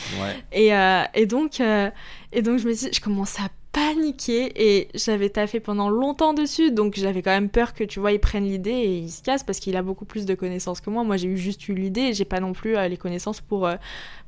Et, 0.52 0.74
euh, 0.74 1.04
et, 1.13 1.26
donc, 1.26 1.60
euh, 1.60 1.89
et 2.34 2.41
donc, 2.41 2.60
je 2.60 2.67
me 2.67 2.74
dis, 2.74 2.89
je 2.91 3.00
commence 3.00 3.39
à 3.39 3.48
paniqué 3.75 4.53
et 4.55 4.88
j'avais 4.95 5.27
taffé 5.27 5.59
pendant 5.59 5.89
longtemps 5.89 6.33
dessus. 6.33 6.71
Donc 6.71 6.95
j'avais 6.95 7.21
quand 7.21 7.31
même 7.31 7.49
peur 7.49 7.73
que 7.73 7.83
tu 7.83 7.99
vois 7.99 8.13
il 8.13 8.19
prenne 8.19 8.45
l'idée 8.45 8.71
et 8.71 8.97
il 8.97 9.11
se 9.11 9.21
casse 9.21 9.43
parce 9.43 9.59
qu'il 9.59 9.75
a 9.75 9.81
beaucoup 9.81 10.05
plus 10.05 10.25
de 10.25 10.33
connaissances 10.33 10.79
que 10.79 10.89
moi. 10.89 11.03
Moi 11.03 11.17
j'ai 11.17 11.27
eu 11.27 11.38
juste 11.38 11.67
eu 11.67 11.73
l'idée 11.73 12.13
j'ai 12.13 12.23
pas 12.23 12.39
non 12.39 12.53
plus 12.53 12.77
euh, 12.77 12.88
les 12.88 12.95
connaissances 12.95 13.41
pour 13.41 13.67
euh, 13.67 13.75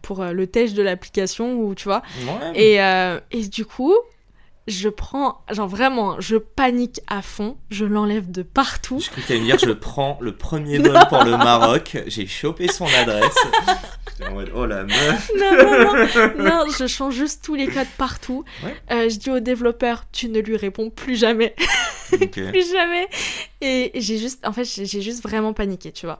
pour 0.02 0.22
euh, 0.22 0.34
le 0.34 0.48
test 0.48 0.76
de 0.76 0.84
l'application 0.84 1.62
ou 1.62 1.76
tu 1.76 1.86
vois. 1.86 2.02
Et, 2.56 2.76
et 3.32 3.48
du 3.48 3.66
coup 3.66 3.96
je 4.68 4.90
prends, 4.90 5.42
genre 5.50 5.68
vraiment, 5.68 6.20
je 6.20 6.36
panique 6.36 7.00
à 7.08 7.22
fond, 7.22 7.58
je 7.70 7.86
l'enlève 7.86 8.30
de 8.30 8.44
partout. 8.44 9.00
Je 9.00 9.10
crois 9.10 9.24
que 9.24 9.34
me 9.34 9.46
dire, 9.46 9.58
je 9.58 9.72
prends 9.72 10.18
le 10.22 10.36
premier 10.36 10.78
vol 10.80 10.98
pour 11.08 11.24
le 11.24 11.32
Maroc, 11.32 11.98
j'ai 12.08 12.28
chopé 12.28 12.68
son 12.68 12.86
adresse. 12.86 13.38
oh 14.54 14.66
la 14.66 14.84
meuf. 14.84 15.32
Non, 15.38 15.52
non, 15.54 16.44
non, 16.44 16.66
non, 16.66 16.72
je 16.78 16.86
change 16.86 17.16
juste 17.16 17.46
tous 17.46 17.56
les 17.56 17.68
codes 17.68 17.88
partout. 17.98 18.44
Euh, 18.92 19.10
je 19.10 19.18
dis 19.18 19.32
au 19.32 19.40
développeur, 19.40 20.04
tu 20.12 20.28
ne 20.28 20.40
lui 20.40 20.58
réponds 20.58 20.90
plus 20.90 21.16
jamais. 21.16 21.56
plus 22.12 22.72
jamais. 22.72 23.08
Et 23.62 23.92
j'ai 23.96 24.18
juste, 24.18 24.46
en 24.46 24.52
fait, 24.52 24.66
j'ai 24.66 25.02
juste 25.02 25.24
vraiment 25.24 25.54
paniqué, 25.54 25.94
tu 25.94 26.06
vois. 26.06 26.20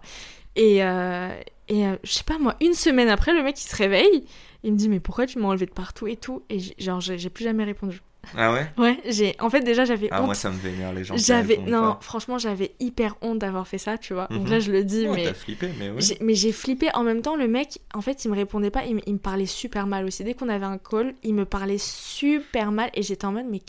Et, 0.56 0.84
euh, 0.84 1.30
et 1.68 1.86
euh, 1.86 1.98
je 2.04 2.14
sais 2.14 2.24
pas, 2.24 2.38
moi, 2.40 2.56
une 2.62 2.74
semaine 2.74 3.10
après, 3.10 3.34
le 3.34 3.44
mec 3.44 3.62
il 3.62 3.68
se 3.68 3.76
réveille, 3.76 4.24
il 4.64 4.72
me 4.72 4.78
dit, 4.78 4.88
mais 4.88 5.02
pourquoi 5.02 5.26
tu 5.26 5.38
m'as 5.38 5.50
enlevé 5.50 5.66
de 5.66 5.72
partout 5.72 6.08
et 6.08 6.16
tout? 6.16 6.44
Et 6.50 6.60
genre, 6.80 7.02
j'ai 7.02 7.30
plus 7.30 7.44
jamais 7.44 7.66
répondu. 7.66 8.02
Ah 8.36 8.54
ouais? 8.54 8.68
Ouais, 8.78 9.00
j'ai. 9.08 9.36
En 9.40 9.50
fait, 9.50 9.62
déjà, 9.62 9.86
j'avais. 9.86 10.08
Ah, 10.12 10.22
moi, 10.22 10.36
ça 10.36 10.50
me 10.50 10.58
vénère 10.58 10.94
les 10.94 11.04
gens. 11.04 11.16
J'avais. 11.18 11.58
Non, 11.58 11.98
franchement, 12.02 12.38
j'avais 12.38 12.72
hyper 12.80 13.16
honte 13.22 13.40
d'avoir 13.40 13.68
fait 13.68 13.78
ça, 13.78 13.98
tu 13.98 14.14
vois. 14.14 14.28
Donc 14.30 14.44
mhm. 14.44 14.52
là, 14.52 14.60
je 14.60 14.72
le 14.72 14.84
dis, 14.84 15.08
mais. 15.08 15.26
T'as 15.26 15.34
flippé, 15.34 15.70
mais 15.80 15.90
oui. 15.90 16.18
Mais 16.22 16.36
j'ai 16.36 16.52
flippé. 16.52 16.90
En 16.94 17.04
même 17.04 17.22
temps, 17.22 17.36
le 17.36 17.48
mec, 17.48 17.80
en 17.94 18.02
fait, 18.02 18.26
il 18.26 18.32
me 18.32 18.36
répondait 18.36 18.72
pas. 18.72 18.86
Il, 18.86 18.96
me 18.96 19.18
parlait 19.18 19.46
super 19.46 19.88
mal 19.88 20.06
aussi. 20.06 20.24
Dès 20.24 20.34
qu'on 20.34 20.50
avait 20.50 20.66
un 20.66 20.78
call, 20.78 21.14
il 21.24 21.34
me 21.34 21.46
parlait 21.46 21.78
super 21.78 22.72
mal. 22.72 22.90
Et 22.94 23.04
j'étais 23.04 23.26
en 23.26 23.32
mode, 23.32 23.48
mais. 23.50 23.62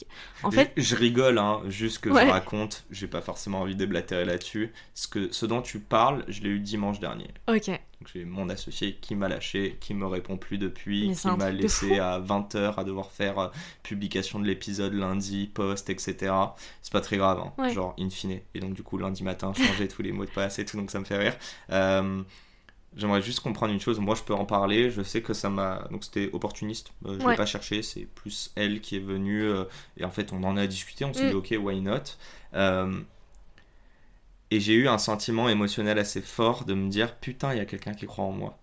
En 0.42 0.50
fait. 0.50 0.72
Je, 0.76 0.94
rigole, 0.94 1.38
hein. 1.38 1.60
Juste 1.68 1.98
que 1.98 2.10
je 2.10 2.14
raconte. 2.14 2.84
J'ai 2.90 3.06
pas 3.06 3.20
forcément 3.20 3.60
envie 3.60 3.74
de 3.74 3.78
déblatérer 3.78 4.24
là-dessus. 4.24 4.72
Ce, 4.94 5.08
que, 5.08 5.32
ce 5.32 5.46
dont 5.46 5.62
tu 5.62 5.78
parles, 5.80 6.24
je 6.28 6.42
l'ai 6.42 6.50
eu 6.50 6.60
dimanche 6.60 7.00
dernier. 7.00 7.28
Ok 7.48 7.70
j'ai 8.06 8.24
mon 8.24 8.48
associé 8.48 8.94
qui 8.94 9.16
m'a 9.16 9.28
lâché, 9.28 9.76
qui 9.80 9.94
me 9.94 10.06
répond 10.06 10.36
plus 10.36 10.58
depuis, 10.58 11.12
qui 11.12 11.28
m'a 11.28 11.50
laissé 11.50 11.98
à 11.98 12.20
20h 12.20 12.74
à 12.76 12.84
devoir 12.84 13.10
faire 13.10 13.38
euh, 13.38 13.48
publication 13.82 14.38
de 14.38 14.46
l'épisode 14.46 14.92
lundi, 14.92 15.50
post, 15.52 15.90
etc. 15.90 16.32
C'est 16.82 16.92
pas 16.92 17.00
très 17.00 17.16
grave, 17.16 17.40
hein, 17.58 17.68
genre 17.70 17.94
in 17.98 18.10
fine. 18.10 18.40
Et 18.54 18.60
donc 18.60 18.74
du 18.74 18.82
coup 18.82 18.98
lundi 18.98 19.22
matin, 19.22 19.52
changer 19.52 19.88
tous 19.88 20.02
les 20.02 20.12
mots 20.12 20.24
de 20.24 20.30
passe 20.30 20.58
et 20.58 20.64
tout, 20.64 20.76
donc 20.76 20.90
ça 20.90 21.00
me 21.00 21.04
fait 21.04 21.18
rire. 21.18 21.36
Euh, 21.70 22.22
j'aimerais 22.96 23.22
juste 23.22 23.40
comprendre 23.40 23.72
une 23.72 23.80
chose, 23.80 23.98
moi 23.98 24.14
je 24.14 24.22
peux 24.22 24.34
en 24.34 24.44
parler, 24.44 24.90
je 24.90 25.02
sais 25.02 25.20
que 25.20 25.34
ça 25.34 25.50
m'a... 25.50 25.86
Donc 25.90 26.04
c'était 26.04 26.30
opportuniste, 26.32 26.92
euh, 27.04 27.18
je 27.20 27.28
l'ai 27.28 27.36
pas 27.36 27.46
cherché, 27.46 27.82
c'est 27.82 28.06
plus 28.06 28.52
elle 28.54 28.80
qui 28.80 28.96
est 28.96 29.00
venue, 29.00 29.50
et 29.96 30.04
en 30.04 30.10
fait 30.10 30.32
on 30.32 30.42
en 30.44 30.56
a 30.56 30.66
discuté, 30.66 31.04
on 31.04 31.12
s'est 31.12 31.26
mm. 31.26 31.30
dit 31.30 31.34
ok, 31.34 31.64
why 31.64 31.80
not? 31.80 32.14
Et 34.50 34.60
j'ai 34.60 34.74
eu 34.74 34.88
un 34.88 34.98
sentiment 34.98 35.48
émotionnel 35.48 35.98
assez 35.98 36.20
fort 36.20 36.64
de 36.64 36.74
me 36.74 36.88
dire 36.88 37.16
putain, 37.16 37.52
il 37.52 37.58
y 37.58 37.60
a 37.60 37.66
quelqu'un 37.66 37.94
qui 37.94 38.06
croit 38.06 38.24
en 38.24 38.32
moi. 38.32 38.58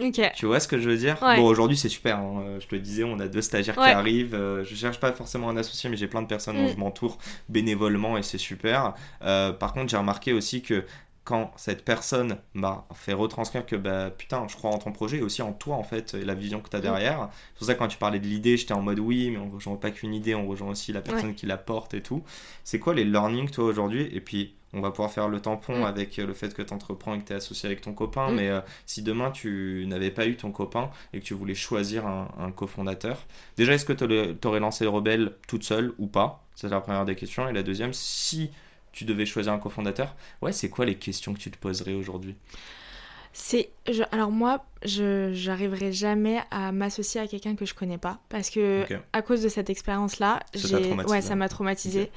Ok. 0.00 0.20
Tu 0.34 0.46
vois 0.46 0.58
ce 0.58 0.66
que 0.66 0.78
je 0.78 0.90
veux 0.90 0.96
dire? 0.96 1.16
Bon, 1.20 1.44
aujourd'hui 1.44 1.76
c'est 1.76 1.88
super. 1.88 2.18
Hein. 2.18 2.42
Euh, 2.44 2.60
je 2.60 2.66
te 2.66 2.74
le 2.74 2.80
disais, 2.80 3.04
on 3.04 3.20
a 3.20 3.28
deux 3.28 3.42
stagiaires 3.42 3.76
qui 3.76 3.82
arrivent. 3.82 4.34
Euh, 4.34 4.64
je 4.64 4.74
cherche 4.74 4.98
pas 4.98 5.12
forcément 5.12 5.48
un 5.48 5.56
associé, 5.56 5.88
mais 5.88 5.96
j'ai 5.96 6.08
plein 6.08 6.22
de 6.22 6.26
personnes 6.26 6.56
dont 6.56 6.64
mm. 6.64 6.72
je 6.72 6.76
m'entoure 6.76 7.18
bénévolement 7.48 8.18
et 8.18 8.22
c'est 8.22 8.38
super. 8.38 8.94
Euh, 9.22 9.52
par 9.52 9.72
contre, 9.72 9.90
j'ai 9.90 9.96
remarqué 9.96 10.32
aussi 10.32 10.62
que 10.62 10.84
quand 11.22 11.52
cette 11.56 11.84
personne 11.84 12.38
m'a 12.54 12.86
fait 12.92 13.14
retranscrire 13.14 13.64
que 13.64 13.76
bah 13.76 14.10
putain 14.10 14.46
je 14.46 14.56
crois 14.56 14.70
en 14.70 14.76
ton 14.76 14.92
projet 14.92 15.18
et 15.18 15.22
aussi 15.22 15.40
en 15.40 15.54
toi 15.54 15.76
en 15.76 15.82
fait 15.82 16.12
et 16.12 16.22
la 16.22 16.34
vision 16.34 16.60
que 16.60 16.68
tu 16.68 16.76
as 16.76 16.80
mm. 16.80 16.82
derrière 16.82 17.30
c'est 17.32 17.58
pour 17.58 17.66
ça 17.66 17.72
que 17.72 17.78
quand 17.78 17.88
tu 17.88 17.96
parlais 17.96 18.18
de 18.18 18.26
l'idée 18.26 18.58
j'étais 18.58 18.74
en 18.74 18.82
mode 18.82 18.98
oui 18.98 19.30
mais 19.30 19.38
on 19.38 19.48
rejoint 19.48 19.76
pas 19.76 19.90
qu'une 19.90 20.12
idée 20.12 20.34
on 20.34 20.46
rejoint 20.46 20.68
aussi 20.68 20.92
la 20.92 21.00
personne 21.00 21.34
qui 21.34 21.46
la 21.46 21.56
porte 21.56 21.94
et 21.94 22.02
tout 22.02 22.22
c'est 22.62 22.78
quoi 22.78 22.92
les 22.92 23.04
learnings 23.04 23.48
toi 23.48 23.64
aujourd'hui? 23.64 24.06
Et 24.12 24.20
puis 24.20 24.54
on 24.74 24.80
va 24.80 24.90
pouvoir 24.90 25.10
faire 25.10 25.28
le 25.28 25.40
tampon 25.40 25.80
mm. 25.80 25.84
avec 25.84 26.18
euh, 26.18 26.26
le 26.26 26.34
fait 26.34 26.52
que 26.52 26.62
tu 26.62 26.72
entreprends 26.74 27.14
et 27.14 27.20
que 27.20 27.24
tu 27.24 27.32
es 27.32 27.36
associé 27.36 27.66
avec 27.66 27.80
ton 27.80 27.92
copain. 27.92 28.30
Mm. 28.30 28.34
Mais 28.34 28.48
euh, 28.48 28.60
si 28.86 29.02
demain 29.02 29.30
tu 29.30 29.84
n'avais 29.86 30.10
pas 30.10 30.26
eu 30.26 30.36
ton 30.36 30.50
copain 30.50 30.90
et 31.12 31.20
que 31.20 31.24
tu 31.24 31.34
voulais 31.34 31.54
choisir 31.54 32.06
un, 32.06 32.50
cofondateur, 32.54 33.24
déjà 33.56 33.74
est-ce 33.74 33.84
que 33.84 33.92
tu 33.92 34.46
aurais 34.46 34.60
lancé 34.60 34.86
Rebelle 34.86 35.32
toute 35.48 35.64
seule 35.64 35.92
ou 35.98 36.06
pas? 36.06 36.44
C'est 36.54 36.68
la 36.68 36.80
première 36.80 37.04
des 37.04 37.16
questions. 37.16 37.48
Et 37.48 37.52
la 37.52 37.62
deuxième, 37.62 37.92
si 37.92 38.50
tu 38.92 39.04
devais 39.04 39.26
choisir 39.26 39.52
un 39.52 39.58
cofondateur, 39.58 40.14
ouais, 40.42 40.52
c'est 40.52 40.68
quoi 40.68 40.84
les 40.84 40.96
questions 40.96 41.34
que 41.34 41.38
tu 41.38 41.50
te 41.50 41.58
poserais 41.58 41.94
aujourd'hui? 41.94 42.36
C'est 43.36 43.70
alors 44.12 44.30
moi 44.30 44.64
je 44.84 45.32
j'arriverai 45.32 45.92
jamais 45.92 46.40
à 46.52 46.70
m'associer 46.70 47.20
à 47.20 47.26
quelqu'un 47.26 47.56
que 47.56 47.66
je 47.66 47.74
connais 47.74 47.98
pas 47.98 48.20
parce 48.28 48.48
que 48.48 48.86
à 49.12 49.22
cause 49.22 49.42
de 49.42 49.48
cette 49.48 49.70
expérience 49.70 50.20
là 50.20 50.38
j'ai 50.54 50.92
ouais 50.92 51.20
ça 51.20 51.34
m'a 51.34 51.48
traumatisé 51.48 52.12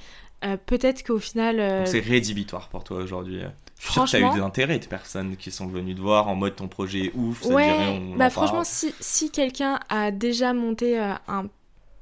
euh, 0.45 0.57
peut-être 0.65 1.03
qu'au 1.03 1.19
final. 1.19 1.59
Euh, 1.59 1.85
c'est 1.85 1.99
rédhibitoire 1.99 2.69
pour 2.69 2.83
toi 2.83 2.97
aujourd'hui. 2.97 3.41
Je 3.79 3.91
suis 3.91 4.01
tu 4.05 4.15
as 4.15 4.19
eu 4.19 4.33
des 4.33 4.41
intérêts, 4.41 4.79
des 4.79 4.87
personnes 4.87 5.37
qui 5.37 5.51
sont 5.51 5.67
venues 5.67 5.95
te 5.95 6.01
voir 6.01 6.27
en 6.27 6.35
mode 6.35 6.55
ton 6.55 6.67
projet 6.67 7.05
est 7.05 7.11
ouf. 7.15 7.43
Ça 7.43 7.53
ouais, 7.53 8.01
bah 8.17 8.29
franchement, 8.29 8.63
si, 8.63 8.93
si 8.99 9.29
quelqu'un 9.29 9.79
a 9.89 10.11
déjà 10.11 10.53
monté 10.53 10.99
euh, 10.99 11.13
un, 11.27 11.45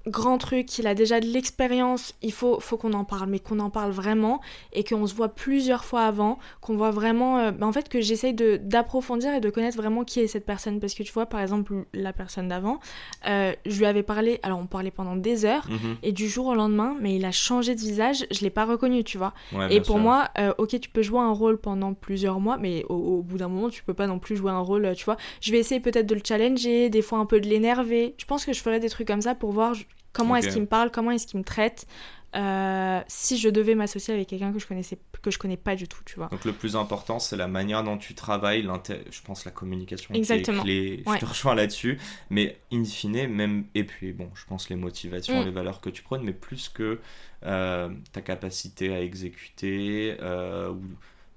grand 0.07 0.37
truc, 0.37 0.77
il 0.77 0.87
a 0.87 0.93
déjà 0.93 1.19
de 1.19 1.25
l'expérience, 1.25 2.13
il 2.21 2.31
faut, 2.31 2.59
faut 2.59 2.77
qu'on 2.77 2.93
en 2.93 3.05
parle, 3.05 3.29
mais 3.29 3.39
qu'on 3.39 3.59
en 3.59 3.69
parle 3.69 3.91
vraiment 3.91 4.39
et 4.71 4.83
qu'on 4.83 5.07
se 5.07 5.15
voit 5.15 5.29
plusieurs 5.29 5.83
fois 5.83 6.03
avant, 6.03 6.37
qu'on 6.61 6.75
voit 6.75 6.91
vraiment, 6.91 7.39
euh, 7.39 7.51
bah, 7.51 7.65
en 7.65 7.71
fait 7.71 7.89
que 7.89 8.01
j'essaye 8.01 8.33
d'approfondir 8.33 9.33
et 9.33 9.39
de 9.39 9.49
connaître 9.49 9.77
vraiment 9.77 10.03
qui 10.03 10.19
est 10.19 10.27
cette 10.27 10.45
personne. 10.45 10.79
Parce 10.79 10.93
que 10.93 11.03
tu 11.03 11.11
vois, 11.11 11.25
par 11.25 11.41
exemple, 11.41 11.85
la 11.93 12.13
personne 12.13 12.47
d'avant, 12.47 12.79
euh, 13.27 13.53
je 13.65 13.77
lui 13.79 13.85
avais 13.85 14.03
parlé, 14.03 14.39
alors 14.43 14.59
on 14.59 14.67
parlait 14.67 14.91
pendant 14.91 15.15
des 15.15 15.45
heures, 15.45 15.67
mhm. 15.69 15.97
et 16.03 16.11
du 16.11 16.27
jour 16.27 16.47
au 16.47 16.55
lendemain, 16.55 16.95
mais 16.99 17.15
il 17.15 17.25
a 17.25 17.31
changé 17.31 17.73
de 17.73 17.79
visage, 17.79 18.27
je 18.31 18.41
l'ai 18.41 18.51
pas 18.51 18.65
reconnu, 18.65 19.03
tu 19.03 19.17
vois. 19.17 19.33
et 19.69 19.81
pour 19.81 19.97
moi, 19.97 20.29
euh, 20.37 20.53
ok, 20.57 20.79
tu 20.79 20.89
peux 20.89 21.01
jouer 21.01 21.19
un 21.19 21.31
rôle 21.31 21.57
pendant 21.57 21.93
plusieurs 21.93 22.39
mois, 22.39 22.57
mais 22.57 22.83
au, 22.89 23.23
bout 23.23 23.37
d'un 23.37 23.47
moment, 23.47 23.69
tu 23.69 23.83
peux 23.83 23.93
pas 23.93 24.07
non 24.07 24.19
plus 24.19 24.35
jouer 24.35 24.51
un 24.51 24.59
rôle, 24.59 24.93
tu 24.95 25.05
vois. 25.05 25.17
Je 25.41 25.51
vais 25.51 25.57
essayer 25.57 25.81
peut-être 25.81 26.05
de 26.05 26.15
le 26.15 26.21
challenger, 26.25 26.89
des 26.89 27.01
fois 27.01 27.17
un 27.17 27.25
peu 27.25 27.39
de 27.39 27.47
l'énerver. 27.47 28.13
Je 28.17 28.25
pense 28.25 28.45
que 28.45 28.53
je 28.53 28.61
ferai 28.61 28.79
des 28.79 28.89
trucs 28.89 29.07
comme 29.07 29.21
ça 29.21 29.33
pour 29.33 29.51
voir 29.51 29.73
Comment 30.15 30.35
est-ce 30.35 30.49
qu'il 30.49 30.61
me 30.61 30.67
parle? 30.67 30.91
Comment 30.91 31.11
est-ce 31.11 31.27
qu'il 31.27 31.39
me 31.39 31.43
traite? 31.43 31.87
Euh, 32.35 33.01
si 33.07 33.37
je 33.37 33.47
devais 33.47 33.75
m'associer 33.75 34.13
avec 34.13 34.27
quelqu'un 34.27 34.51
que 34.51 34.59
je 34.59 34.67
connaissais 34.67 34.97
que 35.21 35.31
je 35.31 35.39
connais 35.39 35.55
pas 35.55 35.77
du 35.77 35.87
tout 35.87 36.01
tu 36.03 36.17
vois 36.17 36.27
donc 36.27 36.43
le 36.43 36.51
plus 36.51 36.75
important 36.75 37.17
c'est 37.17 37.37
la 37.37 37.47
manière 37.47 37.81
dont 37.81 37.97
tu 37.97 38.13
travailles 38.13 38.67
je 39.09 39.21
pense 39.21 39.45
la 39.45 39.51
communication 39.51 40.13
exactement 40.13 40.61
clé. 40.61 41.01
je 41.07 41.17
te 41.17 41.25
rejoins 41.25 41.55
là-dessus 41.55 41.97
mais 42.29 42.59
in 42.73 42.83
fine 42.83 43.27
même 43.27 43.63
et 43.73 43.85
puis 43.85 44.11
bon 44.11 44.29
je 44.35 44.45
pense 44.47 44.69
les 44.69 44.75
motivations 44.75 45.41
mm. 45.41 45.45
les 45.45 45.51
valeurs 45.51 45.79
que 45.79 45.89
tu 45.89 46.03
prônes 46.03 46.23
mais 46.23 46.33
plus 46.33 46.67
que 46.67 46.99
euh, 47.45 47.89
ta 48.11 48.19
capacité 48.19 48.93
à 48.93 49.01
exécuter 49.01 50.17
euh, 50.19 50.71
ou 50.71 50.81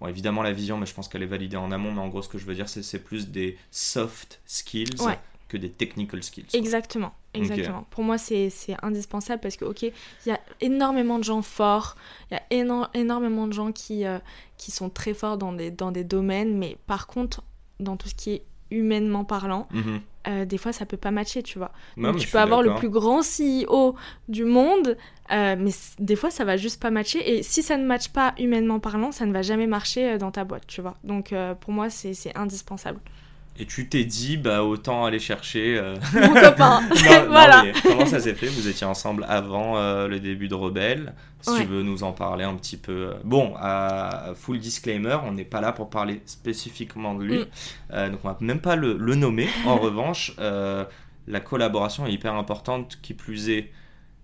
Bon, 0.01 0.07
évidemment, 0.07 0.43
la 0.43 0.53
vision, 0.53 0.77
mais 0.77 0.87
je 0.87 0.95
pense 0.95 1.09
qu'elle 1.09 1.25
est 1.25 1.27
validée 1.27 1.57
en 1.57 1.73
amont. 1.73 1.93
Mais 1.93 2.01
en 2.01 2.07
gros, 2.07 2.23
ce 2.23 2.29
que 2.29 2.39
je 2.39 2.47
veux 2.47 2.55
dire, 2.55 2.69
c'est 2.69 3.03
plus 3.03 3.31
des 3.31 3.59
soft 3.73 4.41
skills 4.47 4.97
que 5.49 5.57
des 5.57 5.71
technical 5.71 6.23
skills. 6.23 6.47
Exactement, 6.53 7.13
exactement. 7.39 7.87
Pour 7.91 8.05
moi, 8.05 8.19
c'est 8.19 8.51
indispensable 8.83 9.41
parce 9.41 9.57
que, 9.57 9.65
ok, 9.65 9.83
il 9.83 9.93
y 10.27 10.31
a 10.31 10.41
énormément 10.61 11.19
de 11.19 11.25
gens 11.25 11.43
forts, 11.43 11.97
il 12.31 12.35
y 12.35 12.61
a 12.61 12.91
énormément 12.95 13.47
de 13.47 13.53
gens 13.53 13.73
qui, 13.73 14.05
euh, 14.05 14.19
qui 14.57 14.71
sont 14.71 14.91
très 14.91 15.15
forts 15.15 15.39
dans 15.39 15.53
des, 15.53 15.71
dans 15.71 15.93
des 15.93 16.05
domaines, 16.05 16.57
mais 16.57 16.77
par 16.87 17.07
contre, 17.07 17.43
dans 17.81 17.97
tout 17.97 18.09
ce 18.09 18.15
qui 18.15 18.33
est 18.33 18.43
humainement 18.71 19.25
parlant, 19.25 19.67
mhm. 19.71 20.01
euh, 20.29 20.45
des 20.45 20.59
fois 20.59 20.73
ça 20.73 20.85
peut 20.85 20.99
pas 20.99 21.11
matcher, 21.11 21.43
tu 21.43 21.59
vois. 21.59 21.73
Donc 21.97 22.19
tu 22.19 22.29
peux 22.29 22.39
avoir 22.39 22.63
le 22.63 22.75
plus 22.75 22.91
grand 22.91 23.21
CEO 23.23 23.97
du 24.29 24.45
monde, 24.45 24.97
euh, 25.33 25.57
mais 25.59 25.71
des 25.99 26.17
fois 26.17 26.31
ça 26.31 26.45
va 26.45 26.59
juste 26.59 26.81
pas 26.83 26.91
matcher. 26.91 27.39
Et 27.39 27.43
si 27.43 27.63
ça 27.63 27.79
ne 27.79 27.87
matche 27.87 28.11
pas 28.11 28.35
humainement 28.39 28.79
parlant, 28.79 29.11
ça 29.11 29.25
ne 29.25 29.33
va 29.33 29.41
jamais 29.41 29.67
marcher 29.67 30.19
dans 30.19 30.31
ta 30.31 30.45
boîte, 30.45 30.67
tu 30.67 30.83
vois. 30.83 30.97
Donc 31.03 31.35
pour 31.61 31.73
moi 31.73 31.89
c'est 31.89 32.37
indispensable. 32.37 33.01
Et 33.61 33.67
tu 33.67 33.89
t'es 33.89 34.05
dit, 34.05 34.37
bah 34.37 34.63
autant 34.63 35.05
aller 35.05 35.19
chercher. 35.19 35.77
Euh, 35.77 35.97
Mon 36.15 36.33
copain. 36.33 36.81
voilà. 37.29 37.65
comment 37.83 38.07
ça 38.07 38.21
s'est 38.21 38.35
fait? 38.35 38.47
Vous 38.47 38.69
étiez 38.69 38.87
ensemble 38.87 39.27
avant 39.29 39.77
euh, 39.77 40.07
le 40.07 40.21
début 40.21 40.49
de 40.49 40.55
Rebelle. 40.55 41.15
Si 41.41 41.55
tu 41.57 41.65
veux 41.65 41.83
nous 41.83 42.03
en 42.03 42.13
parler 42.13 42.45
un 42.45 42.55
petit 42.55 42.77
peu. 42.77 42.93
Euh, 42.93 43.15
bon, 43.25 43.55
à 43.59 44.33
full 44.35 44.59
disclaimer, 44.59 45.19
on 45.25 45.33
n'est 45.33 45.45
pas 45.45 45.61
là 45.61 45.73
pour 45.73 45.91
parler 45.91 46.21
spécifiquement 46.27 47.15
de 47.15 47.25
lui. 47.25 47.39
Mm. 47.39 48.11
donc 48.11 48.21
on 48.25 48.29
va 48.29 48.37
même 48.41 48.61
pas 48.61 48.77
le, 48.77 48.95
nommer. 49.15 49.49
En 49.67 49.77
revanche, 49.77 50.35
la 50.39 51.41
collaboration 51.41 52.07
est 52.07 52.13
hyper 52.13 52.35
importante, 52.35 52.99
qui 53.03 53.15
plus 53.15 53.51
est. 53.51 53.71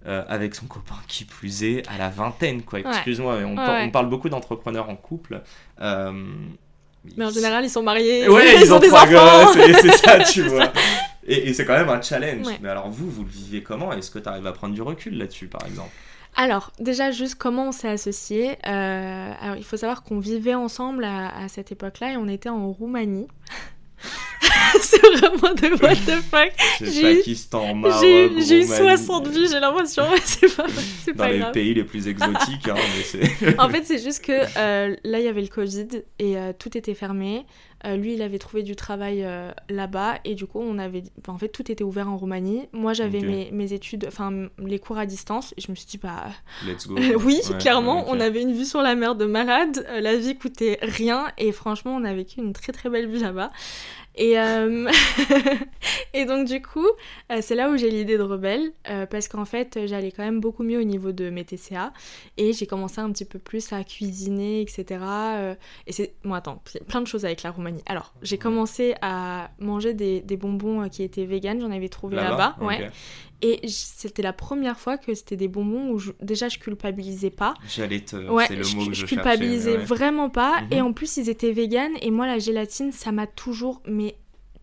avec 0.06 0.54
son 0.54 0.66
copain 0.66 0.96
qui 1.08 1.24
plus 1.24 1.64
est 1.64 1.88
à 1.88 1.96
la 1.96 2.10
vingtaine 2.10 2.60
quoi 2.60 2.80
excuse-moi 2.80 3.36
on, 3.46 3.56
on, 3.56 3.90
parle 3.90 4.10
beaucoup 4.10 4.28
d'entrepreneurs 4.28 4.90
en 4.90 4.96
couple 4.96 5.40
mais 7.16 7.24
en 7.24 7.30
général, 7.30 7.64
ils 7.64 7.70
sont 7.70 7.82
mariés. 7.82 8.28
Ouais, 8.28 8.56
ils, 8.62 8.72
ont, 8.72 8.78
des 8.78 8.88
trois 8.88 9.06
gosses, 9.06 9.56
c'est 9.80 9.96
ça, 9.96 10.18
tu 10.20 10.42
vois. 10.48 10.72
Et, 11.26 11.52
c'est 11.52 11.64
quand 11.64 11.74
même 11.74 11.88
un 11.88 12.02
challenge. 12.02 12.46
Mais 12.60 12.68
alors, 12.68 12.88
vous, 12.88 13.10
vous 13.10 13.24
le 13.24 13.30
vivez 13.30 13.62
comment? 13.62 13.92
Est-ce 13.92 14.10
que 14.10 14.18
tu 14.18 14.28
arrives 14.28 14.46
à 14.46 14.52
prendre 14.52 14.74
du 14.74 14.82
recul 14.82 15.16
là-dessus, 15.16 15.46
par 15.46 15.66
exemple? 15.66 15.90
Alors, 16.36 16.72
déjà, 16.80 17.10
juste 17.10 17.36
comment 17.36 17.68
on 17.68 17.72
s'est 17.72 17.88
associés. 17.88 18.58
Euh, 18.66 19.32
alors, 19.40 19.56
il 19.56 19.64
faut 19.64 19.76
savoir 19.76 20.02
qu'on 20.02 20.18
vivait 20.18 20.54
ensemble 20.54 21.04
à, 21.04 21.28
à 21.28 21.48
cette 21.48 21.70
époque-là 21.70 22.12
et 22.12 22.16
on 22.16 22.26
était 22.26 22.48
en 22.48 22.72
Roumanie. 22.72 23.28
c'est 24.80 25.00
vraiment 25.00 25.54
de 25.54 25.82
what 25.82 25.96
the 25.96 26.20
fuck. 26.22 26.52
J'ai 26.80 28.60
eu 28.60 28.66
60 28.66 29.28
vies, 29.28 29.48
j'ai 29.48 29.60
l'impression. 29.60 30.04
c'est 30.24 31.14
pas, 31.14 31.28
Dans 31.28 31.46
les 31.46 31.52
pays 31.52 31.74
les 31.74 31.84
plus 31.84 32.08
exotiques. 32.08 32.68
Hein, 32.68 32.74
en 33.58 33.68
fait, 33.68 33.84
c'est 33.84 34.02
juste 34.02 34.24
que 34.24 34.32
euh, 34.32 34.96
là, 35.04 35.18
il 35.18 35.24
y 35.24 35.28
avait 35.28 35.42
le 35.42 35.48
Covid 35.48 35.88
et 36.18 36.38
euh, 36.38 36.52
tout 36.58 36.76
était 36.76 36.94
fermé. 36.94 37.46
Euh, 37.84 37.96
lui, 37.96 38.14
il 38.14 38.22
avait 38.22 38.38
trouvé 38.38 38.62
du 38.62 38.76
travail 38.76 39.26
là-bas 39.68 40.18
et 40.24 40.34
du 40.34 40.46
coup, 40.46 40.58
on 40.58 40.78
avait, 40.78 41.02
en 41.28 41.36
fait, 41.36 41.48
tout 41.48 41.70
était 41.70 41.84
ouvert 41.84 42.08
en 42.08 42.16
Roumanie. 42.16 42.66
Moi, 42.72 42.94
j'avais 42.94 43.20
mes, 43.20 43.50
mes, 43.52 43.72
études, 43.74 44.06
enfin, 44.08 44.48
les 44.58 44.78
cours 44.78 44.96
à 44.96 45.04
distance. 45.04 45.52
Et 45.58 45.60
je 45.60 45.70
me 45.70 45.76
suis 45.76 45.86
dit, 45.86 45.98
bah. 45.98 46.28
Let's 46.66 46.86
go. 46.86 46.96
oui, 47.24 47.40
clairement, 47.58 48.06
on 48.08 48.20
avait 48.20 48.40
une 48.40 48.54
vue 48.54 48.64
sur 48.64 48.80
la 48.80 48.94
mer 48.94 49.16
de 49.16 49.26
malade. 49.26 49.86
la 50.00 50.16
vie 50.16 50.36
coûtait 50.36 50.78
rien 50.80 51.26
et 51.36 51.52
franchement, 51.52 51.94
on 51.94 52.04
a 52.04 52.14
vécu 52.14 52.40
une 52.40 52.54
très 52.54 52.72
très 52.72 52.88
belle 52.88 53.08
vie 53.08 53.20
là-bas. 53.20 53.50
Et, 54.16 54.38
euh, 54.38 54.90
et 56.14 56.24
donc 56.24 56.46
du 56.46 56.62
coup, 56.62 56.86
euh, 57.32 57.38
c'est 57.40 57.54
là 57.54 57.70
où 57.70 57.76
j'ai 57.76 57.90
l'idée 57.90 58.16
de 58.16 58.22
Rebelle, 58.22 58.72
euh, 58.88 59.06
parce 59.06 59.28
qu'en 59.28 59.44
fait, 59.44 59.78
j'allais 59.86 60.12
quand 60.12 60.22
même 60.22 60.40
beaucoup 60.40 60.62
mieux 60.62 60.78
au 60.78 60.84
niveau 60.84 61.12
de 61.12 61.30
mes 61.30 61.44
TCA, 61.44 61.92
et 62.36 62.52
j'ai 62.52 62.66
commencé 62.66 63.00
un 63.00 63.10
petit 63.10 63.24
peu 63.24 63.38
plus 63.38 63.72
à 63.72 63.82
cuisiner, 63.82 64.60
etc. 64.60 65.00
et 65.86 65.92
c'est... 65.92 66.14
Bon, 66.24 66.34
attends, 66.34 66.62
plein 66.88 67.00
de 67.00 67.06
choses 67.06 67.24
avec 67.24 67.42
la 67.42 67.50
Roumanie. 67.50 67.82
Alors, 67.86 68.14
j'ai 68.22 68.38
commencé 68.38 68.94
à 69.02 69.50
manger 69.58 69.94
des, 69.94 70.20
des 70.20 70.36
bonbons 70.36 70.88
qui 70.88 71.02
étaient 71.02 71.24
vegan, 71.24 71.60
j'en 71.60 71.70
avais 71.70 71.88
trouvé 71.88 72.16
là-bas, 72.16 72.56
ouais. 72.60 72.90
Et 73.46 73.60
c'était 73.68 74.22
la 74.22 74.32
première 74.32 74.78
fois 74.78 74.96
que 74.96 75.12
c'était 75.12 75.36
des 75.36 75.48
bonbons 75.48 75.90
où 75.90 76.00
déjà 76.22 76.48
je 76.48 76.58
culpabilisais 76.58 77.28
pas. 77.28 77.52
J'allais 77.68 78.00
te. 78.00 78.16
Ouais, 78.16 78.46
c'est 78.46 78.56
le 78.56 78.64
mot 78.74 78.84
je, 78.84 78.88
que 78.88 78.94
je, 78.94 79.04
culpabilisais 79.04 79.76
vraiment 79.76 80.30
pas. 80.30 80.62
Et 80.70 80.80
mhm. 80.80 80.86
en 80.86 80.92
plus, 80.94 81.18
ils 81.18 81.28
étaient 81.28 81.52
véganes. 81.52 81.92
Et 82.00 82.10
moi, 82.10 82.26
la 82.26 82.38
gélatine, 82.38 82.90
ça 82.90 83.12
m'a 83.12 83.26
toujours 83.26 83.82
mais 83.86 84.03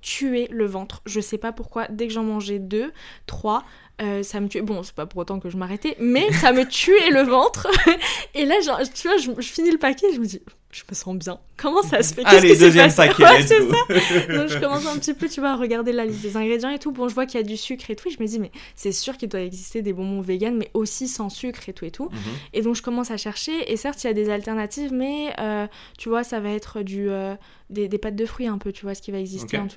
tué 0.01 0.47
le 0.51 0.65
ventre. 0.65 1.01
Je 1.05 1.19
sais 1.19 1.37
pas 1.37 1.51
pourquoi. 1.51 1.87
Dès 1.89 2.07
que 2.07 2.13
j'en 2.13 2.23
mangeais 2.23 2.59
deux, 2.59 2.91
trois, 3.25 3.63
euh, 4.01 4.23
ça 4.23 4.39
me 4.39 4.47
tuait. 4.47 4.61
Bon, 4.61 4.83
c'est 4.83 4.95
pas 4.95 5.05
pour 5.05 5.21
autant 5.21 5.39
que 5.39 5.49
je 5.49 5.57
m'arrêtais, 5.57 5.95
mais 5.99 6.31
ça 6.33 6.51
me 6.51 6.65
tuait 6.65 7.11
le 7.11 7.21
ventre. 7.21 7.67
et 8.33 8.45
là, 8.45 8.59
genre, 8.61 8.79
tu 8.93 9.07
vois, 9.07 9.17
je, 9.17 9.31
je 9.37 9.47
finis 9.47 9.71
le 9.71 9.77
paquet, 9.77 10.07
je 10.13 10.19
me 10.19 10.25
dis, 10.25 10.41
je 10.71 10.83
me 10.89 10.95
sens 10.95 11.15
bien. 11.15 11.39
Comment 11.57 11.83
ça 11.83 12.01
se 12.01 12.13
fait? 12.13 12.25
Allez, 12.25 12.57
deuxième 12.57 12.91
paquet, 12.93 13.23
let's 13.23 13.49
go. 13.49 13.75
Donc 14.33 14.47
je 14.47 14.59
commence 14.59 14.85
un 14.87 14.97
petit 14.97 15.13
peu, 15.13 15.29
tu 15.29 15.39
vois, 15.41 15.51
à 15.51 15.55
regarder 15.55 15.91
la 15.91 16.05
liste 16.05 16.21
des 16.21 16.35
ingrédients 16.35 16.69
et 16.69 16.79
tout. 16.79 16.91
Bon, 16.91 17.07
je 17.07 17.13
vois 17.13 17.25
qu'il 17.25 17.39
y 17.39 17.43
a 17.43 17.45
du 17.45 17.57
sucre 17.57 17.89
et 17.89 17.95
tout. 17.95 18.09
Et 18.09 18.11
je 18.11 18.19
me 18.19 18.25
dis, 18.25 18.39
mais 18.39 18.51
c'est 18.75 18.91
sûr 18.91 19.15
qu'il 19.17 19.29
doit 19.29 19.41
exister 19.41 19.81
des 19.81 19.93
bonbons 19.93 20.21
vegan, 20.21 20.55
mais 20.57 20.71
aussi 20.73 21.07
sans 21.07 21.29
sucre 21.29 21.69
et 21.69 21.73
tout 21.73 21.85
et 21.85 21.91
tout. 21.91 22.09
Mhm. 22.09 22.19
Et 22.53 22.61
donc 22.61 22.75
je 22.75 22.81
commence 22.81 23.11
à 23.11 23.17
chercher. 23.17 23.71
Et 23.71 23.77
certes, 23.77 24.03
il 24.03 24.07
y 24.07 24.09
a 24.09 24.13
des 24.13 24.29
alternatives, 24.29 24.91
mais 24.91 25.33
euh, 25.39 25.67
tu 25.97 26.09
vois, 26.09 26.23
ça 26.23 26.39
va 26.39 26.49
être 26.49 26.81
du, 26.81 27.09
euh, 27.09 27.35
des, 27.69 27.87
des, 27.87 27.97
pâtes 27.97 28.15
de 28.15 28.25
fruits 28.25 28.47
un 28.47 28.57
peu, 28.57 28.71
tu 28.71 28.85
vois, 28.85 28.95
ce 28.95 29.01
qui 29.01 29.11
va 29.11 29.19
exister. 29.19 29.57
ouais, 29.57 29.67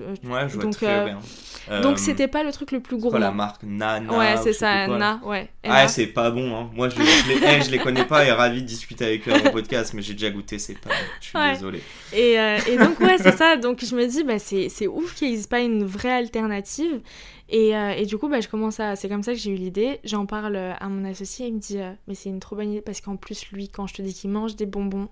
je 0.47 0.55
vois 0.55 0.63
donc, 0.63 0.83
euh, 0.83 1.05
bien. 1.05 1.81
Donc 1.81 1.97
c'était 1.97 2.27
pas 2.27 2.43
le 2.43 2.51
truc 2.51 2.71
le 2.71 2.79
plus 2.79 2.97
gourmand. 2.97 3.19
la 3.19 3.31
marque? 3.31 3.63
Nana 3.63 4.17
Ouais, 4.17 4.35
c'est 4.43 4.53
ça, 4.53 4.87
Nana, 4.87 5.21
ouais. 5.23 5.49
Ah, 5.63 5.87
c'est 5.87 6.07
pas 6.07 6.29
bon, 6.29 6.55
hein. 6.55 6.69
Moi, 6.73 6.89
je, 6.89 6.97
les, 6.99 7.05
eh, 7.35 7.61
je 7.61 7.71
les 7.71 7.79
connais 7.79 8.05
pas 8.05 8.25
et 8.25 8.31
ravi 8.31 8.61
de 8.61 8.67
discuter 8.67 9.05
avec 9.05 9.27
eux 9.27 9.33
au 9.33 9.51
podcast, 9.51 9.93
mais 9.93 10.01
j'ai 10.01 10.13
déjà 10.13 10.29
goûté, 10.29 10.59
c'est 10.59 10.77
pas 10.77 10.84
Je 11.19 11.27
suis 11.27 11.37
désolée. 11.53 11.81
Et, 12.13 12.39
euh, 12.39 12.57
et, 12.67 12.77
donc, 12.77 12.99
ouais, 12.99 13.17
c'est 13.17 13.31
ça. 13.37 13.57
Donc, 13.57 13.83
je 13.83 13.95
me 13.95 14.05
dis, 14.07 14.23
bah, 14.23 14.39
c'est 14.39 14.87
ouf 14.87 15.15
qu'il 15.15 15.29
n'existe 15.29 15.49
pas 15.49 15.61
une 15.61 15.83
vraie 15.83 16.11
alternative. 16.11 17.01
Et, 17.49 17.75
euh, 17.75 17.91
et, 17.91 18.05
du 18.05 18.17
coup, 18.17 18.27
bah, 18.27 18.41
je 18.41 18.47
commence 18.47 18.79
à. 18.79 18.95
C'est 18.95 19.09
comme 19.09 19.23
ça 19.23 19.33
que 19.33 19.39
j'ai 19.39 19.51
eu 19.51 19.55
l'idée. 19.55 19.99
J'en 20.03 20.25
parle 20.25 20.55
à 20.55 20.89
mon 20.89 21.05
associé. 21.05 21.47
Il 21.47 21.55
me 21.55 21.59
dit, 21.59 21.79
euh, 21.79 21.91
mais 22.07 22.15
c'est 22.15 22.29
une 22.29 22.39
trop 22.39 22.55
bonne 22.55 22.71
idée 22.71 22.81
parce 22.81 23.01
qu'en 23.01 23.15
plus, 23.15 23.51
lui, 23.51 23.69
quand 23.69 23.87
je 23.87 23.95
te 23.95 24.01
dis 24.01 24.13
qu'il 24.13 24.29
mange 24.29 24.55
des 24.55 24.65
bonbons. 24.65 25.09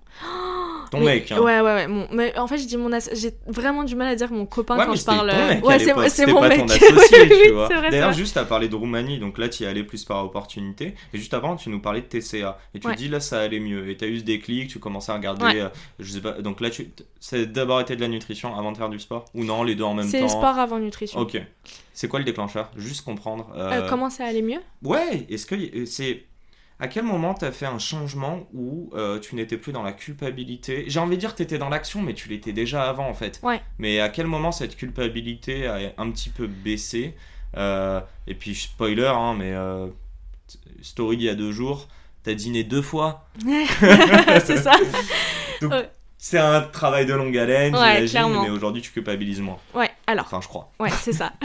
Ton 0.94 1.04
mec, 1.04 1.32
hein. 1.32 1.40
Ouais, 1.40 1.60
ouais, 1.60 1.86
ouais. 1.86 2.06
mais 2.12 2.38
en 2.38 2.46
fait, 2.46 2.58
je 2.58 2.66
dis 2.66 2.76
mon 2.76 2.90
j'ai 3.12 3.32
vraiment 3.46 3.84
du 3.84 3.96
mal 3.96 4.08
à 4.08 4.14
dire 4.14 4.30
mon 4.32 4.46
copain 4.46 4.78
ouais, 4.78 4.86
quand 4.86 4.94
je 4.94 5.04
parle. 5.04 5.26
Mec 5.26 5.64
ouais, 5.64 5.78
c'est 6.08 6.26
mon 6.26 6.40
pas 6.40 6.48
mec. 6.48 6.58
ton 6.58 6.66
associé, 6.66 7.28
tu 7.44 7.50
vois. 7.52 7.68
D'ailleurs, 7.68 8.12
juste 8.12 8.36
à 8.36 8.44
parler 8.44 8.68
de 8.68 8.76
Roumanie, 8.76 9.18
donc 9.18 9.38
là, 9.38 9.48
tu 9.48 9.62
y 9.62 9.66
es 9.66 9.68
allé 9.68 9.84
plus 9.84 10.04
par 10.04 10.24
opportunité. 10.24 10.94
Et 11.12 11.18
juste 11.18 11.34
avant, 11.34 11.56
tu 11.56 11.70
nous 11.70 11.80
parlais 11.80 12.00
de 12.00 12.06
TCA. 12.06 12.58
Et 12.74 12.80
tu 12.80 12.94
dis 12.96 13.08
là, 13.08 13.20
ça 13.20 13.40
allait 13.40 13.60
mieux. 13.60 13.88
Et 13.88 13.96
tu 13.96 14.04
as 14.04 14.08
eu 14.08 14.18
ce 14.18 14.24
déclic, 14.24 14.68
tu 14.68 14.78
commençais 14.78 15.12
à 15.12 15.16
regarder. 15.16 15.68
je 15.98 16.12
sais 16.12 16.20
pas. 16.20 16.32
Donc 16.32 16.60
là, 16.60 16.70
tu. 16.70 16.90
C'est 17.20 17.46
d'abord 17.46 17.80
été 17.80 17.96
de 17.96 18.02
la 18.02 18.08
nutrition 18.08 18.54
avant 18.54 18.70
de 18.70 18.76
faire 18.76 18.90
du 18.90 18.98
sport? 18.98 19.24
Ou 19.34 19.44
non, 19.44 19.62
les 19.62 19.74
deux 19.74 19.84
en 19.84 19.94
même 19.94 20.04
temps? 20.04 20.10
C'est 20.10 20.28
sport 20.28 20.58
avant 20.58 20.78
nutrition. 20.78 21.18
Ok. 21.20 21.40
C'est 21.94 22.08
quoi 22.08 22.18
le 22.18 22.24
déclencheur? 22.24 22.70
Juste 22.76 23.04
comprendre. 23.04 23.50
Euh, 23.54 23.70
euh, 23.70 23.88
comment 23.88 24.10
ça 24.10 24.24
allait 24.24 24.42
mieux? 24.42 24.60
Ouais, 24.82 25.26
est-ce 25.30 25.46
que 25.46 25.54
euh, 25.54 25.86
c'est. 25.86 26.24
À 26.80 26.88
quel 26.88 27.04
moment 27.04 27.34
tu 27.34 27.44
as 27.44 27.52
fait 27.52 27.66
un 27.66 27.78
changement 27.78 28.48
où 28.52 28.92
tu 29.22 29.36
n'étais 29.36 29.56
plus 29.56 29.72
dans 29.72 29.82
la 29.82 29.92
culpabilité? 29.92 30.84
J'ai 30.88 31.00
envie 31.00 31.16
de 31.16 31.20
dire 31.20 31.32
que 31.32 31.36
tu 31.38 31.42
étais 31.42 31.58
dans 31.58 31.68
l'action, 31.68 32.02
mais 32.02 32.14
tu 32.14 32.28
l'étais 32.28 32.52
déjà 32.52 32.88
avant 32.88 33.08
en 33.08 33.14
fait. 33.14 33.40
Ouais. 33.42 33.60
Mais 33.78 34.00
à 34.00 34.08
quel 34.08 34.26
moment 34.26 34.52
cette 34.52 34.76
culpabilité 34.76 35.66
a 35.66 35.92
un 35.98 36.10
petit 36.10 36.30
peu 36.30 36.46
baissé? 36.46 37.14
Et 37.56 38.34
puis, 38.38 38.54
spoiler, 38.54 39.06
hein, 39.06 39.34
mais 39.38 39.54
story 40.82 41.16
il 41.16 41.22
y 41.22 41.28
a 41.28 41.34
deux 41.34 41.52
jours, 41.52 41.88
t'as 42.22 42.34
dîné 42.34 42.64
deux 42.64 42.82
fois. 42.82 43.28
c'est 44.44 44.58
ça. 44.58 44.72
Donc, 45.60 45.72
c'est 46.24 46.38
un 46.38 46.62
travail 46.62 47.04
de 47.04 47.12
longue 47.12 47.36
haleine, 47.36 47.74
j'imagine, 47.74 48.40
mais 48.40 48.48
aujourd'hui 48.48 48.80
tu 48.80 48.90
culpabilises 48.90 49.42
moins. 49.42 49.58
Ouais, 49.74 49.90
alors. 50.06 50.24
Enfin, 50.24 50.40
je 50.40 50.48
crois. 50.48 50.72
Ouais, 50.80 50.88
c'est 50.88 51.12
ça. 51.12 51.34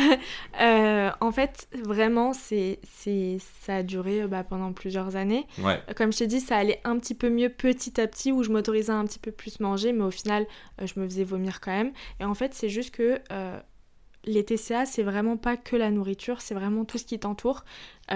Euh, 0.62 1.10
en 1.22 1.32
fait, 1.32 1.70
vraiment, 1.86 2.34
c'est, 2.34 2.80
c'est, 2.84 3.38
ça 3.62 3.78
a 3.78 3.84
duré 3.84 4.28
bah, 4.28 4.44
pendant 4.44 4.74
plusieurs 4.74 5.16
années. 5.16 5.48
Ouais. 5.60 5.82
Comme 5.96 6.12
je 6.12 6.20
t'ai 6.20 6.28
dit, 6.28 6.42
ça 6.42 6.58
allait 6.58 6.82
un 6.84 6.98
petit 7.00 7.16
peu 7.16 7.30
mieux 7.30 7.50
petit 7.50 8.00
à 8.02 8.08
petit, 8.08 8.34
où 8.34 8.44
je 8.44 8.50
m'autorisais 8.50 8.92
un 8.92 9.06
petit 9.06 9.20
peu 9.20 9.32
plus 9.32 9.62
manger, 9.62 9.94
mais 9.94 10.04
au 10.04 10.12
final, 10.12 10.46
euh, 10.82 10.88
je 10.88 11.00
me 11.00 11.08
faisais 11.08 11.24
vomir 11.24 11.62
quand 11.62 11.72
même. 11.72 11.94
Et 12.20 12.26
en 12.26 12.34
fait, 12.34 12.54
c'est 12.54 12.68
juste 12.68 12.94
que 12.94 13.20
euh, 13.32 13.60
les 14.26 14.44
TCA, 14.44 14.86
c'est 14.86 15.04
vraiment 15.04 15.38
pas 15.38 15.56
que 15.56 15.78
la 15.78 15.92
nourriture, 15.92 16.42
c'est 16.42 16.56
vraiment 16.56 16.84
tout 16.84 16.98
ce 16.98 17.06
qui 17.06 17.20
t'entoure. 17.20 17.64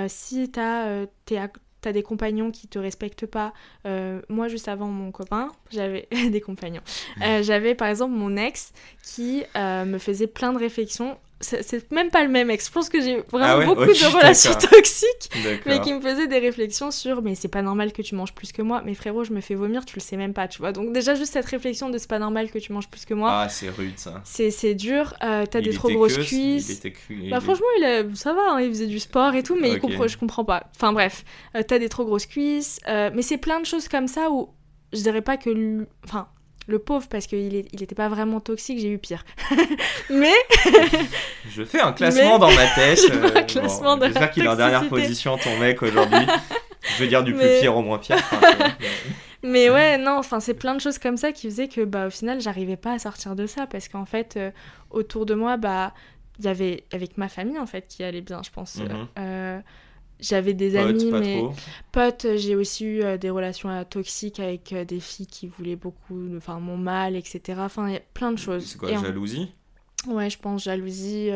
si 0.08 0.52
t'as, 0.52 1.06
t'es 1.26 1.38
t'as 1.84 1.92
des 1.92 2.02
compagnons 2.02 2.50
qui 2.50 2.68
te 2.68 2.80
respectent 2.80 3.26
pas. 3.26 3.54
Euh, 3.86 4.22
moi, 4.30 4.48
juste 4.48 4.68
avant 4.68 4.88
mon 4.88 5.12
copain, 5.12 5.50
j'avais 5.72 6.08
des 6.32 6.42
compagnons. 6.42 6.82
Euh, 7.22 7.44
j'avais 7.44 7.76
par 7.76 7.90
exemple 7.90 8.14
mon 8.14 8.36
ex 8.38 8.74
qui 9.04 9.44
euh, 9.56 9.86
me 9.86 10.00
faisait 10.00 10.28
plein 10.28 10.54
de 10.54 10.60
réflexions 10.60 11.18
c'est 11.44 11.92
même 11.92 12.10
pas 12.10 12.24
le 12.24 12.30
même 12.30 12.50
ex. 12.50 12.68
Je 12.68 12.72
pense 12.72 12.90
que 12.90 13.02
j'ai 13.02 13.18
vraiment 13.32 13.62
ah 13.62 13.66
beaucoup 13.66 13.86
de 13.86 14.16
relations 14.16 14.54
toxiques, 14.54 15.30
mais 15.66 15.80
qui 15.82 15.94
me 15.94 16.02
faisaient 16.02 16.28
des 16.28 16.40
réflexions 16.40 16.92
sur 16.92 17.22
mais 17.22 17.36
c'est 17.36 17.48
pas 17.48 17.62
normal 17.62 17.92
que 17.92 18.02
tu 18.02 18.16
manges 18.16 18.34
plus 18.34 18.52
que 18.52 18.62
moi. 18.62 18.82
Mais 18.86 18.94
frérot, 18.94 19.24
je 19.24 19.34
me 19.34 19.42
fais 19.42 19.56
vomir, 19.56 19.86
tu 19.86 19.96
le 19.96 20.02
sais 20.02 20.18
même 20.18 20.34
pas, 20.34 20.48
tu 20.48 20.60
vois. 20.60 20.72
Donc 20.72 20.94
déjà 20.94 21.16
juste 21.16 21.34
cette 21.34 21.46
réflexion 21.46 21.90
de 21.90 21.98
c'est 21.98 22.10
pas 22.10 22.20
normal 22.20 22.50
que 22.50 22.60
tu 22.60 22.74
manges 22.74 22.90
plus 22.90 23.06
que 23.06 23.14
moi. 23.14 23.30
Ah 23.32 23.50
c'est 23.50 23.70
rude 23.70 23.98
ça. 23.98 24.22
C'est 24.24 24.74
dur. 24.74 25.14
Euh, 25.24 25.46
T'as 25.46 25.62
des 25.62 25.74
trop 25.74 25.90
grosses 25.90 26.18
cuisses. 26.18 26.70
Il 26.70 26.88
était 26.88 26.94
bah 27.30 27.40
franchement 27.40 27.66
il 27.78 28.16
ça 28.16 28.34
va, 28.34 28.42
hein, 28.54 28.62
il 28.62 28.70
faisait 28.70 28.88
du 28.88 29.00
sport 29.00 29.36
et 29.36 29.44
tout, 29.44 29.58
mais 29.60 29.74
il 29.74 30.08
je 30.08 30.18
comprends 30.18 30.46
pas. 30.46 30.70
Enfin 30.76 30.94
bref, 30.94 31.24
euh, 31.56 31.64
t'as 31.68 31.80
des 31.80 31.90
trop 31.90 32.06
grosses 32.06 32.26
cuisses. 32.26 32.80
Euh, 32.88 33.10
mais 33.14 33.22
c'est 33.22 33.38
plein 33.38 33.60
de 33.60 33.66
choses 33.66 33.88
comme 33.88 34.08
ça 34.08 34.30
où 34.32 34.50
je 34.92 35.02
dirais 35.02 35.22
pas 35.22 35.38
que, 35.38 35.88
enfin 36.06 36.28
le 36.68 36.80
pauvre 36.80 37.08
parce 37.10 37.28
qu'il 37.28 37.56
est, 37.56 37.66
il 37.72 37.88
pas 37.88 38.10
vraiment 38.10 38.40
toxique, 38.40 38.80
j'ai 38.80 38.90
eu 38.90 38.98
pire. 38.98 39.24
mais 40.10 40.34
je 41.50 41.64
fais 41.64 41.82
un 41.82 41.94
classement 41.94 42.40
dans 42.40 42.52
ma 42.52 42.68
tête. 42.68 43.00
Euh, 43.14 43.42
classement 43.44 44.00
J'espère 44.02 44.32
qu'il 44.32 44.44
est 44.44 44.48
en 44.48 44.56
dernière 44.56 44.88
position 44.88 45.38
ton 45.38 45.58
mec 45.58 45.82
aujourd'hui. 45.82 46.26
je 46.82 47.04
veux 47.04 47.08
dire 47.08 47.24
du 47.24 47.34
plus 47.34 47.60
pire 47.60 47.76
au 47.76 47.82
moins 47.82 47.98
pire. 47.98 48.18
mais 49.44 49.70
ouais, 49.70 49.98
non, 49.98 50.18
enfin 50.18 50.40
c'est 50.40 50.54
plein 50.54 50.76
de 50.76 50.82
choses 50.82 50.98
comme 50.98 51.18
ça 51.18 51.32
qui 51.32 51.50
faisaient 51.50 51.68
que 51.68 51.82
bah 51.82 52.08
au 52.08 52.10
final 52.10 52.42
j'arrivais 52.42 52.78
pas 52.78 52.94
à 52.94 53.00
sortir 53.00 53.36
de 53.36 53.46
ça 53.46 53.68
parce 53.68 53.88
qu'en 53.88 54.06
fait 54.06 54.36
euh, 54.36 54.52
autour 54.90 55.26
de 55.26 55.36
moi 55.36 55.58
bah 55.58 55.94
il 56.40 56.46
y 56.46 56.48
avait 56.48 56.84
avec 56.92 57.18
ma 57.18 57.30
famille 57.30 57.60
en 57.60 57.66
fait 57.66 57.88
qui 57.88 58.04
allait 58.04 58.22
bien, 58.22 58.42
je 58.44 58.50
pense. 58.50 58.80
Euh, 59.18 59.60
j'avais 60.20 60.54
des 60.54 60.76
amis, 60.76 61.12
mais 61.12 61.44
potes, 61.92 62.28
j'ai 62.36 62.56
aussi 62.56 62.86
eu 62.86 63.04
euh, 63.04 63.18
des 63.18 63.30
relations 63.30 63.70
euh, 63.70 63.84
toxiques 63.84 64.40
avec 64.40 64.74
euh, 64.74 64.86
des 64.86 65.00
filles 65.00 65.28
qui 65.28 65.48
voulaient 65.48 65.76
beaucoup, 65.76 66.36
enfin 66.38 66.60
mon 66.60 66.78
mal, 66.78 67.16
etc. 67.16 67.60
Enfin, 67.60 67.88
il 67.88 67.94
y 67.94 67.98
a 67.98 68.02
plein 68.14 68.32
de 68.32 68.38
choses. 68.38 68.66
C'est 68.66 68.78
quoi, 68.78 68.94
jalousie? 68.96 69.52
Ouais, 70.08 70.30
je 70.30 70.38
pense 70.38 70.64
jalousie. 70.64 71.30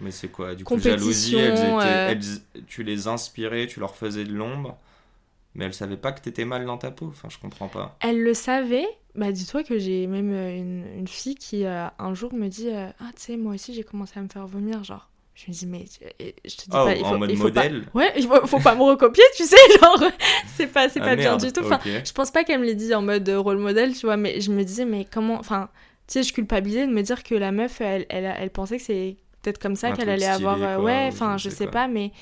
mais 0.00 0.10
c'est 0.10 0.28
quoi? 0.28 0.54
Du 0.54 0.64
coup, 0.64 0.78
jalousie, 0.78 1.36
elles 1.36 2.20
tu 2.66 2.82
les 2.82 3.08
inspirais, 3.08 3.66
tu 3.66 3.80
leur 3.80 3.96
faisais 3.96 4.24
de 4.24 4.32
l'ombre, 4.32 4.78
mais 5.54 5.66
elles 5.66 5.74
savaient 5.74 5.96
pas 5.96 6.12
que 6.12 6.20
t'étais 6.20 6.44
mal 6.44 6.64
dans 6.64 6.78
ta 6.78 6.90
peau? 6.90 7.06
Enfin, 7.08 7.28
je 7.30 7.38
comprends 7.38 7.68
pas. 7.68 7.96
Elles 8.00 8.22
le 8.22 8.34
savaient. 8.34 8.88
Bah, 9.14 9.30
dis-toi 9.30 9.62
que 9.62 9.78
j'ai 9.78 10.08
même 10.08 10.32
une, 10.32 10.84
une, 10.98 11.06
fille 11.06 11.36
qui, 11.36 11.64
un 11.66 12.14
jour, 12.14 12.34
me 12.34 12.48
dit 12.48 12.70
Ah, 12.72 13.10
tu 13.14 13.22
sais, 13.22 13.36
moi 13.36 13.54
aussi, 13.54 13.74
j'ai 13.74 13.84
commencé 13.84 14.18
à 14.18 14.22
me 14.22 14.28
faire 14.28 14.46
vomir, 14.46 14.82
genre. 14.82 15.08
Je 15.34 15.46
me 15.48 15.52
dis, 15.52 15.66
mais 15.66 15.84
je 16.44 16.56
te 16.56 16.62
dis 16.62 16.68
oh, 16.70 16.84
pas. 16.84 16.94
Il 16.94 17.00
faut, 17.00 17.06
en 17.06 17.18
mode 17.18 17.36
modèle 17.36 17.84
Ouais, 17.92 18.12
il 18.16 18.22
faut, 18.22 18.46
faut 18.46 18.60
pas 18.60 18.76
me 18.76 18.82
recopier, 18.82 19.24
tu 19.36 19.44
sais, 19.44 19.56
genre, 19.80 20.00
c'est 20.54 20.68
pas, 20.68 20.88
c'est 20.88 21.00
ah, 21.00 21.04
pas 21.04 21.16
bien 21.16 21.36
du 21.36 21.52
tout. 21.52 21.62
Enfin, 21.64 21.80
je 21.84 22.12
pense 22.12 22.30
pas 22.30 22.44
qu'elle 22.44 22.60
me 22.60 22.64
l'ait 22.64 22.76
dit 22.76 22.94
en 22.94 23.02
mode 23.02 23.28
rôle 23.28 23.58
modèle, 23.58 23.94
tu 23.94 24.06
vois, 24.06 24.16
mais 24.16 24.40
je 24.40 24.52
me 24.52 24.62
disais, 24.62 24.84
mais 24.84 25.04
comment. 25.04 25.34
Enfin, 25.34 25.68
tu 26.06 26.14
sais, 26.14 26.22
je 26.22 26.32
culpabilisais 26.32 26.86
de 26.86 26.92
me 26.92 27.02
dire 27.02 27.24
que 27.24 27.34
la 27.34 27.50
meuf, 27.50 27.80
elle, 27.80 28.06
elle, 28.10 28.32
elle 28.38 28.50
pensait 28.50 28.76
que 28.76 28.84
c'est 28.84 29.16
peut-être 29.42 29.58
comme 29.58 29.76
ça 29.76 29.90
qu'elle 29.92 30.08
allait 30.08 30.26
avoir. 30.26 30.62
Euh, 30.62 30.78
ouais, 30.78 31.08
enfin, 31.08 31.36
je 31.36 31.50
sais 31.50 31.66
pas, 31.66 31.88
mais 31.88 32.12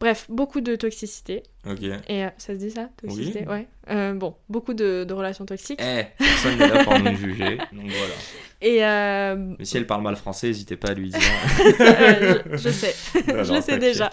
Bref, 0.00 0.26
beaucoup 0.28 0.60
de 0.60 0.76
toxicité. 0.76 1.42
Ok. 1.68 1.82
Et 1.82 2.24
euh, 2.24 2.28
ça 2.38 2.52
se 2.52 2.58
dit 2.58 2.70
ça 2.70 2.88
Toxicité? 3.02 3.44
Ouais. 3.46 3.66
Euh, 3.90 4.14
bon, 4.14 4.36
beaucoup 4.48 4.74
de, 4.74 5.04
de, 5.04 5.12
relations 5.12 5.44
toxiques. 5.44 5.80
Eh, 5.82 6.04
personne 6.16 6.56
n'est 6.56 6.68
là 6.68 6.84
pour 6.84 6.98
nous 6.98 7.16
juger. 7.16 7.56
Donc 7.72 7.90
voilà. 7.90 8.14
Et 8.60 8.84
euh... 8.84 9.54
Mais 9.58 9.64
si 9.64 9.76
elle 9.76 9.86
parle 9.86 10.02
mal 10.02 10.14
français, 10.14 10.48
n'hésitez 10.48 10.76
pas 10.76 10.90
à 10.90 10.94
lui 10.94 11.10
dire. 11.10 11.20
je, 11.58 12.56
je, 12.56 12.68
sais. 12.68 12.94
je 13.14 13.52
le 13.52 13.60
sais 13.60 13.78
déjà. 13.78 14.10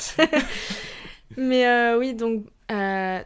Mais 1.37 1.93
oui, 1.95 2.15
donc 2.15 2.45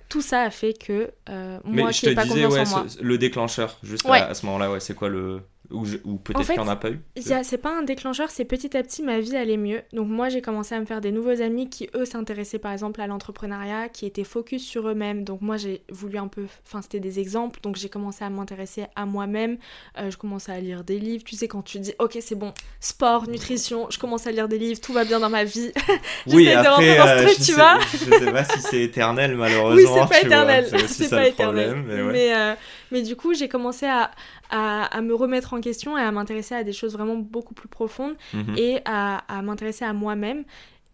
tout 0.09 0.21
ça 0.21 0.41
a 0.41 0.49
fait 0.49 0.73
que 0.73 1.11
moi 1.27 1.61
Mais 1.65 1.93
je 1.93 2.01
te 2.01 2.23
disais, 2.23 2.45
ouais, 2.45 2.63
le 3.01 3.17
déclencheur, 3.17 3.77
juste 3.83 4.05
à, 4.05 4.33
ce 4.33 4.45
moment-là, 4.47 4.71
ouais, 4.71 4.79
c'est 4.81 4.95
quoi 4.95 5.07
le 5.07 5.41
ou, 5.71 5.83
peut-être 6.17 6.45
qu'il 6.45 6.53
n'y 6.53 6.59
en 6.59 6.67
a 6.67 6.75
pas 6.75 6.89
eu 6.89 6.99
C'est 7.21 7.57
pas 7.57 7.77
un 7.77 7.83
déclencheur, 7.83 8.29
c'est 8.31 8.45
petit 8.45 8.75
à 8.75 8.81
petit 8.81 9.03
ma 9.03 9.19
vie 9.19 9.35
allait 9.35 9.57
mieux. 9.57 9.81
Donc 9.93 10.07
moi 10.07 10.29
j'ai 10.29 10.41
commencé 10.41 10.73
à 10.73 10.79
me 10.79 10.85
faire 10.85 11.01
des 11.01 11.11
nouveaux 11.11 11.41
amis 11.41 11.69
qui 11.69 11.89
eux 11.95 12.05
s'intéressaient 12.05 12.59
par 12.59 12.71
exemple 12.71 13.01
à 13.01 13.07
l'entrepreneuriat, 13.07 13.89
qui 13.89 14.05
étaient 14.05 14.23
focus 14.23 14.65
sur 14.65 14.87
eux-mêmes. 14.87 15.23
Donc 15.23 15.41
moi 15.41 15.57
j'ai 15.57 15.83
voulu 15.91 16.17
un 16.17 16.27
peu, 16.27 16.45
enfin 16.65 16.81
c'était 16.81 16.99
des 16.99 17.19
exemples, 17.19 17.59
donc 17.61 17.75
j'ai 17.75 17.89
commencé 17.89 18.23
à 18.23 18.29
m'intéresser 18.29 18.85
à 18.95 19.05
moi-même. 19.05 19.57
Euh, 19.99 20.09
je 20.09 20.17
commençais 20.17 20.51
à 20.51 20.59
lire 20.59 20.83
des 20.83 20.97
livres. 20.97 21.23
Tu 21.23 21.35
sais 21.35 21.47
quand 21.47 21.61
tu 21.61 21.79
dis 21.79 21.93
ok 21.99 22.17
c'est 22.19 22.35
bon, 22.35 22.53
sport, 22.79 23.27
nutrition, 23.27 23.87
je 23.91 23.99
commence 23.99 24.25
à 24.25 24.31
lire 24.31 24.47
des 24.47 24.57
livres, 24.57 24.81
tout 24.81 24.93
va 24.93 25.05
bien 25.05 25.19
dans 25.19 25.29
ma 25.29 25.43
vie. 25.43 25.71
oui 26.27 26.49
après 26.51 26.97
dans 26.97 27.05
ce 27.05 27.11
euh, 27.11 27.23
truc, 27.23 27.29
je, 27.29 27.35
tu 27.37 27.43
sais, 27.43 27.53
vois 27.53 27.79
je 27.91 27.97
sais 27.97 28.31
pas 28.31 28.43
si 28.43 28.61
c'est 28.61 28.81
éternel 28.81 29.35
malheureusement. 29.35 29.69
Oui 29.79 29.85
c'est 29.85 30.09
pas 30.09 30.21
éternel, 30.25 30.67
c'est 30.87 31.09
pas 31.09 31.27
éternel. 31.27 31.83
mais, 31.85 32.01
ouais. 32.01 32.11
mais, 32.11 32.33
euh, 32.33 32.55
mais 32.91 33.01
du 33.01 33.15
coup 33.15 33.33
j'ai 33.33 33.47
commencé 33.47 33.85
à 33.85 34.11
à, 34.49 35.01
me 35.01 35.13
remettre 35.13 35.53
en 35.53 35.61
question 35.61 35.97
et 35.97 36.01
à 36.01 36.11
m'intéresser 36.11 36.55
à 36.55 36.63
des 36.63 36.73
choses 36.73 36.93
vraiment 36.93 37.15
beaucoup 37.15 37.53
plus 37.53 37.69
profondes 37.69 38.15
mhm. 38.33 38.55
et 38.57 38.81
à, 38.85 39.41
m'intéresser 39.43 39.85
à 39.85 39.93
moi-même. 39.93 40.43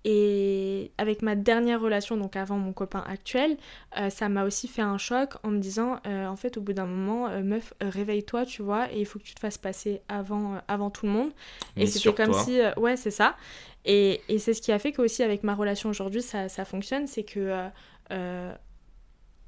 Et 0.08 0.92
avec 1.00 1.24
ma 1.24 1.36
dernière 1.36 1.82
relation, 1.82 2.16
donc 2.16 2.36
avant 2.36 2.58
mon 2.58 2.74
copain 2.74 3.04
actuel, 3.08 3.58
euh, 3.98 4.12
ça 4.12 4.30
m'a 4.30 4.46
aussi 4.46 4.68
fait 4.68 4.84
un 4.84 5.00
choc 5.00 5.34
en 5.42 5.50
me 5.50 5.58
disant, 5.58 6.00
euh, 6.06 6.28
en 6.28 6.36
fait, 6.36 6.58
au 6.58 6.62
bout 6.62 6.74
d'un 6.74 6.86
moment, 6.86 7.28
euh, 7.28 7.42
meuf, 7.42 7.74
réveille-toi, 7.82 8.46
tu 8.46 8.62
vois, 8.62 8.94
et 8.94 9.00
il 9.00 9.08
faut 9.08 9.18
que 9.18 9.24
tu 9.24 9.34
te 9.34 9.40
fasses 9.40 9.58
passer 9.58 10.02
avant, 10.08 10.62
avant 10.68 10.92
tout 10.92 11.08
le 11.08 11.12
monde. 11.12 11.32
et 11.76 11.88
c'était 11.88 12.14
comme 12.14 12.34
si, 12.34 12.60
ouais, 12.78 12.98
c'est 12.98 13.10
ça. 13.10 13.36
Et, 13.84 14.22
et 14.30 14.38
c'est 14.38 14.54
ce 14.54 14.62
qui 14.62 14.72
a 14.72 14.78
fait 14.78 14.92
qu'aussi 14.92 15.24
avec 15.24 15.42
ma 15.42 15.56
relation 15.56 15.90
aujourd'hui, 15.90 16.22
ça, 16.22 16.50
ça, 16.50 16.66
fonctionne, 16.66 17.08
c'est 17.08 17.24
que 17.24 17.68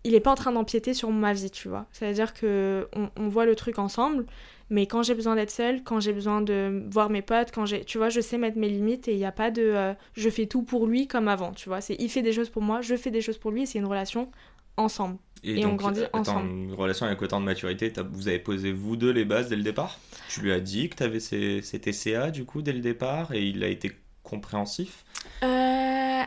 il 0.04 0.16
est 0.16 0.20
pas 0.20 0.32
en 0.32 0.36
train 0.36 0.52
d'empiéter 0.52 0.94
sur 0.94 1.12
ma 1.12 1.34
vie, 1.34 1.52
tu 1.52 1.68
vois. 1.68 1.86
C'est-à-dire 1.92 2.34
que 2.34 2.88
on, 2.94 3.28
voit 3.28 3.46
le 3.46 3.56
truc 3.56 3.80
ensemble, 3.80 4.26
mais 4.70 4.86
quand 4.86 5.04
j'ai 5.04 5.16
besoin 5.16 5.36
d'être 5.36 5.52
seule, 5.52 5.84
quand 5.84 6.00
j'ai 6.00 6.14
besoin 6.14 6.42
de 6.42 6.84
voir 6.90 7.10
mes 7.10 7.22
potes, 7.22 7.52
quand 7.52 7.66
j'ai, 7.66 7.84
tu 7.84 7.98
vois, 7.98 8.10
je 8.10 8.22
sais 8.22 8.38
mettre 8.38 8.58
mes 8.58 8.70
limites 8.70 9.08
et 9.08 9.14
il 9.14 9.18
n'y 9.18 9.26
a 9.26 9.32
pas 9.32 9.52
de, 9.52 9.62
euh, 9.64 9.94
je 10.14 10.30
fais 10.30 10.46
tout 10.46 10.64
pour 10.64 10.88
lui 10.88 11.08
comme 11.08 11.28
avant, 11.28 11.52
tu 11.52 11.70
vois. 11.70 11.82
C'est, 11.82 11.96
il 12.00 12.10
fait 12.10 12.22
des 12.22 12.34
choses 12.34 12.50
pour 12.50 12.62
moi, 12.62 12.82
je 12.82 12.96
fais 12.96 13.12
des 13.12 13.22
choses 13.22 13.38
pour 13.38 13.52
lui, 13.52 13.68
c'est 13.68 13.80
une 13.80 13.86
relation 13.86 14.30
ensemble. 14.78 15.18
Et, 15.44 15.66
on 15.66 15.76
grandit 15.76 16.04
ensemble. 16.14 16.50
Une 16.50 16.74
relation 16.74 17.06
avec 17.06 17.22
autant 17.22 17.40
de 17.40 17.46
maturité, 17.46 17.92
vous 18.12 18.28
avez 18.28 18.40
posé 18.40 18.72
vous 18.72 18.96
deux 18.96 19.12
les 19.12 19.26
bases 19.26 19.50
dès 19.50 19.56
le 19.56 19.64
départ? 19.64 20.00
Tu 20.30 20.42
lui 20.42 20.52
as 20.52 20.60
dit 20.60 20.90
que 20.90 20.96
tu 20.96 21.04
avais 21.04 21.20
ces, 21.20 21.62
ces 21.62 21.80
TCA 21.80 22.32
du 22.32 22.46
coup 22.46 22.62
dès 22.62 22.74
le 22.74 22.80
départ 22.80 23.34
et 23.34 23.44
il 23.44 23.64
a 23.64 23.68
été 23.68 23.92
compréhensif? 24.24 25.06
Euh, 25.44 26.24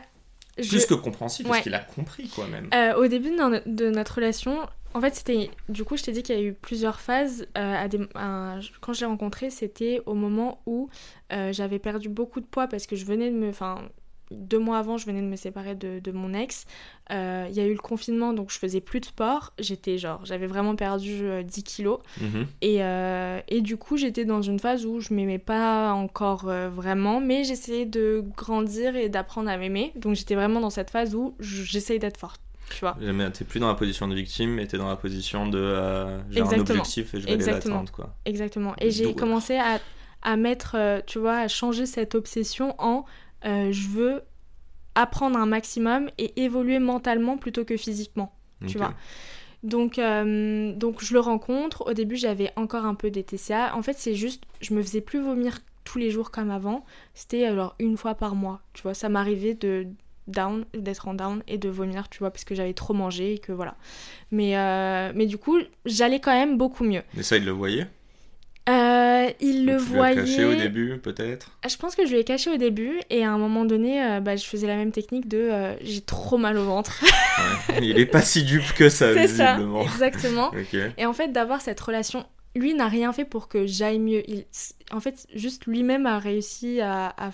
plus 0.55 0.85
que 0.85 0.93
compréhensif, 0.93 1.47
parce 1.47 1.61
qu'il 1.61 1.73
a 1.73 1.79
compris 1.79 2.27
quoi 2.29 2.47
même. 2.47 2.69
Euh, 2.73 2.95
au 2.95 3.07
début 3.07 3.31
de, 3.31 3.89
notre 3.89 4.15
relation, 4.15 4.59
en 4.93 5.01
fait, 5.01 5.15
c'était. 5.15 5.49
Du 5.69 5.83
coup, 5.83 5.97
je 5.97 6.03
t'ai 6.03 6.11
dit 6.11 6.23
qu'il 6.23 6.35
y 6.35 6.39
a 6.39 6.41
eu 6.41 6.53
plusieurs 6.53 6.99
phases. 6.99 7.47
Euh, 7.57 7.83
à 7.83 7.87
des, 7.87 7.99
quand 8.13 8.93
je 8.93 8.99
l'ai 8.99 9.05
rencontré, 9.05 9.49
c'était 9.49 10.01
au 10.05 10.13
moment 10.13 10.61
où 10.65 10.89
euh, 11.31 11.53
j'avais 11.53 11.79
perdu 11.79 12.09
beaucoup 12.09 12.41
de 12.41 12.45
poids 12.45 12.67
parce 12.67 12.87
que 12.87 12.95
je 12.95 13.05
venais 13.05 13.29
de 13.29 13.35
me. 13.35 13.49
Enfin, 13.49 13.89
deux 14.31 14.59
mois 14.59 14.77
avant, 14.77 14.97
je 14.97 15.05
venais 15.05 15.21
de 15.21 15.27
me 15.27 15.35
séparer 15.35 15.75
de, 15.75 16.11
mon 16.11 16.33
ex. 16.33 16.65
Euh, 17.11 17.45
il 17.49 17.55
y 17.55 17.59
a 17.59 17.65
eu 17.65 17.73
le 17.73 17.79
confinement, 17.79 18.33
donc 18.33 18.51
je 18.51 18.57
faisais 18.57 18.81
plus 18.81 18.99
de 18.99 19.05
sport. 19.05 19.53
J'étais 19.59 19.97
genre, 19.97 20.25
j'avais 20.25 20.47
vraiment 20.47 20.75
perdu 20.75 21.17
10 21.17 21.21
euh, 21.23 21.43
kilos. 21.63 21.99
Mhm. 22.19 22.47
Et, 22.61 22.83
euh, 22.83 23.39
et, 23.47 23.61
du 23.61 23.77
coup, 23.77 23.97
j'étais 23.97 24.25
dans 24.25 24.41
une 24.41 24.59
phase 24.59 24.85
où 24.85 24.99
je 24.99 25.13
m'aimais 25.13 25.39
pas 25.39 25.91
encore 25.91 26.45
vraiment, 26.45 27.19
mais 27.19 27.43
j'essayais 27.43 27.85
de 27.85 28.23
grandir 28.37 28.95
et 28.95 29.09
d'apprendre 29.09 29.49
à 29.49 29.57
m'aimer. 29.57 29.91
Donc 29.95 30.15
j'étais 30.15 30.35
vraiment 30.35 30.59
dans 30.59 30.69
cette 30.69 30.89
phase 30.89 31.15
où 31.15 31.35
j'essayais 31.39 31.99
d'être 31.99 32.17
forte. 32.17 32.41
Tu 32.69 32.79
vois. 32.79 32.97
T'es 33.33 33.43
plus 33.43 33.59
dans 33.59 33.67
la 33.67 33.75
position 33.75 34.07
de 34.07 34.15
victime, 34.15 34.51
mais 34.51 34.65
t'es 34.65 34.77
dans 34.77 34.87
la 34.87 34.95
position 34.95 35.47
de 35.47 36.21
j'ai 36.29 36.41
un 36.41 36.59
objectif 36.59 37.13
et 37.13 37.19
je 37.19 37.27
vais 37.27 37.37
l'atteindre. 37.37 37.91
Quoi. 37.91 38.15
Exactement. 38.25 38.73
Et 38.79 38.91
j'ai 38.91 39.13
commencé 39.13 39.57
à, 39.57 39.79
à 40.21 40.37
mettre, 40.37 40.77
tu 41.05 41.19
vois, 41.19 41.37
à 41.37 41.47
changer 41.49 41.85
cette 41.85 42.15
obsession 42.15 42.75
en 42.77 43.05
euh, 43.45 43.71
je 43.71 43.87
veux 43.87 44.21
apprendre 44.95 45.37
un 45.37 45.45
maximum 45.45 46.09
et 46.17 46.41
évoluer 46.41 46.79
mentalement 46.79 47.37
plutôt 47.37 47.65
que 47.65 47.77
physiquement, 47.77 48.33
tu 48.67 48.77
vois. 48.77 48.93
Donc, 49.63 49.99
euh, 49.99 50.73
donc 50.73 51.03
je 51.03 51.13
le 51.13 51.19
rencontre. 51.19 51.83
Au 51.87 51.93
début, 51.93 52.15
j'avais 52.15 52.51
encore 52.55 52.85
un 52.85 52.95
peu 52.95 53.11
des 53.11 53.23
TCA. 53.23 53.75
En 53.75 53.81
fait, 53.81 53.95
c'est 53.97 54.15
juste, 54.15 54.43
je 54.59 54.73
me 54.73 54.81
faisais 54.81 55.01
plus 55.01 55.21
vomir 55.21 55.59
tous 55.83 55.97
les 55.97 56.09
jours 56.09 56.31
comme 56.31 56.49
avant. 56.49 56.83
C'était 57.13 57.45
alors 57.45 57.75
une 57.79 57.97
fois 57.97 58.15
par 58.15 58.35
mois. 58.35 58.61
Tu 58.73 58.81
vois, 58.81 58.93
ça 58.93 59.09
m'arrivait 59.09 59.53
de 59.53 59.87
down, 60.27 60.65
d'être 60.73 61.07
en 61.07 61.13
down 61.13 61.43
et 61.47 61.57
de 61.57 61.69
vomir, 61.69 62.09
tu 62.09 62.19
vois, 62.19 62.31
parce 62.31 62.43
que 62.43 62.55
j'avais 62.55 62.73
trop 62.73 62.93
mangé 62.93 63.33
et 63.33 63.39
que 63.39 63.51
voilà. 63.51 63.75
Mais, 64.31 64.57
euh, 64.57 65.11
mais 65.15 65.25
du 65.25 65.37
coup, 65.37 65.59
j'allais 65.85 66.19
quand 66.19 66.33
même 66.33 66.57
beaucoup 66.57 66.83
mieux. 66.83 67.03
Mais 67.15 67.23
ça, 67.23 67.37
il 67.37 67.45
le 67.45 67.51
voyait 67.51 67.87
euh, 68.69 69.29
il 69.39 69.65
le 69.65 69.77
tu 69.77 69.83
voyait. 69.83 70.15
caché 70.15 70.45
au 70.45 70.53
début, 70.55 70.97
peut-être? 70.99 71.51
Je 71.67 71.75
pense 71.77 71.95
que 71.95 72.05
je 72.05 72.11
lui 72.11 72.19
ai 72.19 72.23
caché 72.23 72.51
au 72.51 72.57
début 72.57 72.99
et 73.09 73.23
à 73.25 73.31
un 73.31 73.37
moment 73.37 73.65
donné, 73.65 74.03
euh, 74.03 74.19
bah, 74.19 74.35
je 74.35 74.45
faisais 74.45 74.67
la 74.67 74.75
même 74.75 74.91
technique 74.91 75.27
de 75.27 75.37
euh, 75.39 75.75
j'ai 75.81 76.01
trop 76.01 76.37
mal 76.37 76.57
au 76.57 76.65
ventre. 76.65 77.03
Il 77.81 77.97
est 77.99 78.05
pas 78.05 78.21
si 78.21 78.43
dupe 78.43 78.73
que 78.73 78.89
ça, 78.89 79.13
C'est 79.13 79.27
ça, 79.27 79.53
visiblement. 79.55 79.81
exactement. 79.83 80.51
Et 80.97 81.05
en 81.05 81.13
fait, 81.13 81.29
d'avoir 81.29 81.61
cette 81.61 81.79
relation, 81.79 82.25
lui 82.55 82.73
n'a 82.73 82.87
rien 82.87 83.11
fait 83.13 83.25
pour 83.25 83.47
que 83.47 83.65
j'aille 83.65 83.99
mieux. 83.99 84.23
Il, 84.29 84.45
en 84.91 84.99
fait, 84.99 85.25
juste 85.33 85.65
lui-même 85.65 86.05
a 86.05 86.19
réussi 86.19 86.81
à, 86.81 87.07
à, 87.17 87.31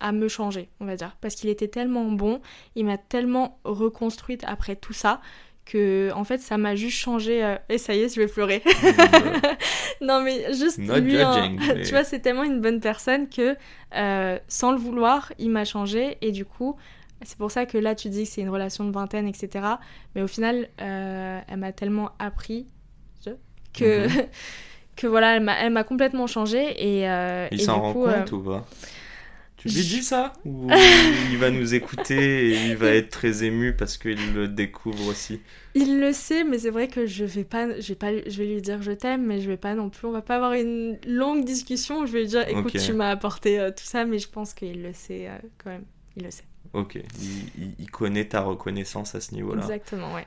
à 0.00 0.12
me 0.12 0.28
changer, 0.28 0.68
on 0.80 0.84
va 0.84 0.96
dire. 0.96 1.16
Parce 1.20 1.34
qu'il 1.34 1.48
était 1.48 1.68
tellement 1.68 2.04
bon, 2.10 2.40
il 2.76 2.84
m'a 2.84 2.98
tellement 2.98 3.58
reconstruite 3.64 4.44
après 4.46 4.76
tout 4.76 4.92
ça 4.92 5.20
que, 5.70 6.10
en 6.14 6.24
fait, 6.24 6.38
ça 6.38 6.56
m'a 6.56 6.74
juste 6.74 6.96
changé. 6.98 7.44
euh, 7.44 7.56
Et 7.68 7.76
ça 7.78 7.94
y 7.94 8.00
est, 8.00 8.14
je 8.14 8.20
vais 8.20 8.26
pleurer. 8.26 8.62
non, 10.00 10.22
mais 10.22 10.52
juste 10.54 10.78
Not 10.78 10.98
lui, 11.00 11.20
hein, 11.20 11.56
mais- 11.74 11.82
tu 11.82 11.90
vois, 11.90 12.04
c'est 12.04 12.20
tellement 12.20 12.44
une 12.44 12.60
bonne 12.60 12.80
personne 12.80 13.28
que, 13.28 13.56
euh, 13.94 14.38
sans 14.48 14.72
le 14.72 14.78
vouloir, 14.78 15.32
il 15.38 15.50
m'a 15.50 15.64
changé. 15.64 16.16
Et 16.22 16.32
du 16.32 16.44
coup, 16.44 16.76
c'est 17.22 17.36
pour 17.36 17.50
ça 17.50 17.66
que 17.66 17.76
là, 17.78 17.94
tu 17.94 18.08
dis 18.08 18.24
que 18.24 18.28
c'est 18.30 18.40
une 18.40 18.48
relation 18.48 18.84
de 18.84 18.90
vingtaine, 18.92 19.28
etc. 19.28 19.64
Mais 20.14 20.22
au 20.22 20.28
final, 20.28 20.68
euh, 20.80 21.40
elle 21.48 21.56
m'a 21.58 21.72
tellement 21.72 22.10
appris 22.18 22.66
que, 23.74 24.06
Mhm. 24.08 24.26
que 24.96 25.06
voilà, 25.06 25.36
elle 25.36 25.72
m'a, 25.72 25.84
complètement 25.84 26.26
changé. 26.26 26.62
Et, 26.78 27.02
Il 27.52 27.60
s'en 27.60 27.80
rend 27.80 27.92
coup, 27.92 28.04
compte 28.04 28.32
ou 28.32 28.40
pas? 28.40 28.66
Tu 29.58 29.68
lui 29.68 29.82
dis 29.82 30.02
ça 30.02 30.32
Ou 30.44 30.68
il 31.30 31.36
va 31.38 31.50
nous 31.50 31.74
écouter 31.74 32.48
et 32.50 32.66
il 32.68 32.76
va 32.76 32.90
être 32.90 33.10
très 33.10 33.42
ému 33.44 33.74
parce 33.74 33.98
qu'il 33.98 34.32
le 34.34 34.46
découvre 34.48 35.06
aussi? 35.08 35.40
Il 35.74 36.00
le 36.00 36.12
sait, 36.12 36.44
mais 36.44 36.58
c'est 36.58 36.70
vrai 36.70 36.88
que 36.88 37.06
je 37.06 37.24
vais 37.24 37.44
pas, 37.44 37.78
je 37.80 37.88
vais 37.88 37.94
pas, 37.96 38.12
je 38.12 38.38
vais 38.38 38.46
lui 38.46 38.62
dire 38.62 38.80
je 38.82 38.92
t'aime, 38.92 39.26
mais 39.26 39.40
je 39.40 39.48
vais 39.48 39.56
pas 39.56 39.74
non 39.74 39.90
plus, 39.90 40.06
on 40.06 40.12
va 40.12 40.22
pas 40.22 40.36
avoir 40.36 40.52
une 40.54 40.96
longue 41.06 41.44
discussion. 41.44 42.06
Je 42.06 42.12
vais 42.12 42.20
lui 42.20 42.28
dire, 42.28 42.44
écoute, 42.48 42.72
tu 42.86 42.92
m'as 42.92 43.10
apporté 43.10 43.58
euh, 43.60 43.70
tout 43.70 43.84
ça, 43.84 44.04
mais 44.04 44.18
je 44.18 44.28
pense 44.28 44.54
qu'il 44.54 44.80
le 44.82 44.92
sait 44.92 45.28
euh, 45.28 45.38
quand 45.62 45.70
même. 45.70 45.84
Il 46.16 46.22
le 46.24 46.30
sait. 46.30 46.44
Ok, 46.72 46.94
il, 46.96 47.62
il- 47.62 47.74
il 47.78 47.90
connaît 47.90 48.26
ta 48.28 48.40
reconnaissance 48.42 49.14
à 49.14 49.20
ce 49.20 49.34
niveau-là. 49.34 49.62
Exactement, 49.62 50.14
ouais. 50.14 50.26